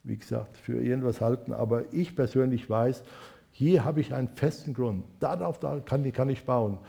wie 0.03 0.17
gesagt, 0.17 0.57
für 0.57 0.81
irgendwas 0.81 1.21
halten, 1.21 1.53
aber 1.53 1.93
ich 1.93 2.15
persönlich 2.15 2.69
weiß, 2.69 3.03
hier 3.51 3.85
habe 3.85 4.01
ich 4.01 4.13
einen 4.13 4.29
festen 4.29 4.73
Grund. 4.73 5.05
Darauf 5.19 5.59
kann, 5.85 6.11
kann 6.11 6.29
ich 6.29 6.43
bauen. 6.43 6.79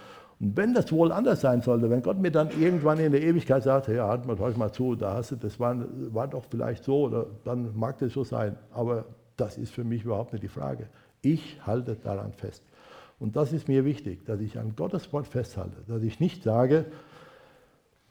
Und 0.41 0.57
wenn 0.57 0.75
das 0.75 0.91
wohl 0.91 1.13
anders 1.13 1.43
sein 1.43 1.61
sollte, 1.61 1.91
wenn 1.91 2.03
Gott 2.03 2.19
mir 2.19 2.31
dann 2.31 2.49
irgendwann 2.59 2.99
in 2.99 3.13
der 3.13 3.23
Ewigkeit 3.23 3.63
sagt, 3.63 3.89
ja, 3.89 4.09
halt 4.09 4.27
mal, 4.27 4.37
mal 4.57 4.73
zu, 4.73 4.97
da 4.97 5.15
hast 5.15 5.31
du, 5.31 5.37
das 5.37 5.61
war, 5.61 5.77
war 6.13 6.27
doch 6.27 6.45
vielleicht 6.51 6.85
so, 6.85 7.05
oder 7.05 7.27
dann 7.45 7.77
mag 7.77 7.99
das 7.99 8.13
so 8.13 8.25
sein. 8.25 8.57
Aber 8.73 9.05
das 9.37 9.59
ist 9.59 9.73
für 9.73 9.85
mich 9.85 10.05
überhaupt 10.05 10.33
nicht 10.33 10.43
die 10.43 10.49
Frage. 10.49 10.89
Ich 11.25 11.59
halte 11.67 11.97
daran 11.97 12.33
fest. 12.33 12.63
Und 13.19 13.37
das 13.37 13.53
ist 13.53 13.69
mir 13.69 13.85
wichtig, 13.85 14.25
dass 14.27 14.41
ich 14.41 14.59
an 14.59 14.75
Gottes 14.77 15.13
Wort 15.13 15.27
festhalte, 15.27 15.77
dass 15.89 16.03
ich 16.03 16.21
nicht 16.21 16.43
sage, 16.43 16.85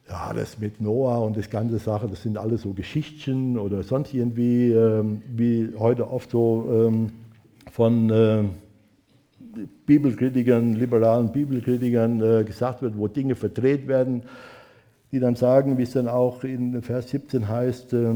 ja, 0.10 0.34
das 0.34 0.60
mit 0.60 0.82
Noah 0.82 1.24
und 1.24 1.38
das 1.38 1.50
ganze 1.50 1.80
Sache, 1.80 2.08
das 2.08 2.24
sind 2.24 2.38
alles 2.38 2.64
so 2.64 2.74
Geschichtchen 2.74 3.58
oder 3.58 3.84
sonst 3.84 4.14
irgendwie, 4.14 4.72
ähm, 4.72 5.22
wie 5.28 5.74
heute 5.78 6.10
oft 6.10 6.32
so 6.32 6.68
ähm, 6.88 7.12
von 7.72 8.10
äh, 8.10 8.44
Bibelkritikern, 9.86 10.74
liberalen 10.74 11.32
Bibelkritikern 11.32 12.22
äh, 12.22 12.44
gesagt 12.44 12.82
wird, 12.82 12.98
wo 12.98 13.08
Dinge 13.08 13.36
verdreht 13.36 13.88
werden, 13.88 14.24
die 15.12 15.20
dann 15.20 15.36
sagen, 15.36 15.78
wie 15.78 15.84
es 15.84 15.92
dann 15.92 16.08
auch 16.08 16.44
in 16.44 16.82
Vers 16.82 17.10
17 17.10 17.48
heißt, 17.48 17.94
äh, 17.94 18.14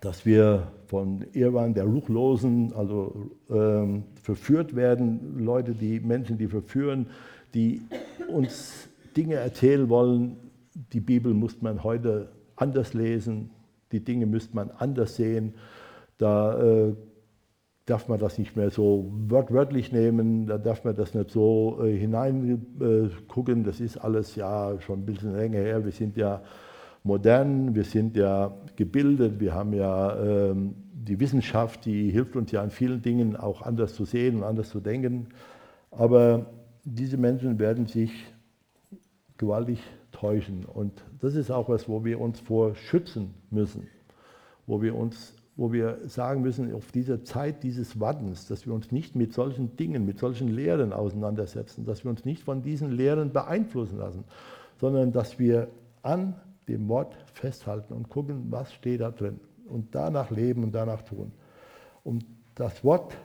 dass 0.00 0.24
wir 0.24 0.68
von 0.86 1.26
Irrwahn 1.32 1.74
der 1.74 1.84
Ruchlosen, 1.84 2.72
also 2.72 3.30
ähm, 3.50 4.04
verführt 4.22 4.74
werden, 4.74 5.44
Leute, 5.44 5.72
die 5.72 6.00
Menschen, 6.00 6.38
die 6.38 6.48
verführen, 6.48 7.06
die 7.54 7.82
uns 8.28 8.88
Dinge 9.16 9.34
erzählen 9.34 9.88
wollen. 9.88 10.36
Die 10.92 11.00
Bibel 11.00 11.34
muss 11.34 11.60
man 11.60 11.82
heute 11.82 12.28
anders 12.56 12.94
lesen, 12.94 13.50
die 13.92 14.00
Dinge 14.00 14.26
müsste 14.26 14.54
man 14.54 14.70
anders 14.70 15.16
sehen. 15.16 15.54
Da 16.18 16.60
äh, 16.60 16.94
darf 17.86 18.08
man 18.08 18.20
das 18.20 18.38
nicht 18.38 18.56
mehr 18.56 18.70
so 18.70 19.10
wörtlich 19.28 19.90
nehmen, 19.90 20.46
da 20.46 20.58
darf 20.58 20.84
man 20.84 20.94
das 20.94 21.14
nicht 21.14 21.30
so 21.30 21.80
äh, 21.82 21.96
hineingucken. 21.96 23.64
Das 23.64 23.80
ist 23.80 23.96
alles 23.98 24.36
ja 24.36 24.80
schon 24.80 25.00
ein 25.00 25.06
bisschen 25.06 25.34
länger 25.36 25.58
her. 25.58 25.84
Wir 25.84 25.92
sind 25.92 26.16
ja 26.16 26.40
modern, 27.02 27.74
wir 27.74 27.84
sind 27.84 28.16
ja 28.16 28.54
gebildet, 28.76 29.40
wir 29.40 29.54
haben 29.54 29.72
ja 29.72 30.16
ähm, 30.16 30.74
die 30.92 31.18
Wissenschaft, 31.18 31.84
die 31.86 32.10
hilft 32.10 32.36
uns 32.36 32.52
ja 32.52 32.62
an 32.62 32.70
vielen 32.70 33.02
Dingen 33.02 33.36
auch 33.36 33.62
anders 33.62 33.94
zu 33.94 34.04
sehen 34.04 34.36
und 34.36 34.44
anders 34.44 34.68
zu 34.68 34.80
denken. 34.80 35.28
Aber 35.90 36.46
diese 36.84 37.16
Menschen 37.16 37.58
werden 37.58 37.86
sich 37.86 38.10
gewaltig 39.38 39.80
täuschen. 40.12 40.64
Und 40.66 41.02
das 41.20 41.34
ist 41.34 41.50
auch 41.50 41.68
was, 41.68 41.88
wo 41.88 42.04
wir 42.04 42.20
uns 42.20 42.38
vor 42.40 42.74
schützen 42.74 43.34
müssen, 43.50 43.88
wo 44.66 44.82
wir 44.82 44.94
uns 44.94 45.34
wo 45.60 45.74
wir 45.74 45.98
sagen 46.06 46.40
müssen, 46.40 46.72
auf 46.72 46.90
dieser 46.90 47.22
Zeit 47.22 47.62
dieses 47.62 48.00
Wartens, 48.00 48.46
dass 48.46 48.64
wir 48.64 48.72
uns 48.72 48.92
nicht 48.92 49.14
mit 49.14 49.34
solchen 49.34 49.76
Dingen, 49.76 50.06
mit 50.06 50.18
solchen 50.18 50.48
Lehren 50.48 50.94
auseinandersetzen, 50.94 51.84
dass 51.84 52.02
wir 52.02 52.10
uns 52.10 52.24
nicht 52.24 52.42
von 52.42 52.62
diesen 52.62 52.90
Lehren 52.90 53.30
beeinflussen 53.30 53.98
lassen, 53.98 54.24
sondern 54.80 55.12
dass 55.12 55.38
wir 55.38 55.68
an 56.00 56.34
dem 56.70 56.88
Wort 56.88 57.16
festhalten 57.32 57.94
und 57.94 58.08
gucken, 58.08 58.46
was 58.50 58.72
steht 58.72 59.00
da 59.00 59.10
drin 59.10 59.40
und 59.66 59.94
danach 59.94 60.30
leben 60.30 60.64
und 60.64 60.72
danach 60.72 61.02
tun. 61.02 61.32
Und 62.04 62.24
das 62.54 62.84
Wort, 62.84 63.16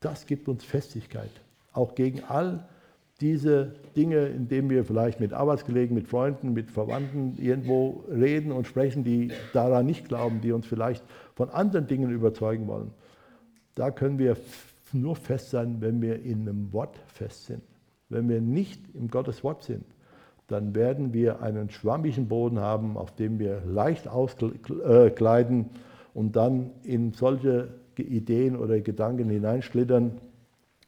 das 0.00 0.26
gibt 0.26 0.48
uns 0.48 0.64
Festigkeit, 0.64 1.30
auch 1.72 1.94
gegen 1.94 2.22
all 2.24 2.68
diese 3.20 3.74
Dinge, 3.96 4.26
indem 4.26 4.70
wir 4.70 4.84
vielleicht 4.84 5.20
mit 5.20 5.32
Arbeitskollegen, 5.32 5.94
mit 5.94 6.08
Freunden, 6.08 6.52
mit 6.52 6.70
Verwandten 6.70 7.36
irgendwo 7.38 8.04
reden 8.10 8.50
und 8.50 8.66
sprechen, 8.66 9.04
die 9.04 9.30
daran 9.52 9.86
nicht 9.86 10.08
glauben, 10.08 10.40
die 10.40 10.52
uns 10.52 10.66
vielleicht 10.66 11.04
von 11.34 11.48
anderen 11.50 11.86
Dingen 11.86 12.10
überzeugen 12.10 12.66
wollen. 12.66 12.90
Da 13.76 13.90
können 13.90 14.18
wir 14.18 14.36
nur 14.92 15.16
fest 15.16 15.50
sein, 15.50 15.80
wenn 15.80 16.02
wir 16.02 16.22
in 16.22 16.40
einem 16.42 16.72
Wort 16.72 16.96
fest 17.06 17.46
sind. 17.46 17.62
Wenn 18.08 18.28
wir 18.28 18.40
nicht 18.40 18.82
im 18.94 19.08
Gottes 19.08 19.42
Wort 19.42 19.62
sind, 19.62 19.84
dann 20.48 20.74
werden 20.74 21.12
wir 21.12 21.40
einen 21.40 21.70
schwammigen 21.70 22.28
Boden 22.28 22.58
haben, 22.58 22.96
auf 22.96 23.14
dem 23.14 23.38
wir 23.38 23.62
leicht 23.66 24.08
auskleiden 24.08 25.70
und 26.12 26.36
dann 26.36 26.70
in 26.82 27.12
solche 27.12 27.68
Ideen 27.96 28.56
oder 28.56 28.80
Gedanken 28.80 29.30
hineinschlittern 29.30 30.20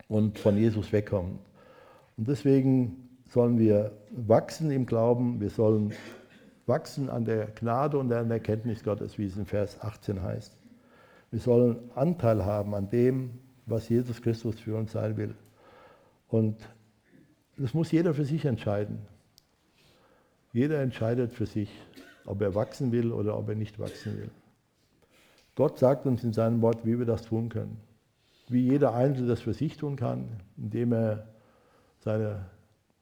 und 0.09 0.39
von 0.39 0.57
Jesus 0.57 0.93
wegkommen. 0.93 1.39
Und 2.17 2.29
deswegen 2.29 3.09
sollen 3.29 3.59
wir 3.59 3.93
wachsen 4.11 4.71
im 4.71 4.87
Glauben, 4.87 5.41
wir 5.41 5.51
sollen 5.51 5.93
wachsen 6.67 7.09
an 7.09 7.25
der 7.25 7.47
Gnade 7.47 7.99
und 7.99 8.13
an 8.13 8.29
der 8.29 8.39
Erkenntnis 8.39 8.83
Gottes, 8.83 9.19
wie 9.19 9.27
es 9.27 9.37
in 9.37 9.47
Vers 9.47 9.81
18 9.81 10.23
heißt. 10.23 10.57
Wir 11.31 11.41
sollen 11.41 11.79
Anteil 11.95 12.45
haben 12.45 12.75
an 12.75 12.89
dem, 12.89 13.31
was 13.67 13.89
Jesus 13.89 14.23
Christus 14.23 14.61
für 14.61 14.77
uns 14.77 14.93
sein 14.93 15.17
will. 15.17 15.35
Und 16.29 16.57
das 17.57 17.75
muss 17.75 17.91
jeder 17.91 18.15
für 18.15 18.25
sich 18.25 18.45
entscheiden. 18.45 18.99
Jeder 20.57 20.81
entscheidet 20.81 21.35
für 21.35 21.45
sich, 21.45 21.69
ob 22.25 22.41
er 22.41 22.55
wachsen 22.55 22.91
will 22.91 23.13
oder 23.13 23.37
ob 23.37 23.51
er 23.51 23.55
nicht 23.55 23.79
wachsen 23.79 24.17
will. 24.17 24.31
Gott 25.55 25.79
sagt 25.79 26.07
uns 26.07 26.25
in 26.25 26.33
seinem 26.33 26.63
Wort, 26.63 26.87
wie 26.87 26.99
wir 26.99 27.05
das 27.05 27.27
tun 27.27 27.51
können. 27.51 27.77
Wie 28.49 28.63
jeder 28.63 28.95
Einzelne 28.95 29.29
das 29.29 29.43
für 29.43 29.53
sich 29.53 29.77
tun 29.77 29.97
kann, 29.97 30.29
indem 30.57 30.95
er 30.95 31.29
seine 31.99 32.47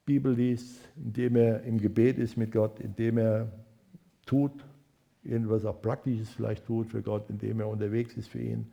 Bibel 0.05 0.33
liest, 0.33 0.81
indem 0.97 1.37
er 1.37 1.63
im 1.63 1.77
Gebet 1.79 2.17
ist 2.17 2.35
mit 2.35 2.51
Gott, 2.51 2.81
indem 2.81 3.19
er 3.19 3.49
tut, 4.25 4.51
irgendwas 5.23 5.63
auch 5.63 5.81
Praktisches 5.81 6.31
vielleicht 6.31 6.65
tut 6.65 6.89
für 6.89 7.01
Gott, 7.01 7.29
indem 7.29 7.61
er 7.61 7.69
unterwegs 7.69 8.17
ist 8.17 8.27
für 8.27 8.41
ihn. 8.41 8.69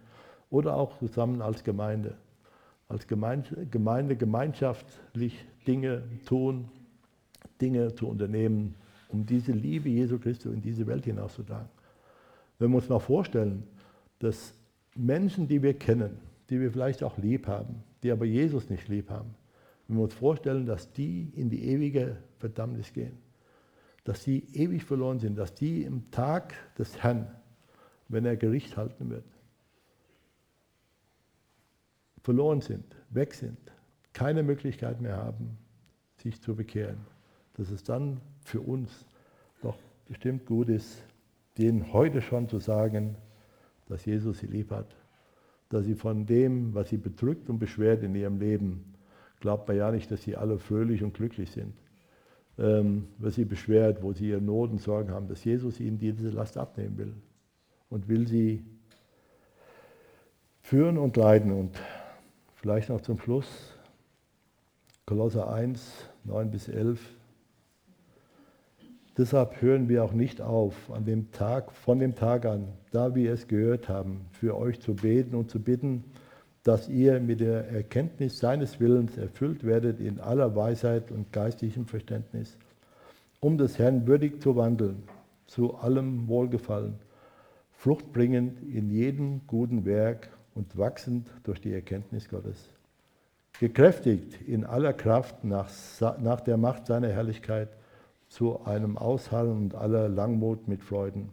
Oder 0.51 0.74
auch 0.74 0.99
zusammen 0.99 1.41
als 1.41 1.62
Gemeinde. 1.62 2.16
Als 2.89 3.07
Gemeinde 3.07 4.16
gemeinschaftlich 4.16 5.47
Dinge 5.68 6.03
tun, 6.26 6.68
Dinge 7.62 7.94
zu 7.94 8.08
unternehmen, 8.08 8.74
um 9.08 9.24
diese 9.24 9.52
Liebe 9.52 9.88
Jesu 9.88 10.18
Christi 10.18 10.48
in 10.48 10.60
diese 10.60 10.86
Welt 10.86 11.04
hinauszutragen. 11.04 11.68
Wenn 12.58 12.70
wir 12.70 12.76
uns 12.76 12.88
mal 12.88 12.98
vorstellen, 12.98 13.62
dass 14.18 14.54
Menschen, 14.96 15.46
die 15.46 15.62
wir 15.62 15.78
kennen, 15.78 16.18
die 16.50 16.60
wir 16.60 16.70
vielleicht 16.70 17.02
auch 17.02 17.16
lieb 17.18 17.46
haben, 17.46 17.82
die 18.02 18.10
aber 18.10 18.24
Jesus 18.24 18.68
nicht 18.68 18.88
lieb 18.88 19.08
haben, 19.08 19.34
wenn 19.86 19.96
wir 19.96 20.04
uns 20.04 20.14
vorstellen, 20.14 20.66
dass 20.66 20.92
die 20.92 21.30
in 21.34 21.48
die 21.48 21.64
ewige 21.68 22.16
Verdammnis 22.38 22.92
gehen, 22.92 23.18
dass 24.04 24.24
die 24.24 24.44
ewig 24.54 24.84
verloren 24.84 25.20
sind, 25.20 25.36
dass 25.36 25.54
die 25.54 25.82
im 25.82 26.10
Tag 26.10 26.54
des 26.76 27.02
Herrn, 27.02 27.28
wenn 28.08 28.24
er 28.24 28.36
Gericht 28.36 28.76
halten 28.76 29.10
wird, 29.10 29.24
verloren 32.22 32.60
sind, 32.60 32.84
weg 33.10 33.34
sind, 33.34 33.58
keine 34.12 34.42
Möglichkeit 34.42 35.00
mehr 35.00 35.16
haben, 35.16 35.58
sich 36.18 36.40
zu 36.40 36.54
bekehren, 36.54 37.00
dass 37.57 37.70
es 37.70 37.82
dann 37.82 38.20
für 38.44 38.61
uns 38.61 38.90
doch 39.62 39.76
bestimmt 40.09 40.46
gut 40.46 40.68
ist, 40.68 41.03
denen 41.59 41.92
heute 41.92 42.22
schon 42.22 42.48
zu 42.48 42.59
sagen, 42.59 43.16
dass 43.88 44.05
Jesus 44.05 44.38
sie 44.38 44.46
lieb 44.46 44.70
hat, 44.70 44.86
dass 45.68 45.84
sie 45.84 45.94
von 45.94 46.26
dem, 46.26 46.74
was 46.74 46.88
sie 46.88 46.96
bedrückt 46.96 47.48
und 47.50 47.59
beschwert 47.59 48.03
in 48.03 48.14
ihrem 48.14 48.38
Leben, 48.38 48.94
glaubt 49.40 49.68
man 49.68 49.76
ja 49.76 49.90
nicht, 49.90 50.11
dass 50.11 50.22
sie 50.22 50.36
alle 50.36 50.59
fröhlich 50.59 51.03
und 51.03 51.14
glücklich 51.14 51.50
sind. 51.50 51.74
Ähm, 52.59 53.09
was 53.18 53.34
sie 53.34 53.44
beschwert, 53.44 54.03
wo 54.03 54.12
sie 54.12 54.28
ihre 54.28 54.40
Not 54.40 54.70
und 54.70 54.80
Sorgen 54.80 55.11
haben, 55.11 55.28
dass 55.28 55.44
Jesus 55.44 55.80
ihnen 55.80 55.98
diese 55.98 56.30
Last 56.30 56.57
abnehmen 56.57 56.98
will 56.98 57.14
und 57.88 58.09
will 58.09 58.26
sie 58.26 58.64
führen 60.61 60.98
und 60.98 61.16
leiten. 61.16 61.53
Und 61.53 61.78
vielleicht 62.55 62.88
noch 62.88 63.00
zum 63.00 63.18
Schluss, 63.18 63.46
Kolosser 65.07 65.53
1, 65.53 66.09
9 66.24 66.50
bis 66.50 66.68
11. 66.68 67.00
Deshalb 69.18 69.60
hören 69.60 69.90
wir 69.90 70.04
auch 70.04 70.14
nicht 70.14 70.40
auf, 70.40 70.90
an 70.90 71.04
dem 71.04 71.30
Tag, 71.32 71.72
von 71.72 71.98
dem 71.98 72.14
Tag 72.14 72.46
an, 72.46 72.68
da 72.92 73.14
wir 73.14 73.32
es 73.32 73.46
gehört 73.46 73.90
haben, 73.90 74.22
für 74.30 74.56
euch 74.56 74.80
zu 74.80 74.94
beten 74.94 75.34
und 75.34 75.50
zu 75.50 75.60
bitten, 75.60 76.04
dass 76.62 76.88
ihr 76.88 77.20
mit 77.20 77.40
der 77.40 77.68
Erkenntnis 77.68 78.38
seines 78.38 78.80
Willens 78.80 79.18
erfüllt 79.18 79.64
werdet 79.64 80.00
in 80.00 80.18
aller 80.18 80.56
Weisheit 80.56 81.10
und 81.10 81.30
geistigem 81.30 81.86
Verständnis, 81.86 82.56
um 83.40 83.58
des 83.58 83.78
Herrn 83.78 84.06
würdig 84.06 84.40
zu 84.40 84.56
wandeln, 84.56 85.02
zu 85.46 85.74
allem 85.74 86.28
Wohlgefallen, 86.28 86.94
fruchtbringend 87.72 88.62
in 88.62 88.90
jedem 88.90 89.46
guten 89.46 89.84
Werk 89.84 90.30
und 90.54 90.78
wachsend 90.78 91.28
durch 91.42 91.60
die 91.60 91.72
Erkenntnis 91.74 92.30
Gottes. 92.30 92.70
Gekräftigt 93.60 94.40
in 94.40 94.64
aller 94.64 94.94
Kraft 94.94 95.44
nach, 95.44 95.68
nach 96.18 96.40
der 96.40 96.56
Macht 96.56 96.86
seiner 96.86 97.08
Herrlichkeit, 97.08 97.68
zu 98.33 98.64
einem 98.64 98.97
Aushalten 98.97 99.53
und 99.53 99.74
aller 99.74 100.09
Langmut 100.09 100.66
mit 100.66 100.83
Freuden. 100.83 101.28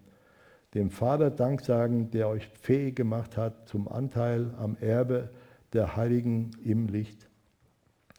Dem 0.74 0.92
Vater 0.92 1.32
Dank 1.32 1.62
sagen, 1.62 2.12
der 2.12 2.28
euch 2.28 2.50
fähig 2.62 2.98
gemacht 2.98 3.38
hat 3.38 3.70
zum 3.70 3.88
Anteil 3.88 4.54
am 4.60 4.76
Erbe 4.82 5.30
der 5.72 5.96
Heiligen 5.96 6.52
im 6.62 6.88
Licht. 6.88 7.30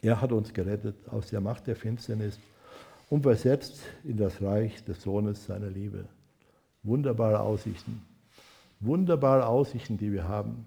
Er 0.01 0.23
hat 0.23 0.33
uns 0.33 0.55
gerettet 0.55 0.97
aus 1.11 1.29
der 1.29 1.43
Macht 1.43 1.67
der 1.67 1.77
Finsternis 1.77 2.41
und 3.11 3.23
versetzt 3.23 3.83
in 4.03 4.17
das 4.17 4.41
Reich 4.41 4.83
des 4.83 5.03
Sohnes 5.03 5.45
seiner 5.45 5.69
Liebe. 5.69 6.07
Wunderbare 6.83 7.41
Aussichten. 7.41 8.01
Wunderbare 8.81 9.45
Aussichten, 9.45 9.99
die 9.99 10.11
wir 10.11 10.27
haben. 10.27 10.65